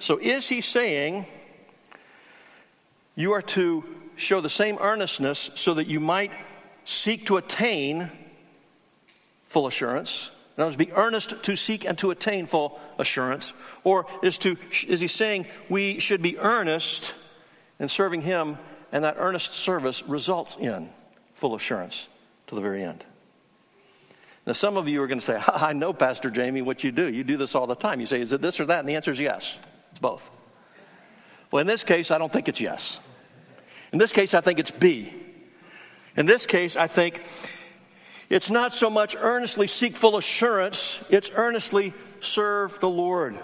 So, 0.00 0.18
is 0.18 0.48
he 0.48 0.60
saying 0.60 1.26
you 3.14 3.32
are 3.32 3.42
to 3.42 3.84
show 4.16 4.40
the 4.40 4.50
same 4.50 4.78
earnestness 4.80 5.50
so 5.54 5.74
that 5.74 5.86
you 5.86 6.00
might 6.00 6.32
seek 6.84 7.26
to 7.26 7.36
attain 7.36 8.10
full 9.46 9.66
assurance 9.66 10.30
In 10.58 10.62
other 10.62 10.70
words, 10.70 10.76
be 10.76 10.92
earnest 10.92 11.40
to 11.44 11.54
seek 11.54 11.84
and 11.84 11.96
to 11.98 12.10
attain 12.10 12.46
full 12.46 12.80
assurance. 12.98 13.52
Or 13.84 14.06
is, 14.24 14.38
to, 14.38 14.56
is 14.88 14.98
he 14.98 15.06
saying 15.06 15.46
we 15.68 16.00
should 16.00 16.20
be 16.20 16.36
earnest 16.36 17.14
in 17.78 17.86
serving 17.86 18.22
him 18.22 18.58
and 18.90 19.04
that 19.04 19.14
earnest 19.18 19.54
service 19.54 20.02
results 20.02 20.56
in 20.58 20.90
full 21.34 21.54
assurance 21.54 22.08
to 22.48 22.56
the 22.56 22.60
very 22.60 22.82
end? 22.82 23.04
Now, 24.48 24.52
some 24.52 24.76
of 24.76 24.88
you 24.88 25.00
are 25.00 25.06
going 25.06 25.20
to 25.20 25.24
say, 25.24 25.36
I 25.46 25.74
know, 25.74 25.92
Pastor 25.92 26.28
Jamie, 26.28 26.62
what 26.62 26.82
you 26.82 26.90
do. 26.90 27.06
You 27.08 27.22
do 27.22 27.36
this 27.36 27.54
all 27.54 27.68
the 27.68 27.76
time. 27.76 28.00
You 28.00 28.06
say, 28.06 28.20
is 28.20 28.32
it 28.32 28.42
this 28.42 28.58
or 28.58 28.64
that? 28.64 28.80
And 28.80 28.88
the 28.88 28.96
answer 28.96 29.12
is 29.12 29.20
yes. 29.20 29.58
It's 29.98 30.02
both. 30.02 30.30
Well, 31.50 31.60
in 31.60 31.66
this 31.66 31.82
case, 31.82 32.12
I 32.12 32.18
don't 32.18 32.32
think 32.32 32.48
it's 32.48 32.60
yes. 32.60 33.00
In 33.92 33.98
this 33.98 34.12
case, 34.12 34.32
I 34.32 34.40
think 34.40 34.60
it's 34.60 34.70
B. 34.70 35.12
In 36.16 36.24
this 36.24 36.46
case, 36.46 36.76
I 36.76 36.86
think 36.86 37.24
it's 38.28 38.48
not 38.48 38.72
so 38.72 38.90
much 38.90 39.16
earnestly 39.18 39.66
seek 39.66 39.96
full 39.96 40.16
assurance, 40.16 41.00
it's 41.10 41.32
earnestly 41.34 41.94
serve 42.20 42.78
the 42.78 42.88
Lord. 42.88 43.40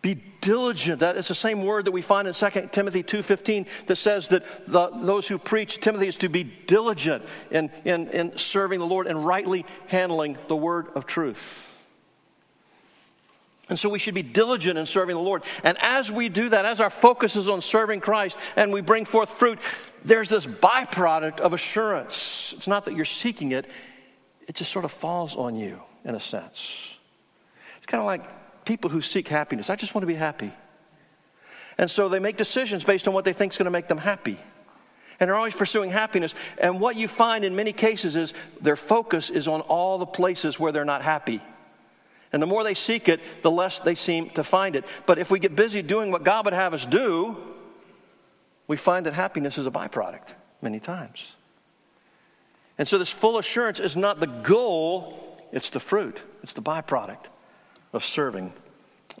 Be 0.00 0.14
diligent. 0.40 1.00
That 1.00 1.18
is 1.18 1.28
the 1.28 1.34
same 1.34 1.62
word 1.62 1.84
that 1.84 1.92
we 1.92 2.00
find 2.00 2.26
in 2.26 2.32
2 2.32 2.70
Timothy 2.72 3.02
2.15 3.02 3.66
that 3.86 3.96
says 3.96 4.28
that 4.28 4.66
the, 4.66 4.88
those 4.94 5.28
who 5.28 5.36
preach 5.36 5.78
Timothy 5.78 6.08
is 6.08 6.16
to 6.18 6.30
be 6.30 6.44
diligent 6.44 7.22
in, 7.50 7.70
in, 7.84 8.08
in 8.08 8.38
serving 8.38 8.80
the 8.80 8.86
Lord 8.86 9.06
and 9.06 9.26
rightly 9.26 9.66
handling 9.88 10.38
the 10.48 10.56
word 10.56 10.86
of 10.94 11.04
truth. 11.04 11.73
And 13.68 13.78
so 13.78 13.88
we 13.88 13.98
should 13.98 14.14
be 14.14 14.22
diligent 14.22 14.78
in 14.78 14.84
serving 14.84 15.16
the 15.16 15.22
Lord. 15.22 15.42
And 15.62 15.78
as 15.80 16.10
we 16.10 16.28
do 16.28 16.50
that, 16.50 16.66
as 16.66 16.80
our 16.80 16.90
focus 16.90 17.34
is 17.34 17.48
on 17.48 17.62
serving 17.62 18.00
Christ 18.00 18.36
and 18.56 18.72
we 18.72 18.82
bring 18.82 19.06
forth 19.06 19.30
fruit, 19.30 19.58
there's 20.04 20.28
this 20.28 20.46
byproduct 20.46 21.40
of 21.40 21.54
assurance. 21.54 22.54
It's 22.56 22.68
not 22.68 22.84
that 22.84 22.94
you're 22.94 23.06
seeking 23.06 23.52
it, 23.52 23.66
it 24.46 24.54
just 24.54 24.70
sort 24.70 24.84
of 24.84 24.92
falls 24.92 25.34
on 25.34 25.56
you 25.56 25.80
in 26.04 26.14
a 26.14 26.20
sense. 26.20 26.94
It's 27.78 27.86
kind 27.86 28.00
of 28.00 28.06
like 28.06 28.64
people 28.66 28.90
who 28.90 29.00
seek 29.00 29.28
happiness. 29.28 29.70
I 29.70 29.76
just 29.76 29.94
want 29.94 30.02
to 30.02 30.06
be 30.06 30.14
happy. 30.14 30.52
And 31.78 31.90
so 31.90 32.08
they 32.08 32.18
make 32.18 32.36
decisions 32.36 32.84
based 32.84 33.08
on 33.08 33.14
what 33.14 33.24
they 33.24 33.32
think 33.32 33.52
is 33.52 33.58
going 33.58 33.64
to 33.64 33.70
make 33.70 33.88
them 33.88 33.98
happy. 33.98 34.38
And 35.18 35.28
they're 35.28 35.36
always 35.36 35.54
pursuing 35.54 35.90
happiness. 35.90 36.34
And 36.58 36.80
what 36.80 36.96
you 36.96 37.08
find 37.08 37.44
in 37.44 37.56
many 37.56 37.72
cases 37.72 38.16
is 38.16 38.34
their 38.60 38.76
focus 38.76 39.30
is 39.30 39.48
on 39.48 39.62
all 39.62 39.96
the 39.98 40.06
places 40.06 40.60
where 40.60 40.72
they're 40.72 40.84
not 40.84 41.02
happy. 41.02 41.42
And 42.34 42.42
the 42.42 42.48
more 42.48 42.64
they 42.64 42.74
seek 42.74 43.08
it, 43.08 43.20
the 43.42 43.50
less 43.50 43.78
they 43.78 43.94
seem 43.94 44.28
to 44.30 44.42
find 44.42 44.74
it. 44.74 44.84
But 45.06 45.20
if 45.20 45.30
we 45.30 45.38
get 45.38 45.54
busy 45.54 45.82
doing 45.82 46.10
what 46.10 46.24
God 46.24 46.46
would 46.46 46.52
have 46.52 46.74
us 46.74 46.84
do, 46.84 47.36
we 48.66 48.76
find 48.76 49.06
that 49.06 49.14
happiness 49.14 49.56
is 49.56 49.68
a 49.68 49.70
byproduct 49.70 50.32
many 50.60 50.80
times. 50.80 51.30
And 52.76 52.88
so, 52.88 52.98
this 52.98 53.10
full 53.10 53.38
assurance 53.38 53.78
is 53.78 53.96
not 53.96 54.18
the 54.18 54.26
goal, 54.26 55.38
it's 55.52 55.70
the 55.70 55.78
fruit, 55.78 56.22
it's 56.42 56.54
the 56.54 56.60
byproduct 56.60 57.26
of 57.92 58.02
serving 58.02 58.52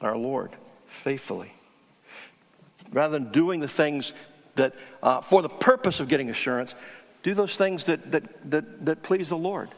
our 0.00 0.16
Lord 0.16 0.50
faithfully. 0.88 1.54
Rather 2.90 3.16
than 3.16 3.30
doing 3.30 3.60
the 3.60 3.68
things 3.68 4.12
that, 4.56 4.74
uh, 5.04 5.20
for 5.20 5.40
the 5.40 5.48
purpose 5.48 6.00
of 6.00 6.08
getting 6.08 6.30
assurance, 6.30 6.74
do 7.22 7.32
those 7.32 7.54
things 7.54 7.84
that, 7.84 8.10
that, 8.10 8.50
that, 8.50 8.86
that 8.86 9.02
please 9.04 9.28
the 9.28 9.38
Lord. 9.38 9.68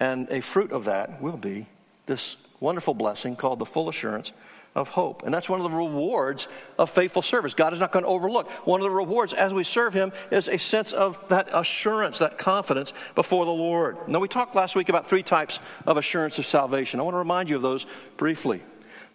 And 0.00 0.28
a 0.28 0.40
fruit 0.40 0.72
of 0.72 0.86
that 0.86 1.22
will 1.22 1.36
be 1.36 1.68
this 2.06 2.36
wonderful 2.60 2.94
blessing 2.94 3.36
called 3.36 3.58
the 3.58 3.66
full 3.66 3.88
assurance 3.88 4.32
of 4.74 4.88
hope. 4.88 5.22
And 5.22 5.32
that's 5.32 5.48
one 5.48 5.60
of 5.60 5.70
the 5.70 5.76
rewards 5.76 6.48
of 6.78 6.90
faithful 6.90 7.22
service. 7.22 7.54
God 7.54 7.72
is 7.72 7.80
not 7.80 7.92
going 7.92 8.04
to 8.04 8.08
overlook. 8.08 8.50
One 8.66 8.80
of 8.80 8.84
the 8.84 8.90
rewards 8.90 9.32
as 9.32 9.54
we 9.54 9.62
serve 9.62 9.94
Him 9.94 10.12
is 10.30 10.48
a 10.48 10.58
sense 10.58 10.92
of 10.92 11.18
that 11.28 11.48
assurance, 11.52 12.18
that 12.18 12.38
confidence 12.38 12.92
before 13.14 13.44
the 13.44 13.52
Lord. 13.52 13.96
Now, 14.08 14.18
we 14.18 14.28
talked 14.28 14.54
last 14.54 14.74
week 14.74 14.88
about 14.88 15.08
three 15.08 15.22
types 15.22 15.60
of 15.86 15.96
assurance 15.96 16.38
of 16.38 16.46
salvation. 16.46 16.98
I 16.98 17.04
want 17.04 17.14
to 17.14 17.18
remind 17.18 17.50
you 17.50 17.56
of 17.56 17.62
those 17.62 17.86
briefly. 18.16 18.62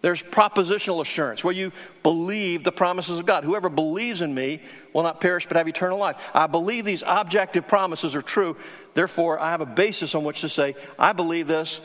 There's 0.02 0.22
propositional 0.22 1.02
assurance, 1.02 1.44
where 1.44 1.52
you 1.52 1.72
believe 2.02 2.64
the 2.64 2.72
promises 2.72 3.18
of 3.18 3.26
God. 3.26 3.44
Whoever 3.44 3.68
believes 3.68 4.22
in 4.22 4.34
me 4.34 4.62
will 4.94 5.02
not 5.02 5.20
perish 5.20 5.46
but 5.46 5.58
have 5.58 5.68
eternal 5.68 5.98
life. 5.98 6.16
I 6.32 6.46
believe 6.46 6.86
these 6.86 7.02
objective 7.06 7.68
promises 7.68 8.16
are 8.16 8.22
true. 8.22 8.56
Therefore, 8.94 9.38
I 9.38 9.50
have 9.50 9.60
a 9.60 9.66
basis 9.66 10.14
on 10.14 10.24
which 10.24 10.40
to 10.40 10.48
say, 10.48 10.74
I 10.98 11.12
believe 11.12 11.46
this, 11.46 11.82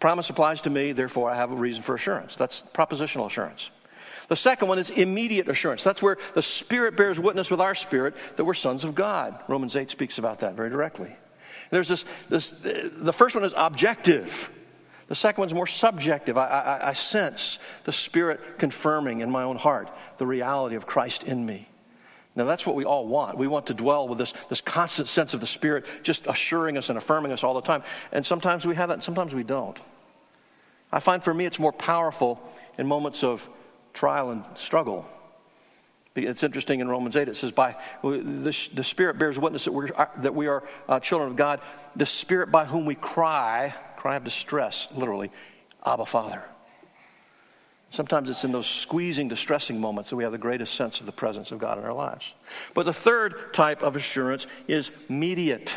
promise 0.00 0.30
applies 0.30 0.62
to 0.62 0.70
me, 0.70 0.92
therefore 0.92 1.30
I 1.30 1.36
have 1.36 1.52
a 1.52 1.56
reason 1.56 1.82
for 1.82 1.94
assurance. 1.94 2.34
That's 2.34 2.62
propositional 2.74 3.26
assurance. 3.26 3.70
The 4.28 4.36
second 4.36 4.68
one 4.68 4.78
is 4.78 4.90
immediate 4.90 5.48
assurance. 5.48 5.82
That's 5.82 6.02
where 6.02 6.16
the 6.34 6.42
Spirit 6.42 6.96
bears 6.96 7.18
witness 7.18 7.50
with 7.50 7.60
our 7.60 7.74
spirit 7.74 8.14
that 8.36 8.44
we're 8.44 8.54
sons 8.54 8.84
of 8.84 8.94
God. 8.94 9.38
Romans 9.48 9.74
8 9.74 9.90
speaks 9.90 10.18
about 10.18 10.38
that 10.38 10.54
very 10.54 10.70
directly. 10.70 11.14
There's 11.70 11.88
this, 11.88 12.04
this 12.28 12.50
the 12.62 13.12
first 13.12 13.34
one 13.34 13.44
is 13.44 13.54
objective. 13.56 14.50
The 15.08 15.14
second 15.16 15.42
one's 15.42 15.54
more 15.54 15.66
subjective. 15.66 16.38
I, 16.38 16.46
I, 16.46 16.88
I 16.90 16.92
sense 16.92 17.58
the 17.84 17.92
Spirit 17.92 18.58
confirming 18.58 19.20
in 19.20 19.30
my 19.30 19.42
own 19.42 19.56
heart 19.56 19.90
the 20.18 20.26
reality 20.26 20.76
of 20.76 20.86
Christ 20.86 21.24
in 21.24 21.44
me. 21.44 21.69
Now, 22.36 22.44
that's 22.44 22.64
what 22.64 22.76
we 22.76 22.84
all 22.84 23.06
want. 23.06 23.36
We 23.36 23.48
want 23.48 23.66
to 23.66 23.74
dwell 23.74 24.06
with 24.06 24.18
this, 24.18 24.32
this 24.48 24.60
constant 24.60 25.08
sense 25.08 25.34
of 25.34 25.40
the 25.40 25.46
Spirit 25.46 25.84
just 26.02 26.26
assuring 26.26 26.78
us 26.78 26.88
and 26.88 26.96
affirming 26.96 27.32
us 27.32 27.42
all 27.42 27.54
the 27.54 27.60
time. 27.60 27.82
And 28.12 28.24
sometimes 28.24 28.64
we 28.64 28.76
have 28.76 28.90
it, 28.90 28.94
and 28.94 29.02
sometimes 29.02 29.34
we 29.34 29.42
don't. 29.42 29.78
I 30.92 31.00
find 31.00 31.22
for 31.22 31.34
me 31.34 31.44
it's 31.44 31.58
more 31.58 31.72
powerful 31.72 32.40
in 32.78 32.86
moments 32.86 33.24
of 33.24 33.48
trial 33.92 34.30
and 34.30 34.44
struggle. 34.54 35.08
It's 36.16 36.42
interesting 36.42 36.80
in 36.80 36.88
Romans 36.88 37.16
8, 37.16 37.28
it 37.28 37.36
says, 37.36 37.52
by 37.52 37.76
the, 38.02 38.68
the 38.74 38.84
Spirit 38.84 39.18
bears 39.18 39.38
witness 39.38 39.64
that, 39.64 39.72
we're, 39.72 39.88
that 40.18 40.34
we 40.34 40.48
are 40.48 40.64
uh, 40.88 40.98
children 41.00 41.30
of 41.30 41.36
God. 41.36 41.60
The 41.94 42.06
Spirit 42.06 42.50
by 42.50 42.64
whom 42.64 42.84
we 42.84 42.96
cry, 42.96 43.74
cry 43.96 44.16
of 44.16 44.24
distress, 44.24 44.88
literally, 44.94 45.30
Abba, 45.84 46.06
Father. 46.06 46.44
Sometimes 47.90 48.30
it's 48.30 48.44
in 48.44 48.52
those 48.52 48.68
squeezing, 48.68 49.26
distressing 49.26 49.80
moments 49.80 50.10
that 50.10 50.16
we 50.16 50.22
have 50.22 50.32
the 50.32 50.38
greatest 50.38 50.76
sense 50.76 51.00
of 51.00 51.06
the 51.06 51.12
presence 51.12 51.50
of 51.50 51.58
God 51.58 51.76
in 51.76 51.84
our 51.84 51.92
lives. 51.92 52.34
But 52.72 52.86
the 52.86 52.92
third 52.92 53.52
type 53.52 53.82
of 53.82 53.96
assurance 53.96 54.46
is 54.68 54.92
mediate 55.08 55.76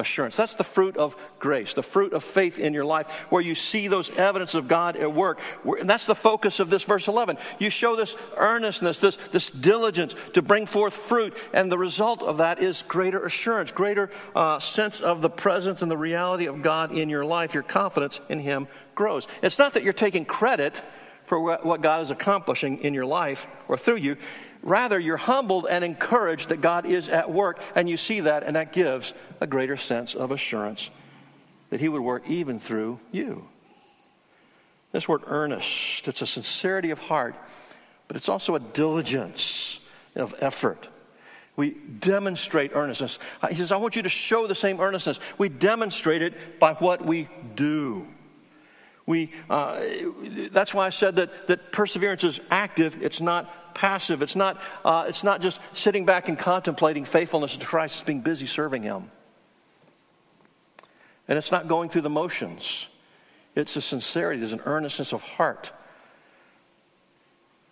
assurance. 0.00 0.36
That's 0.36 0.54
the 0.54 0.64
fruit 0.64 0.96
of 0.96 1.16
grace, 1.38 1.74
the 1.74 1.82
fruit 1.82 2.14
of 2.14 2.24
faith 2.24 2.58
in 2.58 2.72
your 2.72 2.86
life, 2.86 3.10
where 3.28 3.42
you 3.42 3.54
see 3.54 3.88
those 3.88 4.08
evidence 4.16 4.54
of 4.54 4.68
God 4.68 4.96
at 4.96 5.12
work. 5.12 5.38
And 5.64 5.88
that's 5.88 6.06
the 6.06 6.14
focus 6.14 6.60
of 6.60 6.70
this 6.70 6.82
verse 6.84 7.08
11. 7.08 7.36
You 7.58 7.68
show 7.68 7.94
this 7.94 8.16
earnestness, 8.38 8.98
this, 8.98 9.16
this 9.16 9.50
diligence 9.50 10.14
to 10.32 10.40
bring 10.40 10.64
forth 10.64 10.94
fruit, 10.94 11.36
and 11.52 11.70
the 11.70 11.76
result 11.76 12.22
of 12.22 12.38
that 12.38 12.58
is 12.58 12.84
greater 12.88 13.24
assurance, 13.26 13.70
greater 13.70 14.10
uh, 14.34 14.58
sense 14.58 15.02
of 15.02 15.20
the 15.20 15.30
presence 15.30 15.82
and 15.82 15.90
the 15.90 15.98
reality 15.98 16.46
of 16.46 16.62
God 16.62 16.92
in 16.92 17.10
your 17.10 17.24
life. 17.24 17.52
Your 17.52 17.62
confidence 17.62 18.18
in 18.30 18.38
Him 18.38 18.66
grows. 18.94 19.28
It's 19.42 19.58
not 19.58 19.74
that 19.74 19.82
you're 19.82 19.92
taking 19.92 20.24
credit 20.24 20.82
for 21.30 21.38
what 21.38 21.80
God 21.80 22.02
is 22.02 22.10
accomplishing 22.10 22.78
in 22.78 22.92
your 22.92 23.06
life 23.06 23.46
or 23.68 23.78
through 23.78 23.98
you. 23.98 24.16
Rather, 24.64 24.98
you're 24.98 25.16
humbled 25.16 25.64
and 25.70 25.84
encouraged 25.84 26.48
that 26.48 26.60
God 26.60 26.86
is 26.86 27.08
at 27.08 27.30
work, 27.30 27.60
and 27.76 27.88
you 27.88 27.96
see 27.96 28.18
that, 28.18 28.42
and 28.42 28.56
that 28.56 28.72
gives 28.72 29.14
a 29.40 29.46
greater 29.46 29.76
sense 29.76 30.16
of 30.16 30.32
assurance 30.32 30.90
that 31.68 31.78
He 31.78 31.88
would 31.88 32.00
work 32.00 32.28
even 32.28 32.58
through 32.58 32.98
you. 33.12 33.46
This 34.90 35.08
word 35.08 35.22
earnest, 35.26 36.08
it's 36.08 36.20
a 36.20 36.26
sincerity 36.26 36.90
of 36.90 36.98
heart, 36.98 37.36
but 38.08 38.16
it's 38.16 38.28
also 38.28 38.56
a 38.56 38.60
diligence 38.60 39.78
of 40.16 40.34
effort. 40.40 40.88
We 41.54 41.76
demonstrate 42.00 42.72
earnestness. 42.74 43.20
He 43.48 43.54
says, 43.54 43.70
I 43.70 43.76
want 43.76 43.94
you 43.94 44.02
to 44.02 44.08
show 44.08 44.48
the 44.48 44.56
same 44.56 44.80
earnestness. 44.80 45.20
We 45.38 45.48
demonstrate 45.48 46.22
it 46.22 46.58
by 46.58 46.74
what 46.74 47.06
we 47.06 47.28
do. 47.54 48.08
We, 49.06 49.32
uh, 49.48 49.80
that's 50.52 50.72
why 50.72 50.86
I 50.86 50.90
said 50.90 51.16
that, 51.16 51.48
that 51.48 51.72
perseverance 51.72 52.22
is 52.24 52.38
active, 52.50 53.02
it's 53.02 53.20
not 53.20 53.74
passive. 53.74 54.22
It's 54.22 54.36
not, 54.36 54.60
uh, 54.84 55.06
it's 55.08 55.24
not 55.24 55.40
just 55.40 55.60
sitting 55.72 56.04
back 56.04 56.28
and 56.28 56.38
contemplating 56.38 57.04
faithfulness 57.04 57.56
to 57.56 57.66
Christ, 57.66 57.96
it's 57.96 58.04
being 58.04 58.20
busy 58.20 58.46
serving 58.46 58.82
Him. 58.82 59.10
And 61.28 61.38
it's 61.38 61.52
not 61.52 61.68
going 61.68 61.88
through 61.88 62.02
the 62.02 62.10
motions, 62.10 62.86
it's 63.54 63.76
a 63.76 63.80
sincerity, 63.80 64.38
there's 64.38 64.52
an 64.52 64.62
earnestness 64.64 65.12
of 65.12 65.22
heart 65.22 65.72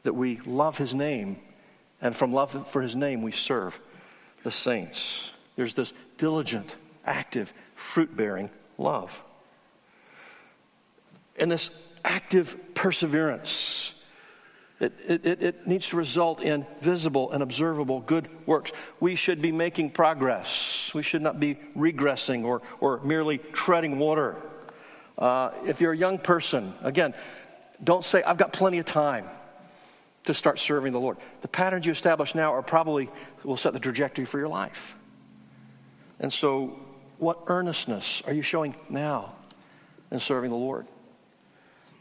that 0.04 0.14
we 0.14 0.40
love 0.46 0.78
His 0.78 0.94
name, 0.94 1.38
and 2.00 2.16
from 2.16 2.32
love 2.32 2.68
for 2.68 2.82
His 2.82 2.96
name, 2.96 3.22
we 3.22 3.32
serve 3.32 3.80
the 4.44 4.50
saints. 4.50 5.30
There's 5.56 5.74
this 5.74 5.92
diligent, 6.16 6.76
active, 7.04 7.52
fruit 7.74 8.16
bearing 8.16 8.50
love 8.78 9.22
and 11.38 11.50
this 11.50 11.70
active 12.04 12.74
perseverance. 12.74 13.94
It, 14.80 14.92
it, 15.08 15.42
it, 15.42 15.66
needs 15.66 15.88
to 15.88 15.96
result 15.96 16.40
in 16.40 16.64
visible 16.80 17.32
and 17.32 17.42
observable 17.42 18.00
good 18.00 18.28
works. 18.46 18.70
We 19.00 19.16
should 19.16 19.42
be 19.42 19.50
making 19.50 19.90
progress. 19.90 20.92
We 20.94 21.02
should 21.02 21.22
not 21.22 21.40
be 21.40 21.56
regressing 21.76 22.44
or, 22.44 22.62
or 22.78 23.00
merely 23.00 23.38
treading 23.38 23.98
water. 23.98 24.36
Uh, 25.18 25.50
if 25.66 25.80
you're 25.80 25.92
a 25.92 25.96
young 25.96 26.18
person, 26.18 26.74
again, 26.82 27.12
don't 27.82 28.04
say, 28.04 28.22
I've 28.22 28.36
got 28.36 28.52
plenty 28.52 28.78
of 28.78 28.86
time 28.86 29.24
to 30.24 30.34
start 30.34 30.60
serving 30.60 30.92
the 30.92 31.00
Lord. 31.00 31.16
The 31.40 31.48
patterns 31.48 31.84
you 31.84 31.90
establish 31.90 32.36
now 32.36 32.54
are 32.54 32.62
probably 32.62 33.10
will 33.42 33.56
set 33.56 33.72
the 33.72 33.80
trajectory 33.80 34.26
for 34.26 34.38
your 34.38 34.48
life. 34.48 34.96
And 36.20 36.32
so, 36.32 36.78
what 37.18 37.40
earnestness 37.48 38.22
are 38.28 38.32
you 38.32 38.42
showing 38.42 38.76
now 38.88 39.34
in 40.10 40.20
serving 40.20 40.50
the 40.50 40.56
Lord. 40.56 40.86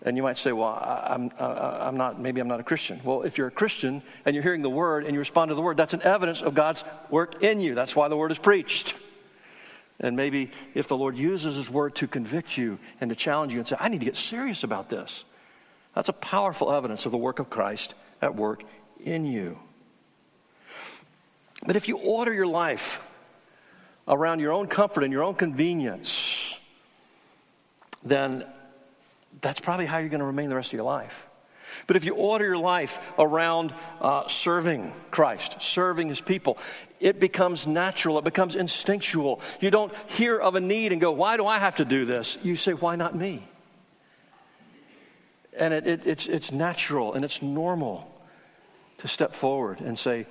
And 0.03 0.15
you 0.15 0.23
might 0.23 0.37
say, 0.37 0.51
well, 0.51 0.69
I, 0.69 1.15
am 1.15 1.31
I'm 1.39 1.97
not, 1.97 2.19
maybe 2.19 2.39
I'm 2.39 2.47
not 2.47 2.59
a 2.59 2.63
Christian. 2.63 3.01
Well, 3.03 3.23
if 3.23 3.37
you're 3.37 3.47
a 3.47 3.51
Christian 3.51 4.03
and 4.25 4.35
you're 4.35 4.43
hearing 4.43 4.61
the 4.61 4.69
word 4.69 5.05
and 5.05 5.13
you 5.13 5.19
respond 5.19 5.49
to 5.49 5.55
the 5.55 5.61
word, 5.61 5.75
that's 5.75 5.93
an 5.93 6.03
evidence 6.03 6.41
of 6.41 6.53
God's 6.53 6.83
work 7.09 7.41
in 7.41 7.59
you. 7.59 7.73
That's 7.73 7.95
why 7.95 8.07
the 8.07 8.15
word 8.15 8.31
is 8.31 8.37
preached. 8.37 8.93
And 9.99 10.15
maybe 10.15 10.51
if 10.75 10.87
the 10.87 10.95
Lord 10.95 11.15
uses 11.15 11.55
his 11.55 11.69
word 11.69 11.95
to 11.95 12.07
convict 12.07 12.57
you 12.57 12.77
and 13.01 13.09
to 13.09 13.15
challenge 13.15 13.53
you 13.53 13.59
and 13.59 13.67
say, 13.67 13.75
I 13.79 13.89
need 13.89 13.99
to 13.99 14.05
get 14.05 14.17
serious 14.17 14.63
about 14.63 14.89
this, 14.89 15.25
that's 15.95 16.09
a 16.09 16.13
powerful 16.13 16.71
evidence 16.71 17.07
of 17.07 17.11
the 17.11 17.17
work 17.17 17.39
of 17.39 17.49
Christ 17.49 17.95
at 18.21 18.35
work 18.35 18.63
in 19.03 19.25
you. 19.25 19.57
But 21.65 21.75
if 21.75 21.87
you 21.87 21.97
order 21.97 22.31
your 22.31 22.45
life 22.45 23.03
around 24.07 24.39
your 24.39 24.51
own 24.51 24.67
comfort 24.67 25.03
and 25.03 25.11
your 25.11 25.23
own 25.23 25.33
convenience, 25.33 26.55
then 28.03 28.45
that's 29.41 29.59
probably 29.59 29.85
how 29.85 29.97
you're 29.97 30.09
going 30.09 30.19
to 30.19 30.25
remain 30.25 30.49
the 30.49 30.55
rest 30.55 30.69
of 30.69 30.73
your 30.73 30.83
life. 30.83 31.27
But 31.85 31.95
if 31.95 32.05
you 32.05 32.15
order 32.15 32.45
your 32.45 32.57
life 32.57 32.99
around 33.19 33.73
uh, 34.01 34.27
serving 34.27 34.93
Christ, 35.11 35.61
serving 35.61 36.09
His 36.09 36.21
people, 36.21 36.57
it 36.99 37.19
becomes 37.19 37.67
natural, 37.67 38.17
it 38.17 38.23
becomes 38.23 38.55
instinctual. 38.55 39.41
You 39.59 39.69
don't 39.69 39.93
hear 40.07 40.37
of 40.37 40.55
a 40.55 40.61
need 40.61 40.91
and 40.91 40.99
go, 40.99 41.11
Why 41.11 41.37
do 41.37 41.45
I 41.45 41.59
have 41.59 41.75
to 41.75 41.85
do 41.85 42.05
this? 42.05 42.37
You 42.41 42.55
say, 42.55 42.73
Why 42.73 42.95
not 42.95 43.15
me? 43.15 43.47
And 45.57 45.73
it, 45.73 45.87
it, 45.87 46.07
it's, 46.07 46.27
it's 46.27 46.51
natural 46.51 47.13
and 47.13 47.25
it's 47.25 47.41
normal 47.41 48.11
to 48.99 49.07
step 49.07 49.33
forward 49.33 49.79
and 49.81 49.97
say, 49.99 50.25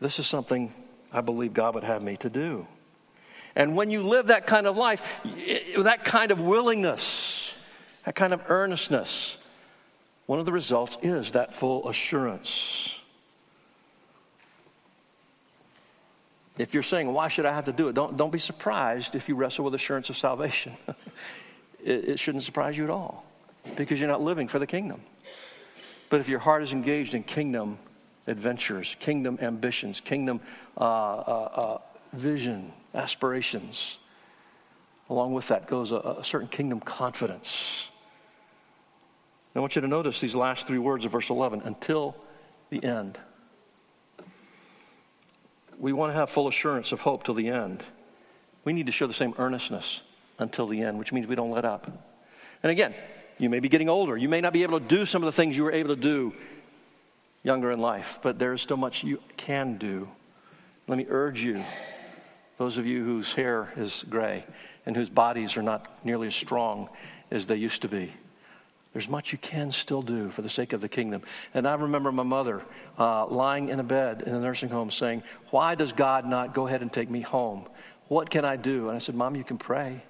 This 0.00 0.18
is 0.18 0.26
something 0.26 0.72
I 1.12 1.20
believe 1.20 1.54
God 1.54 1.74
would 1.74 1.84
have 1.84 2.02
me 2.02 2.16
to 2.18 2.30
do. 2.30 2.66
And 3.56 3.76
when 3.76 3.90
you 3.90 4.02
live 4.02 4.28
that 4.28 4.46
kind 4.46 4.66
of 4.66 4.76
life, 4.76 5.02
that 5.76 6.04
kind 6.04 6.30
of 6.30 6.38
willingness, 6.38 7.39
that 8.10 8.16
kind 8.16 8.32
of 8.32 8.50
earnestness, 8.50 9.36
one 10.26 10.40
of 10.40 10.44
the 10.44 10.50
results 10.50 10.98
is 11.00 11.30
that 11.30 11.54
full 11.54 11.88
assurance. 11.88 12.98
If 16.58 16.74
you're 16.74 16.82
saying, 16.82 17.12
why 17.12 17.28
should 17.28 17.46
I 17.46 17.52
have 17.52 17.66
to 17.66 17.72
do 17.72 17.86
it? 17.86 17.94
Don't, 17.94 18.16
don't 18.16 18.32
be 18.32 18.40
surprised 18.40 19.14
if 19.14 19.28
you 19.28 19.36
wrestle 19.36 19.64
with 19.64 19.76
assurance 19.76 20.10
of 20.10 20.16
salvation. 20.16 20.72
it, 21.84 22.08
it 22.08 22.18
shouldn't 22.18 22.42
surprise 22.42 22.76
you 22.76 22.82
at 22.82 22.90
all 22.90 23.24
because 23.76 24.00
you're 24.00 24.08
not 24.08 24.22
living 24.22 24.48
for 24.48 24.58
the 24.58 24.66
kingdom. 24.66 25.02
But 26.08 26.18
if 26.18 26.28
your 26.28 26.40
heart 26.40 26.64
is 26.64 26.72
engaged 26.72 27.14
in 27.14 27.22
kingdom 27.22 27.78
adventures, 28.26 28.96
kingdom 28.98 29.38
ambitions, 29.40 30.00
kingdom 30.00 30.40
uh, 30.76 30.80
uh, 30.80 31.48
uh, 31.54 31.78
vision, 32.12 32.72
aspirations. 32.92 33.98
Along 35.08 35.32
with 35.32 35.46
that 35.46 35.68
goes 35.68 35.92
a, 35.92 36.16
a 36.18 36.24
certain 36.24 36.48
kingdom 36.48 36.80
confidence. 36.80 37.89
I 39.54 39.60
want 39.60 39.74
you 39.74 39.82
to 39.82 39.88
notice 39.88 40.20
these 40.20 40.34
last 40.34 40.66
three 40.66 40.78
words 40.78 41.04
of 41.04 41.12
verse 41.12 41.28
11 41.28 41.62
until 41.64 42.16
the 42.70 42.82
end. 42.84 43.18
We 45.78 45.92
want 45.92 46.10
to 46.10 46.14
have 46.14 46.30
full 46.30 46.46
assurance 46.46 46.92
of 46.92 47.00
hope 47.00 47.24
till 47.24 47.34
the 47.34 47.48
end. 47.48 47.82
We 48.64 48.72
need 48.72 48.86
to 48.86 48.92
show 48.92 49.06
the 49.06 49.14
same 49.14 49.34
earnestness 49.38 50.02
until 50.38 50.66
the 50.66 50.82
end, 50.82 50.98
which 50.98 51.12
means 51.12 51.26
we 51.26 51.34
don't 51.34 51.50
let 51.50 51.64
up. 51.64 51.86
And 52.62 52.70
again, 52.70 52.94
you 53.38 53.50
may 53.50 53.60
be 53.60 53.68
getting 53.68 53.88
older. 53.88 54.16
You 54.16 54.28
may 54.28 54.40
not 54.40 54.52
be 54.52 54.62
able 54.62 54.78
to 54.78 54.86
do 54.86 55.06
some 55.06 55.22
of 55.22 55.26
the 55.26 55.32
things 55.32 55.56
you 55.56 55.64
were 55.64 55.72
able 55.72 55.96
to 55.96 56.00
do 56.00 56.34
younger 57.42 57.72
in 57.72 57.80
life, 57.80 58.20
but 58.22 58.38
there 58.38 58.52
is 58.52 58.60
still 58.60 58.76
much 58.76 59.02
you 59.02 59.20
can 59.36 59.78
do. 59.78 60.08
Let 60.86 60.98
me 60.98 61.06
urge 61.08 61.42
you 61.42 61.64
those 62.58 62.76
of 62.76 62.86
you 62.86 63.02
whose 63.02 63.32
hair 63.32 63.72
is 63.76 64.04
gray 64.10 64.44
and 64.84 64.94
whose 64.94 65.08
bodies 65.08 65.56
are 65.56 65.62
not 65.62 66.04
nearly 66.04 66.26
as 66.26 66.34
strong 66.34 66.90
as 67.30 67.46
they 67.46 67.56
used 67.56 67.82
to 67.82 67.88
be. 67.88 68.12
There's 68.92 69.08
much 69.08 69.30
you 69.30 69.38
can 69.38 69.70
still 69.70 70.02
do 70.02 70.30
for 70.30 70.42
the 70.42 70.48
sake 70.48 70.72
of 70.72 70.80
the 70.80 70.88
kingdom. 70.88 71.22
And 71.54 71.66
I 71.66 71.74
remember 71.74 72.10
my 72.10 72.24
mother 72.24 72.62
uh, 72.98 73.26
lying 73.26 73.68
in 73.68 73.78
a 73.78 73.84
bed 73.84 74.22
in 74.26 74.34
a 74.34 74.40
nursing 74.40 74.68
home 74.68 74.90
saying, 74.90 75.22
Why 75.50 75.76
does 75.76 75.92
God 75.92 76.26
not 76.26 76.54
go 76.54 76.66
ahead 76.66 76.82
and 76.82 76.92
take 76.92 77.08
me 77.08 77.20
home? 77.20 77.68
What 78.08 78.30
can 78.30 78.44
I 78.44 78.56
do? 78.56 78.88
And 78.88 78.96
I 78.96 78.98
said, 78.98 79.14
Mom, 79.14 79.36
you 79.36 79.44
can 79.44 79.58
pray. 79.58 80.02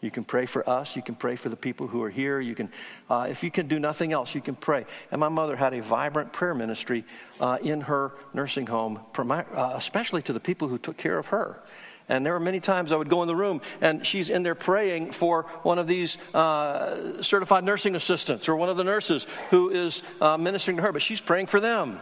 You 0.00 0.10
can 0.10 0.24
pray 0.24 0.46
for 0.46 0.68
us. 0.68 0.94
You 0.94 1.02
can 1.02 1.14
pray 1.14 1.34
for 1.34 1.48
the 1.48 1.56
people 1.56 1.88
who 1.88 2.02
are 2.02 2.10
here. 2.10 2.38
You 2.38 2.54
can, 2.54 2.70
uh, 3.10 3.26
if 3.30 3.42
you 3.42 3.50
can 3.50 3.66
do 3.66 3.80
nothing 3.80 4.12
else, 4.12 4.34
you 4.34 4.40
can 4.40 4.54
pray. 4.54 4.84
And 5.10 5.18
my 5.18 5.28
mother 5.28 5.56
had 5.56 5.74
a 5.74 5.82
vibrant 5.82 6.32
prayer 6.32 6.54
ministry 6.54 7.04
uh, 7.40 7.58
in 7.62 7.80
her 7.80 8.12
nursing 8.32 8.66
home, 8.66 9.00
uh, 9.16 9.72
especially 9.74 10.22
to 10.22 10.32
the 10.32 10.40
people 10.40 10.68
who 10.68 10.78
took 10.78 10.98
care 10.98 11.18
of 11.18 11.28
her. 11.28 11.60
And 12.08 12.24
there 12.24 12.32
were 12.32 12.40
many 12.40 12.58
times 12.58 12.90
I 12.90 12.96
would 12.96 13.10
go 13.10 13.22
in 13.22 13.28
the 13.28 13.36
room 13.36 13.60
and 13.80 14.06
she's 14.06 14.30
in 14.30 14.42
there 14.42 14.54
praying 14.54 15.12
for 15.12 15.42
one 15.62 15.78
of 15.78 15.86
these 15.86 16.16
uh, 16.32 17.22
certified 17.22 17.64
nursing 17.64 17.94
assistants 17.94 18.48
or 18.48 18.56
one 18.56 18.70
of 18.70 18.76
the 18.76 18.84
nurses 18.84 19.26
who 19.50 19.68
is 19.70 20.02
uh, 20.20 20.36
ministering 20.38 20.78
to 20.78 20.82
her, 20.84 20.92
but 20.92 21.02
she's 21.02 21.20
praying 21.20 21.46
for 21.46 21.60
them. 21.60 22.00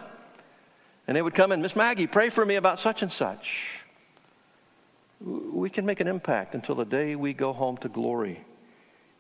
And 1.09 1.16
they 1.16 1.22
would 1.22 1.34
come 1.34 1.52
in, 1.52 1.61
Miss 1.61 1.74
Maggie, 1.74 2.07
pray 2.07 2.30
for 2.30 2.44
me 2.44 2.54
about 2.54 2.78
such 2.78 3.02
and 3.02 3.11
such. 3.11 3.82
We 5.20 5.70
can 5.70 5.86
make 5.86 6.00
an 6.00 6.09
impact 6.09 6.54
until 6.54 6.74
the 6.74 6.84
day 6.84 7.16
we 7.16 7.32
go 7.32 7.52
home 7.52 7.76
to 7.78 7.88
glory 7.88 8.44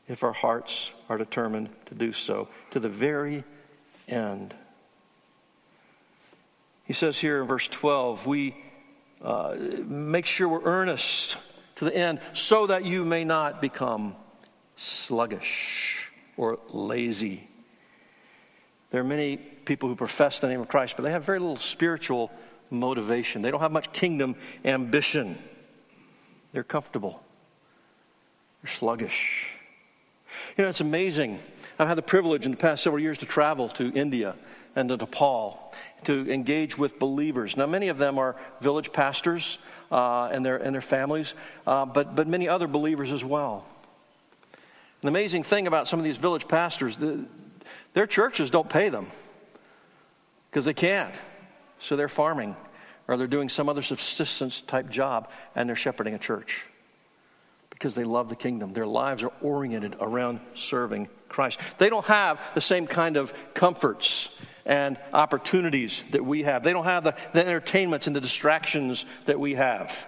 if 0.08 0.22
our 0.22 0.32
hearts 0.32 0.92
are 1.08 1.18
determined 1.18 1.70
to 1.86 1.94
do 1.94 2.12
so 2.12 2.48
to 2.70 2.78
the 2.78 2.88
very 2.88 3.44
end. 4.06 4.54
He 6.84 6.92
says 6.92 7.18
here 7.18 7.40
in 7.40 7.48
verse 7.48 7.66
12, 7.66 8.26
we 8.26 8.54
make 9.22 10.26
sure 10.26 10.48
we're 10.48 10.64
earnest 10.64 11.38
to 11.76 11.84
the 11.84 11.94
end 11.94 12.20
so 12.32 12.66
that 12.66 12.84
you 12.84 13.04
may 13.04 13.24
not 13.24 13.60
become 13.60 14.14
sluggish 14.76 16.08
or 16.36 16.58
lazy. 16.70 17.48
There 18.90 19.00
are 19.00 19.04
many 19.04 19.36
people 19.36 19.88
who 19.88 19.96
profess 19.96 20.40
the 20.40 20.48
name 20.48 20.60
of 20.60 20.68
Christ, 20.68 20.96
but 20.96 21.02
they 21.02 21.10
have 21.10 21.24
very 21.24 21.38
little 21.38 21.56
spiritual 21.56 22.30
motivation. 22.70 23.42
They 23.42 23.50
don't 23.50 23.60
have 23.60 23.72
much 23.72 23.92
kingdom 23.92 24.36
ambition. 24.64 25.38
They're 26.52 26.64
comfortable, 26.64 27.22
they're 28.62 28.72
sluggish. 28.72 29.50
You 30.56 30.64
know, 30.64 30.70
it's 30.70 30.80
amazing. 30.80 31.40
I've 31.78 31.88
had 31.88 31.98
the 31.98 32.02
privilege 32.02 32.46
in 32.46 32.50
the 32.50 32.56
past 32.56 32.82
several 32.82 33.00
years 33.00 33.18
to 33.18 33.26
travel 33.26 33.68
to 33.70 33.92
India 33.92 34.34
and 34.74 34.88
to 34.88 34.96
Nepal 34.96 35.65
to 36.06 36.30
engage 36.30 36.78
with 36.78 36.98
believers. 36.98 37.56
Now, 37.56 37.66
many 37.66 37.88
of 37.88 37.98
them 37.98 38.16
are 38.16 38.36
village 38.60 38.92
pastors 38.92 39.58
uh, 39.90 40.26
and, 40.26 40.46
their, 40.46 40.56
and 40.56 40.72
their 40.72 40.80
families, 40.80 41.34
uh, 41.66 41.84
but, 41.84 42.14
but 42.14 42.28
many 42.28 42.48
other 42.48 42.68
believers 42.68 43.10
as 43.10 43.24
well. 43.24 43.66
The 45.02 45.08
amazing 45.08 45.42
thing 45.42 45.66
about 45.66 45.88
some 45.88 45.98
of 45.98 46.04
these 46.04 46.16
village 46.16 46.46
pastors, 46.46 46.96
the, 46.96 47.24
their 47.92 48.06
churches 48.06 48.50
don't 48.50 48.68
pay 48.68 48.88
them 48.88 49.08
because 50.50 50.64
they 50.64 50.74
can't. 50.74 51.14
So 51.80 51.96
they're 51.96 52.08
farming 52.08 52.56
or 53.08 53.16
they're 53.16 53.26
doing 53.26 53.48
some 53.48 53.68
other 53.68 53.82
subsistence 53.82 54.60
type 54.60 54.88
job 54.88 55.28
and 55.56 55.68
they're 55.68 55.76
shepherding 55.76 56.14
a 56.14 56.18
church 56.18 56.64
because 57.70 57.96
they 57.96 58.04
love 58.04 58.28
the 58.28 58.36
kingdom. 58.36 58.72
Their 58.72 58.86
lives 58.86 59.24
are 59.24 59.32
oriented 59.42 59.96
around 60.00 60.38
serving 60.54 61.08
Christ. 61.28 61.58
They 61.78 61.90
don't 61.90 62.06
have 62.06 62.40
the 62.54 62.60
same 62.60 62.86
kind 62.86 63.16
of 63.16 63.34
comforts 63.54 64.30
and 64.66 64.98
opportunities 65.14 66.02
that 66.10 66.24
we 66.24 66.42
have. 66.42 66.64
They 66.64 66.72
don't 66.72 66.84
have 66.84 67.04
the, 67.04 67.14
the 67.32 67.46
entertainments 67.46 68.08
and 68.08 68.14
the 68.14 68.20
distractions 68.20 69.06
that 69.24 69.40
we 69.40 69.54
have. 69.54 70.06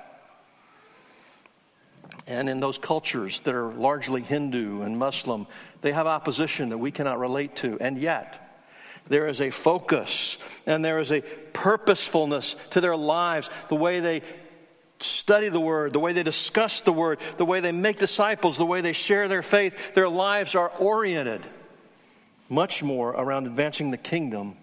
And 2.27 2.49
in 2.49 2.61
those 2.61 2.77
cultures 2.77 3.41
that 3.41 3.55
are 3.55 3.73
largely 3.73 4.21
Hindu 4.21 4.83
and 4.83 4.99
Muslim, 4.99 5.47
they 5.81 5.93
have 5.93 6.07
opposition 6.07 6.71
that 6.71 6.79
we 6.79 6.91
cannot 6.91 7.19
relate 7.19 7.57
to. 7.57 7.79
And 7.81 7.99
yet, 7.99 8.45
there 9.07 9.29
is 9.29 9.41
a 9.41 9.51
focus 9.51 10.37
and 10.67 10.85
there 10.85 10.99
is 10.99 11.11
a 11.11 11.23
purposefulness 11.23 12.57
to 12.71 12.83
their 12.83 12.97
lives, 12.97 13.49
the 13.69 13.77
way 13.77 14.01
they 14.01 14.23
study 15.01 15.49
the 15.49 15.61
Word, 15.61 15.93
the 15.93 16.01
way 16.01 16.13
they 16.13 16.25
discuss 16.25 16.81
the 16.81 16.93
Word, 16.93 17.21
the 17.37 17.47
way 17.47 17.61
they 17.61 17.73
make 17.73 17.99
disciples, 17.99 18.59
the 18.59 18.67
way 18.67 18.81
they 18.81 18.93
share 18.93 19.29
their 19.29 19.43
faith. 19.43 19.95
Their 19.95 20.09
lives 20.09 20.55
are 20.57 20.69
oriented 20.69 21.47
much 22.49 22.82
more 22.82 23.11
around 23.11 23.46
advancing 23.46 23.90
the 23.90 23.96
kingdom 23.96 24.57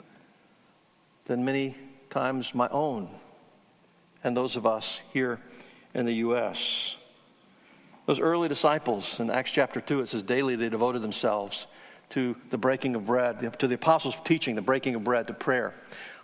than 1.26 1.46
many 1.46 1.76
times 2.10 2.56
my 2.56 2.68
own 2.70 3.10
and 4.26 4.36
those 4.36 4.56
of 4.56 4.66
us 4.66 5.00
here 5.14 5.40
in 5.94 6.06
the 6.06 6.14
U.S. 6.14 6.96
Those 8.08 8.20
early 8.20 8.50
disciples 8.50 9.20
in 9.20 9.30
Acts 9.30 9.52
chapter 9.52 9.80
2, 9.80 10.02
it 10.02 10.10
says 10.10 10.24
daily 10.24 10.56
they 10.56 10.68
devoted 10.68 11.04
themselves 11.04 11.68
to 12.10 12.36
the 12.50 12.58
breaking 12.58 12.96
of 12.96 13.06
bread, 13.06 13.60
to 13.60 13.68
the 13.68 13.76
apostles' 13.76 14.16
teaching, 14.26 14.56
the 14.56 14.62
breaking 14.62 14.96
of 14.96 15.04
bread, 15.04 15.28
to 15.28 15.34
prayer, 15.34 15.74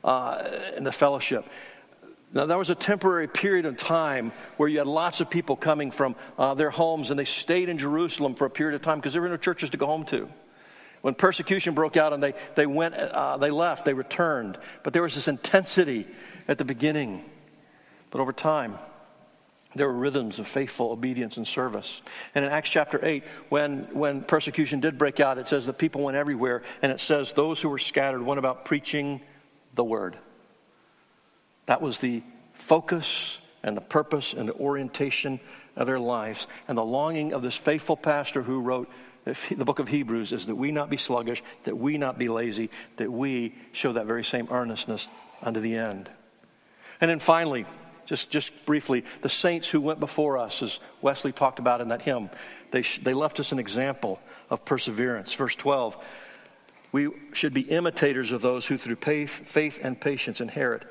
uh, 0.04 0.44
and 0.76 0.86
the 0.86 0.92
fellowship. 0.92 1.46
Now, 2.34 2.46
that 2.48 2.58
was 2.58 2.70
a 2.70 2.76
temporary 2.76 3.28
period 3.28 3.66
of 3.66 3.78
time 3.78 4.32
where 4.58 4.68
you 4.68 4.80
had 4.80 4.88
lots 4.88 5.22
of 5.22 5.30
people 5.30 5.56
coming 5.56 5.92
from 5.92 6.16
uh, 6.40 6.54
their 6.56 6.70
homes 6.70 7.12
and 7.12 7.20
they 7.20 7.26
stayed 7.26 7.70
in 7.70 7.78
Jerusalem 7.78 8.36
for 8.36 8.46
a 8.46 8.50
period 8.50 8.76
of 8.76 8.82
time 8.82 9.00
because 9.00 9.14
there 9.14 9.22
were 9.22 9.30
no 9.30 9.38
churches 9.38 9.70
to 9.72 9.78
go 9.78 9.86
home 9.86 10.06
to. 10.06 10.30
When 11.02 11.16
persecution 11.16 11.74
broke 11.74 11.98
out 11.98 12.14
and 12.14 12.22
they, 12.22 12.34
they 12.56 12.66
went, 12.68 12.96
uh, 12.96 13.38
they 13.38 13.52
left, 13.52 13.86
they 13.86 13.94
returned. 13.94 14.58
But 14.84 14.94
there 14.94 15.02
was 15.02 15.16
this 15.16 15.28
intensity 15.28 16.08
at 16.48 16.58
the 16.58 16.66
beginning. 16.66 17.26
But 18.12 18.22
over 18.22 18.34
time, 18.34 18.78
There 19.74 19.88
were 19.88 19.94
rhythms 19.94 20.38
of 20.38 20.48
faithful 20.48 20.92
obedience 20.92 21.38
and 21.38 21.48
service. 21.48 22.02
And 22.36 22.44
in 22.44 22.52
Acts 22.52 22.70
chapter 22.70 23.04
8, 23.04 23.24
when, 23.50 23.88
when 23.94 24.22
persecution 24.22 24.82
did 24.82 24.98
break 24.98 25.20
out, 25.22 25.38
it 25.38 25.48
says 25.48 25.66
that 25.68 25.78
people 25.78 26.04
went 26.04 26.18
everywhere, 26.18 26.62
and 26.82 26.92
it 26.92 27.00
says 27.00 27.32
those 27.32 27.62
who 27.62 27.70
were 27.70 27.78
scattered 27.78 28.22
went 28.22 28.40
about 28.40 28.66
preaching 28.66 29.22
the 29.76 29.84
word. 29.84 30.18
That 31.68 31.82
was 31.82 32.00
the 32.00 32.22
focus 32.54 33.40
and 33.64 33.78
the 33.78 33.82
purpose 33.82 34.34
and 34.34 34.50
the 34.50 34.56
orientation 34.56 35.40
of 35.78 35.88
their 35.88 36.00
lives. 36.00 36.48
And 36.68 36.78
the 36.78 36.84
longing 36.84 37.32
of 37.32 37.42
this 37.42 37.56
faithful 37.56 37.96
pastor 37.96 38.42
who 38.42 38.60
wrote 38.60 38.90
the 39.26 39.66
book 39.66 39.80
of 39.80 39.88
Hebrews 39.88 40.32
is 40.32 40.48
that 40.48 40.56
we 40.56 40.72
not 40.72 40.90
be 40.90 40.98
sluggish, 40.98 41.44
that 41.64 41.78
we 41.78 41.98
not 41.98 42.18
be 42.18 42.30
lazy, 42.30 42.70
that 42.98 43.12
we 43.12 43.56
show 43.72 43.94
that 43.94 44.06
very 44.06 44.24
same 44.24 44.48
earnestness 44.50 45.08
unto 45.42 45.60
the 45.60 45.76
end. 45.76 46.10
And 47.00 47.10
then 47.10 47.20
finally, 47.20 47.66
just, 48.06 48.30
just 48.30 48.66
briefly, 48.66 49.06
the 49.22 49.30
saints 49.30 49.70
who 49.70 49.80
went 49.82 50.00
before 50.00 50.38
us, 50.38 50.62
as 50.62 50.80
Wesley 51.02 51.32
talked 51.32 51.60
about 51.60 51.82
in 51.82 51.90
that 51.90 52.02
hymn, 52.02 52.30
they, 52.72 52.82
they 53.02 53.14
left 53.14 53.40
us 53.40 53.52
an 53.52 53.60
example 53.60 54.20
of 54.50 54.66
perseverance. 54.66 55.34
Verse 55.34 55.56
12 55.56 55.98
we 56.92 57.10
should 57.34 57.54
be 57.54 57.62
imitators 57.62 58.32
of 58.32 58.42
those 58.42 58.68
who, 58.68 58.78
through 58.78 58.98
faith, 58.98 59.32
faith 59.32 59.80
and 59.82 60.00
patience, 60.00 60.42
inherit 60.42 60.84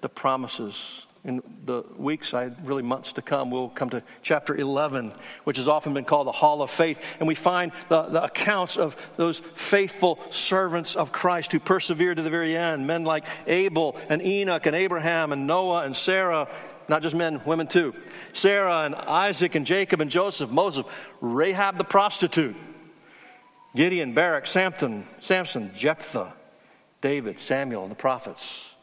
the 0.00 0.08
promises 0.08 1.06
in 1.24 1.42
the 1.64 1.84
weeks, 1.96 2.32
I 2.32 2.50
really 2.62 2.82
months 2.82 3.12
to 3.14 3.22
come, 3.22 3.50
we'll 3.50 3.68
come 3.68 3.90
to 3.90 4.02
chapter 4.22 4.54
11, 4.54 5.12
which 5.44 5.56
has 5.56 5.66
often 5.66 5.92
been 5.92 6.04
called 6.04 6.26
the 6.26 6.32
Hall 6.32 6.62
of 6.62 6.70
Faith. 6.70 7.04
And 7.18 7.26
we 7.26 7.34
find 7.34 7.72
the, 7.88 8.02
the 8.02 8.24
accounts 8.24 8.76
of 8.76 8.96
those 9.16 9.40
faithful 9.54 10.20
servants 10.30 10.94
of 10.94 11.12
Christ 11.12 11.52
who 11.52 11.60
persevered 11.60 12.18
to 12.18 12.22
the 12.22 12.30
very 12.30 12.56
end. 12.56 12.86
Men 12.86 13.04
like 13.04 13.26
Abel 13.46 13.96
and 14.08 14.22
Enoch 14.22 14.64
and 14.66 14.76
Abraham 14.76 15.32
and 15.32 15.46
Noah 15.46 15.84
and 15.84 15.96
Sarah, 15.96 16.48
not 16.88 17.02
just 17.02 17.16
men, 17.16 17.42
women 17.44 17.66
too. 17.66 17.94
Sarah 18.32 18.82
and 18.82 18.94
Isaac 18.94 19.54
and 19.54 19.66
Jacob 19.66 20.00
and 20.00 20.10
Joseph, 20.10 20.50
Moses, 20.50 20.84
Rahab 21.20 21.78
the 21.78 21.84
prostitute, 21.84 22.56
Gideon, 23.74 24.14
Barak, 24.14 24.46
Samson, 24.46 25.06
Samson, 25.18 25.72
Jephthah, 25.74 26.32
David, 27.00 27.38
Samuel, 27.38 27.82
and 27.82 27.90
the 27.90 27.96
prophets. 27.96 28.74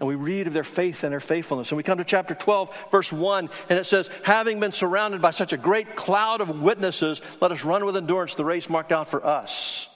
And 0.00 0.06
we 0.08 0.14
read 0.14 0.46
of 0.46 0.52
their 0.52 0.64
faith 0.64 1.02
and 1.02 1.12
their 1.12 1.20
faithfulness. 1.20 1.70
And 1.70 1.76
we 1.76 1.82
come 1.82 1.98
to 1.98 2.04
chapter 2.04 2.34
12, 2.34 2.90
verse 2.90 3.12
1, 3.12 3.50
and 3.68 3.78
it 3.78 3.84
says, 3.84 4.08
Having 4.22 4.60
been 4.60 4.72
surrounded 4.72 5.20
by 5.20 5.32
such 5.32 5.52
a 5.52 5.56
great 5.56 5.96
cloud 5.96 6.40
of 6.40 6.60
witnesses, 6.60 7.20
let 7.40 7.50
us 7.50 7.64
run 7.64 7.84
with 7.84 7.96
endurance 7.96 8.34
the 8.34 8.44
race 8.44 8.68
marked 8.68 8.92
out 8.92 9.08
for 9.08 9.26
us. 9.26 9.88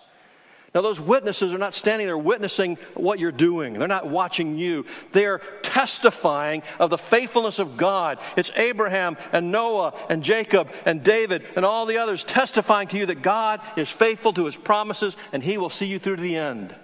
Now, 0.74 0.80
those 0.80 0.98
witnesses 0.98 1.52
are 1.52 1.58
not 1.58 1.74
standing 1.74 2.06
there 2.06 2.16
witnessing 2.16 2.78
what 2.94 3.18
you're 3.18 3.30
doing. 3.30 3.74
They're 3.74 3.86
not 3.86 4.08
watching 4.08 4.56
you. 4.56 4.86
They're 5.12 5.42
testifying 5.62 6.62
of 6.78 6.88
the 6.88 6.96
faithfulness 6.96 7.58
of 7.58 7.76
God. 7.76 8.18
It's 8.38 8.50
Abraham 8.56 9.18
and 9.32 9.52
Noah 9.52 9.92
and 10.08 10.24
Jacob 10.24 10.72
and 10.86 11.04
David 11.04 11.44
and 11.56 11.66
all 11.66 11.84
the 11.84 11.98
others 11.98 12.24
testifying 12.24 12.88
to 12.88 12.96
you 12.96 13.04
that 13.06 13.20
God 13.20 13.60
is 13.76 13.90
faithful 13.90 14.32
to 14.32 14.46
his 14.46 14.56
promises 14.56 15.14
and 15.32 15.42
he 15.42 15.58
will 15.58 15.68
see 15.68 15.86
you 15.86 15.98
through 15.98 16.16
to 16.16 16.22
the 16.22 16.38
end. 16.38 16.74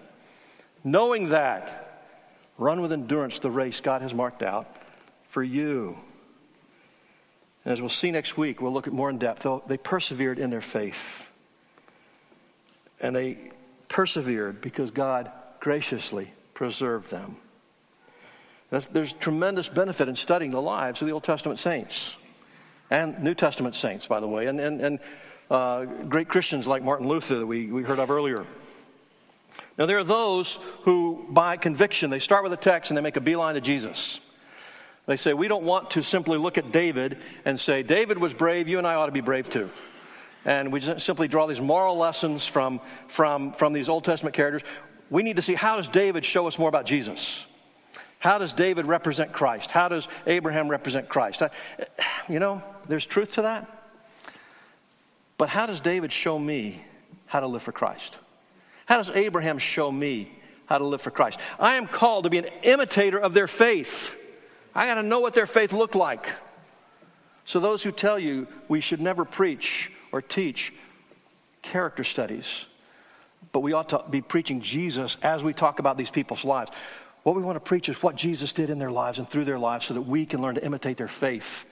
Knowing 0.85 1.31
that, 1.31 1.88
Run 2.59 2.81
with 2.81 2.93
endurance 2.93 3.39
the 3.39 3.51
race 3.51 3.81
God 3.81 4.03
has 4.03 4.13
marked 4.13 4.43
out 4.43 4.67
for 5.25 5.43
you. 5.43 5.99
And 7.65 7.73
as 7.73 7.81
we'll 7.81 7.89
see 7.89 8.11
next 8.11 8.37
week, 8.37 8.61
we'll 8.61 8.73
look 8.73 8.87
at 8.87 8.93
more 8.93 9.09
in 9.09 9.19
depth. 9.19 9.47
They 9.67 9.77
persevered 9.77 10.39
in 10.39 10.51
their 10.51 10.61
faith. 10.61 11.31
And 13.01 13.15
they 13.15 13.39
persevered 13.89 14.61
because 14.61 14.91
God 14.91 15.31
graciously 15.61 16.33
preserved 16.55 17.11
them. 17.11 17.37
That's, 18.71 18.87
there's 18.89 19.13
tremendous 19.13 19.69
benefit 19.69 20.09
in 20.09 20.17
studying 20.17 20.51
the 20.51 20.61
lives 20.61 21.01
of 21.01 21.07
the 21.07 21.15
Old 21.15 21.25
Testament 21.25 21.59
saints 21.59 22.17
and 22.91 23.23
New 23.23 23.35
Testament 23.35 23.75
saints, 23.75 24.07
by 24.07 24.21
the 24.21 24.27
way, 24.27 24.47
and, 24.47 24.61
and, 24.61 24.81
and 24.81 24.99
uh, 25.51 25.85
great 25.85 26.29
Christians 26.29 26.67
like 26.67 26.83
Martin 26.83 27.07
Luther 27.07 27.39
that 27.39 27.47
we, 27.47 27.67
we 27.67 27.83
heard 27.83 27.99
of 27.99 28.11
earlier. 28.11 28.45
Now, 29.77 29.87
there 29.87 29.99
are 29.99 30.05
those 30.05 30.59
who, 30.83 31.27
by 31.31 31.57
conviction, 31.57 32.11
they 32.11 32.19
start 32.19 32.43
with 32.43 32.53
a 32.53 32.57
text 32.57 32.91
and 32.91 32.97
they 32.97 33.03
make 33.03 33.17
a 33.17 33.21
beeline 33.21 33.55
to 33.55 33.61
Jesus. 33.61 34.21
They 35.07 35.17
say, 35.17 35.33
We 35.35 35.49
don't 35.49 35.65
want 35.65 35.93
to 35.93 36.03
simply 36.03 36.37
look 36.37 36.59
at 36.59 36.73
David 36.73 37.19
and 37.45 37.59
say, 37.59 37.83
David 37.83 38.19
was 38.19 38.35
brave, 38.35 38.69
you 38.69 38.79
and 38.79 38.87
I 38.87 38.95
ought 38.95 39.07
to 39.07 39.13
be 39.13 39.21
brave 39.21 39.49
too. 39.49 39.71
And 40.45 40.73
we 40.73 40.81
just 40.81 41.05
simply 41.05 41.29
draw 41.29 41.47
these 41.47 41.61
moral 41.61 41.97
lessons 41.97 42.47
from, 42.47 42.81
from, 43.09 43.53
from 43.53 43.73
these 43.73 43.89
Old 43.89 44.05
Testament 44.05 44.35
characters. 44.35 44.63
We 45.11 45.23
need 45.23 45.37
to 45.37 45.43
see 45.43 45.55
how 45.55 45.77
does 45.77 45.89
David 45.89 46.25
show 46.25 46.47
us 46.47 46.59
more 46.59 46.69
about 46.69 46.87
Jesus? 46.87 47.47
How 48.19 48.39
does 48.39 48.53
David 48.53 48.87
represent 48.87 49.33
Christ? 49.33 49.71
How 49.71 49.89
does 49.89 50.09
Abraham 50.27 50.69
represent 50.69 51.09
Christ? 51.09 51.43
I, 51.43 51.51
you 52.29 52.41
know, 52.41 52.63
there's 52.89 53.07
truth 53.07 53.35
to 53.35 53.43
that. 53.43 53.67
But 55.37 55.49
how 55.49 55.67
does 55.67 55.81
David 55.81 56.13
show 56.13 56.39
me 56.39 56.85
how 57.27 57.41
to 57.41 57.47
live 57.47 57.63
for 57.63 57.73
Christ? 57.73 58.19
How 58.89 58.97
does 58.97 59.11
Abraham 59.11 59.59
show 59.59 59.93
me 59.93 60.33
how 60.65 60.79
to 60.79 60.87
live 60.87 61.03
for 61.03 61.11
Christ? 61.11 61.39
I 61.61 61.75
am 61.75 61.87
called 61.87 62.25
to 62.25 62.31
be 62.31 62.39
an 62.39 62.47
imitator 62.63 63.19
of 63.19 63.35
their 63.35 63.47
faith. 63.47 64.17
I 64.75 64.87
got 64.87 64.95
to 64.95 65.03
know 65.03 65.21
what 65.21 65.35
their 65.35 65.45
faith 65.45 65.75
looked 65.75 65.95
like. 65.95 66.27
So, 67.45 67.61
those 67.61 67.83
who 67.83 67.93
tell 67.93 68.19
you 68.19 68.47
we 68.67 68.81
should 68.81 69.03
never 69.03 69.27
preach 69.27 69.93
or 70.11 70.23
teach 70.23 70.73
character 71.61 72.03
studies, 72.03 72.65
but 73.53 73.61
we 73.61 73.75
ought 73.75 73.91
to 73.91 74.03
be 74.09 74.23
preaching 74.23 74.63
Jesus 74.63 75.19
as 75.21 75.45
we 75.45 75.53
talk 75.53 75.81
about 75.81 75.99
these 75.99 76.11
people's 76.11 76.47
lives. 76.47 76.71
What 77.25 77.37
we 77.37 77.43
want 77.43 77.57
to 77.57 77.61
preach 77.61 77.91
is 77.91 78.03
what 78.03 78.17
Jesus 78.17 78.55
did 78.55 78.71
in 78.71 78.79
their 78.79 78.91
lives 78.91 79.19
and 79.19 79.29
through 79.29 79.45
their 79.45 79.59
lives 79.59 79.85
so 79.85 79.93
that 79.95 80.03
we 80.03 80.25
can 80.25 80.41
learn 80.41 80.55
to 80.55 80.65
imitate 80.65 80.97
their 80.97 81.09
faith. 81.09 81.67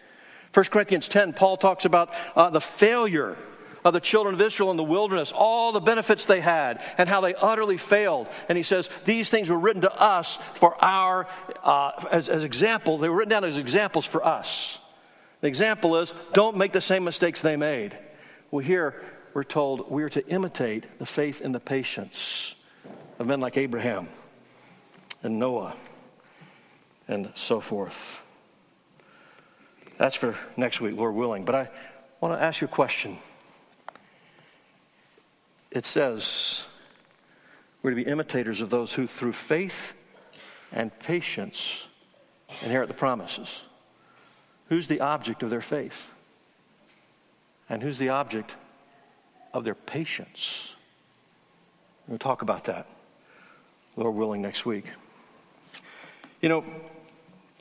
1 0.52 0.66
Corinthians 0.66 1.08
10, 1.08 1.32
Paul 1.32 1.56
talks 1.56 1.86
about 1.86 2.12
uh, 2.34 2.50
the 2.50 2.60
failure 2.60 3.38
of 3.86 3.92
the 3.92 4.00
children 4.00 4.34
of 4.34 4.40
Israel 4.40 4.72
in 4.72 4.76
the 4.76 4.82
wilderness, 4.82 5.30
all 5.30 5.70
the 5.70 5.78
benefits 5.78 6.24
they 6.24 6.40
had, 6.40 6.82
and 6.98 7.08
how 7.08 7.20
they 7.20 7.36
utterly 7.36 7.76
failed. 7.76 8.28
And 8.48 8.58
he 8.58 8.64
says, 8.64 8.90
These 9.04 9.30
things 9.30 9.48
were 9.48 9.58
written 9.58 9.82
to 9.82 9.94
us 9.94 10.40
for 10.54 10.76
our, 10.84 11.28
uh, 11.62 11.92
as, 12.10 12.28
as 12.28 12.42
examples, 12.42 13.00
they 13.00 13.08
were 13.08 13.14
written 13.14 13.30
down 13.30 13.44
as 13.44 13.56
examples 13.56 14.04
for 14.04 14.26
us. 14.26 14.80
The 15.40 15.46
example 15.46 15.98
is, 15.98 16.12
don't 16.32 16.56
make 16.56 16.72
the 16.72 16.80
same 16.80 17.04
mistakes 17.04 17.40
they 17.40 17.54
made. 17.54 17.96
Well, 18.50 18.64
here 18.64 19.04
we're 19.34 19.44
told 19.44 19.88
we 19.88 20.02
are 20.02 20.10
to 20.10 20.26
imitate 20.26 20.98
the 20.98 21.06
faith 21.06 21.40
and 21.40 21.54
the 21.54 21.60
patience 21.60 22.56
of 23.20 23.28
men 23.28 23.40
like 23.40 23.56
Abraham 23.56 24.08
and 25.22 25.38
Noah 25.38 25.76
and 27.06 27.30
so 27.36 27.60
forth. 27.60 28.20
That's 29.96 30.16
for 30.16 30.34
next 30.56 30.80
week, 30.80 30.96
Lord 30.96 31.14
willing. 31.14 31.44
But 31.44 31.54
I 31.54 31.70
want 32.20 32.36
to 32.36 32.42
ask 32.42 32.60
you 32.60 32.64
a 32.64 32.68
question 32.68 33.18
it 35.76 35.84
says 35.84 36.62
we're 37.82 37.90
to 37.90 37.96
be 37.96 38.06
imitators 38.06 38.62
of 38.62 38.70
those 38.70 38.94
who, 38.94 39.06
through 39.06 39.34
faith 39.34 39.92
and 40.72 40.98
patience, 41.00 41.86
inherit 42.62 42.88
the 42.88 42.94
promises. 42.94 43.62
Who's 44.70 44.86
the 44.86 45.00
object 45.00 45.42
of 45.42 45.50
their 45.50 45.60
faith? 45.60 46.10
And 47.68 47.82
who's 47.82 47.98
the 47.98 48.08
object 48.08 48.54
of 49.52 49.64
their 49.64 49.74
patience? 49.74 50.74
We'll 52.08 52.18
talk 52.18 52.40
about 52.40 52.64
that, 52.64 52.86
Lord 53.96 54.14
willing, 54.14 54.40
next 54.40 54.64
week. 54.64 54.86
You 56.40 56.48
know, 56.48 56.64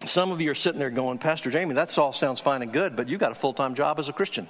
some 0.05 0.31
of 0.31 0.39
you 0.39 0.51
are 0.51 0.55
sitting 0.55 0.79
there 0.79 0.89
going, 0.89 1.17
Pastor 1.17 1.51
Jamie, 1.51 1.73
that 1.73 1.97
all 1.97 2.13
sounds 2.13 2.39
fine 2.39 2.61
and 2.61 2.71
good, 2.71 2.95
but 2.95 3.09
you 3.09 3.17
got 3.17 3.33
a 3.33 3.35
full 3.35 3.53
time 3.53 3.75
job 3.75 3.99
as 3.99 4.07
a 4.07 4.13
Christian. 4.13 4.47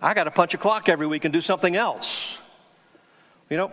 I 0.00 0.14
got 0.14 0.24
to 0.24 0.30
punch 0.30 0.54
a 0.54 0.58
clock 0.58 0.88
every 0.88 1.08
week 1.08 1.24
and 1.24 1.32
do 1.32 1.40
something 1.40 1.74
else. 1.74 2.38
You 3.50 3.56
know, 3.56 3.72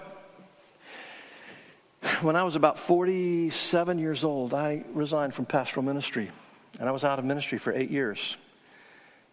when 2.21 2.35
I 2.35 2.43
was 2.43 2.55
about 2.55 2.79
47 2.79 3.99
years 3.99 4.23
old, 4.23 4.53
I 4.53 4.85
resigned 4.93 5.35
from 5.35 5.45
pastoral 5.45 5.83
ministry. 5.83 6.31
And 6.79 6.89
I 6.89 6.91
was 6.91 7.03
out 7.03 7.19
of 7.19 7.25
ministry 7.25 7.59
for 7.59 7.71
eight 7.73 7.91
years. 7.91 8.37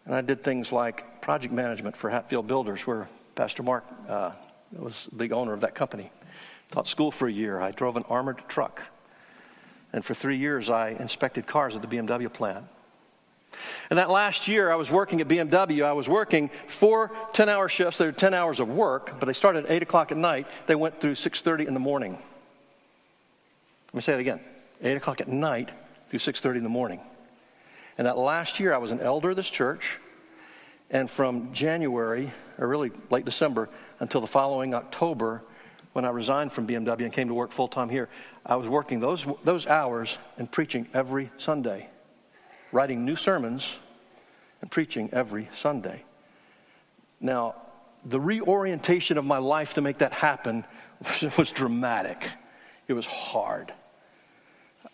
And 0.05 0.13
I 0.13 0.21
did 0.21 0.43
things 0.43 0.71
like 0.71 1.21
project 1.21 1.53
management 1.53 1.97
for 1.97 2.09
Hatfield 2.11 2.45
Builders, 2.45 2.85
where 2.85 3.07
Pastor 3.35 3.63
Mark 3.63 3.85
uh, 4.07 4.31
was 4.71 5.07
the 5.11 5.31
owner 5.31 5.53
of 5.53 5.61
that 5.61 5.73
company. 5.73 6.11
Taught 6.71 6.87
school 6.87 7.11
for 7.11 7.27
a 7.27 7.31
year. 7.31 7.59
I 7.59 7.71
drove 7.71 7.97
an 7.97 8.03
armored 8.07 8.43
truck. 8.47 8.83
And 9.91 10.05
for 10.05 10.13
three 10.13 10.37
years, 10.37 10.69
I 10.69 10.89
inspected 10.89 11.47
cars 11.47 11.75
at 11.75 11.81
the 11.81 11.87
BMW 11.87 12.31
plant. 12.31 12.65
And 13.89 13.99
that 13.99 14.09
last 14.09 14.47
year, 14.47 14.71
I 14.71 14.75
was 14.75 14.89
working 14.89 15.21
at 15.21 15.27
BMW. 15.27 15.85
I 15.85 15.93
was 15.93 16.07
working 16.09 16.49
four 16.67 17.11
10 17.33 17.49
hour 17.49 17.69
shifts. 17.69 17.97
They 17.97 18.05
were 18.05 18.11
10 18.11 18.33
hours 18.33 18.59
of 18.59 18.69
work, 18.69 19.19
but 19.19 19.25
they 19.25 19.33
started 19.33 19.65
at 19.65 19.71
8 19.71 19.83
o'clock 19.83 20.11
at 20.11 20.17
night. 20.17 20.47
They 20.67 20.75
went 20.75 21.01
through 21.01 21.15
6.30 21.15 21.67
in 21.67 21.73
the 21.73 21.79
morning. 21.79 22.17
Let 23.87 23.93
me 23.93 24.01
say 24.01 24.13
it 24.13 24.19
again 24.19 24.39
8 24.81 24.97
o'clock 24.97 25.21
at 25.21 25.27
night 25.27 25.71
through 26.09 26.19
6.30 26.19 26.57
in 26.57 26.63
the 26.63 26.69
morning. 26.69 26.99
And 27.97 28.07
that 28.07 28.17
last 28.17 28.59
year, 28.59 28.73
I 28.73 28.77
was 28.77 28.91
an 28.91 28.99
elder 28.99 29.31
of 29.31 29.35
this 29.35 29.49
church. 29.49 29.99
And 30.89 31.09
from 31.09 31.53
January, 31.53 32.31
or 32.57 32.67
really 32.67 32.91
late 33.09 33.25
December, 33.25 33.69
until 33.99 34.21
the 34.21 34.27
following 34.27 34.73
October, 34.73 35.43
when 35.93 36.05
I 36.05 36.09
resigned 36.09 36.51
from 36.51 36.67
BMW 36.67 37.03
and 37.03 37.13
came 37.13 37.27
to 37.27 37.33
work 37.33 37.51
full 37.51 37.67
time 37.67 37.89
here, 37.89 38.09
I 38.45 38.55
was 38.55 38.67
working 38.67 38.99
those, 38.99 39.25
those 39.43 39.65
hours 39.67 40.17
and 40.37 40.51
preaching 40.51 40.87
every 40.93 41.31
Sunday. 41.37 41.89
Writing 42.73 43.05
new 43.05 43.15
sermons 43.15 43.79
and 44.61 44.69
preaching 44.69 45.09
every 45.13 45.47
Sunday. 45.53 46.03
Now, 47.21 47.55
the 48.03 48.19
reorientation 48.19 49.17
of 49.17 49.23
my 49.23 49.37
life 49.37 49.75
to 49.75 49.81
make 49.81 49.99
that 49.99 50.11
happen 50.11 50.65
was 51.37 51.51
dramatic. 51.51 52.27
It 52.87 52.93
was 52.93 53.05
hard. 53.05 53.73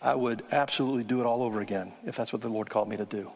I 0.00 0.14
would 0.14 0.44
absolutely 0.52 1.04
do 1.04 1.20
it 1.20 1.26
all 1.26 1.42
over 1.42 1.60
again 1.60 1.92
if 2.06 2.16
that's 2.16 2.32
what 2.32 2.42
the 2.42 2.48
Lord 2.48 2.70
called 2.70 2.88
me 2.88 2.96
to 2.96 3.04
do. 3.04 3.32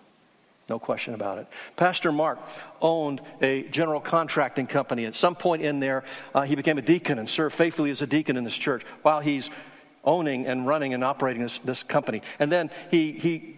No 0.68 0.78
question 0.78 1.12
about 1.12 1.38
it. 1.38 1.46
Pastor 1.76 2.10
Mark 2.10 2.38
owned 2.80 3.20
a 3.42 3.64
general 3.64 4.00
contracting 4.00 4.66
company. 4.66 5.04
At 5.04 5.14
some 5.14 5.34
point 5.34 5.60
in 5.60 5.78
there, 5.78 6.04
uh, 6.34 6.42
he 6.42 6.54
became 6.54 6.78
a 6.78 6.82
deacon 6.82 7.18
and 7.18 7.28
served 7.28 7.54
faithfully 7.54 7.90
as 7.90 8.00
a 8.00 8.06
deacon 8.06 8.38
in 8.38 8.44
this 8.44 8.56
church 8.56 8.82
while 9.02 9.20
he's 9.20 9.50
owning 10.04 10.46
and 10.46 10.66
running 10.66 10.94
and 10.94 11.04
operating 11.04 11.42
this, 11.42 11.58
this 11.58 11.82
company. 11.82 12.22
And 12.38 12.50
then 12.50 12.70
he, 12.90 13.12
he 13.12 13.56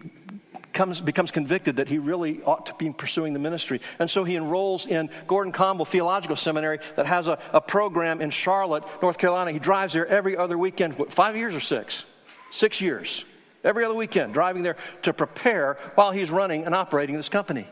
comes, 0.77 1.01
becomes 1.01 1.31
convicted 1.31 1.77
that 1.77 1.89
he 1.89 1.97
really 1.97 2.41
ought 2.43 2.67
to 2.67 2.73
be 2.75 2.91
pursuing 2.91 3.33
the 3.33 3.39
ministry. 3.39 3.81
And 3.99 4.09
so 4.09 4.23
he 4.23 4.35
enrolls 4.35 4.85
in 4.85 5.09
Gordon 5.25 5.51
Conwell 5.51 5.85
Theological 5.85 6.35
Seminary 6.35 6.79
that 6.95 7.07
has 7.07 7.27
a, 7.27 7.39
a 7.51 7.59
program 7.59 8.21
in 8.21 8.29
Charlotte, 8.29 8.83
North 9.01 9.17
Carolina. 9.17 9.51
He 9.51 9.59
drives 9.59 9.93
there 9.93 10.05
every 10.05 10.37
other 10.37 10.57
weekend, 10.57 10.97
what, 10.97 11.11
five 11.11 11.35
years 11.35 11.55
or 11.55 11.59
six? 11.59 12.05
Six 12.51 12.79
years. 12.79 13.25
Every 13.63 13.83
other 13.83 13.95
weekend, 13.95 14.33
driving 14.33 14.63
there 14.63 14.77
to 15.01 15.11
prepare 15.11 15.77
while 15.95 16.11
he's 16.11 16.31
running 16.31 16.65
and 16.65 16.73
operating 16.73 17.17
this 17.17 17.27
company. 17.27 17.67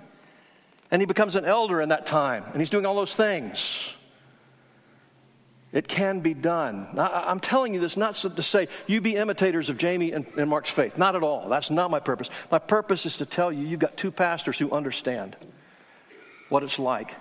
And 0.92 1.02
he 1.02 1.06
becomes 1.06 1.36
an 1.36 1.46
elder 1.46 1.80
in 1.80 1.90
that 1.90 2.06
time, 2.06 2.44
and 2.52 2.60
he's 2.60 2.70
doing 2.70 2.86
all 2.86 2.96
those 2.96 3.16
things. 3.16 3.96
It 5.76 5.90
can 5.90 6.22
be 6.22 6.34
done. 6.34 6.88
I'm 6.98 7.42
telling 7.42 7.74
you 7.74 7.82
this 7.82 7.98
not 7.98 8.16
to 8.16 8.42
say 8.42 8.70
you 8.88 9.02
be 9.02 9.18
imitators 9.18 9.70
of 9.70 9.78
Jamie 9.78 10.14
and, 10.14 10.26
and, 10.38 10.50
Mark's 10.50 10.70
faith. 10.70 10.98
Not 10.98 11.18
at 11.18 11.22
all. 11.22 11.50
That's 11.50 11.70
not 11.70 11.92
my 11.92 12.00
purpose. 12.00 12.30
My 12.50 12.60
purpose 12.60 13.06
is 13.06 13.18
to 13.18 13.26
tell 13.26 13.52
you 13.52 13.68
you've 13.68 13.82
got 13.82 13.98
two 13.98 14.10
pastors 14.10 14.58
who 14.58 14.72
understand 14.72 15.36
what 16.48 16.64
it's 16.64 16.80
like 16.80 17.14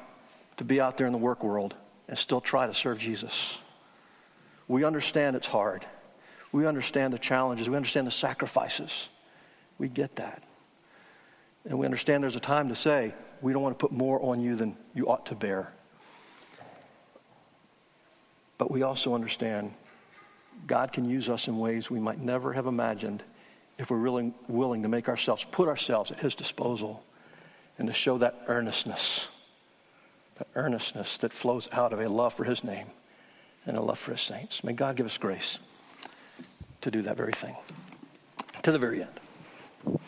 to 0.58 0.64
be 0.64 0.80
out 0.80 0.96
there 0.96 1.08
in 1.08 1.12
the 1.12 1.18
work 1.18 1.42
world 1.42 1.74
and 2.06 2.16
still 2.16 2.40
try 2.40 2.68
to 2.68 2.74
serve 2.74 3.00
Jesus. 3.00 3.58
We 4.68 4.84
understand 4.84 5.34
it's 5.34 5.48
hard. 5.48 5.84
We 6.52 6.64
understand 6.64 7.12
the 7.12 7.18
challenges. 7.18 7.68
We 7.68 7.74
understand 7.74 8.06
the 8.06 8.12
sacrifices. 8.12 9.08
We 9.78 9.88
get 9.88 10.14
that. 10.14 10.44
And 11.64 11.76
we 11.76 11.86
understand 11.86 12.22
there's 12.22 12.36
a 12.36 12.40
time 12.40 12.68
to 12.68 12.76
say, 12.76 13.14
we 13.42 13.52
don't 13.52 13.62
want 13.62 13.76
to 13.76 13.84
put 13.84 13.90
more 13.90 14.22
on 14.22 14.40
you 14.40 14.54
than 14.54 14.76
you 14.94 15.08
ought 15.08 15.26
to 15.26 15.34
bear. 15.34 15.72
But 18.58 18.70
we 18.70 18.82
also 18.82 19.14
understand 19.14 19.72
God 20.66 20.92
can 20.92 21.08
use 21.08 21.28
us 21.28 21.48
in 21.48 21.58
ways 21.58 21.90
we 21.90 22.00
might 22.00 22.20
never 22.20 22.52
have 22.52 22.66
imagined 22.66 23.22
if 23.78 23.90
we're 23.90 23.96
really 23.96 24.32
willing 24.48 24.82
to 24.82 24.88
make 24.88 25.08
ourselves, 25.08 25.44
put 25.50 25.68
ourselves 25.68 26.10
at 26.10 26.20
His 26.20 26.36
disposal 26.36 27.04
and 27.78 27.88
to 27.88 27.94
show 27.94 28.18
that 28.18 28.40
earnestness, 28.46 29.28
that 30.36 30.46
earnestness 30.54 31.16
that 31.18 31.32
flows 31.32 31.68
out 31.72 31.92
of 31.92 32.00
a 32.00 32.08
love 32.08 32.34
for 32.34 32.44
His 32.44 32.62
name 32.62 32.86
and 33.66 33.76
a 33.76 33.82
love 33.82 33.98
for 33.98 34.12
His 34.12 34.20
saints. 34.20 34.62
May 34.62 34.72
God 34.72 34.94
give 34.96 35.06
us 35.06 35.18
grace 35.18 35.58
to 36.82 36.90
do 36.90 37.02
that 37.02 37.16
very 37.16 37.32
thing 37.32 37.56
to 38.62 38.72
the 38.72 38.78
very 38.78 39.02
end. 39.02 40.00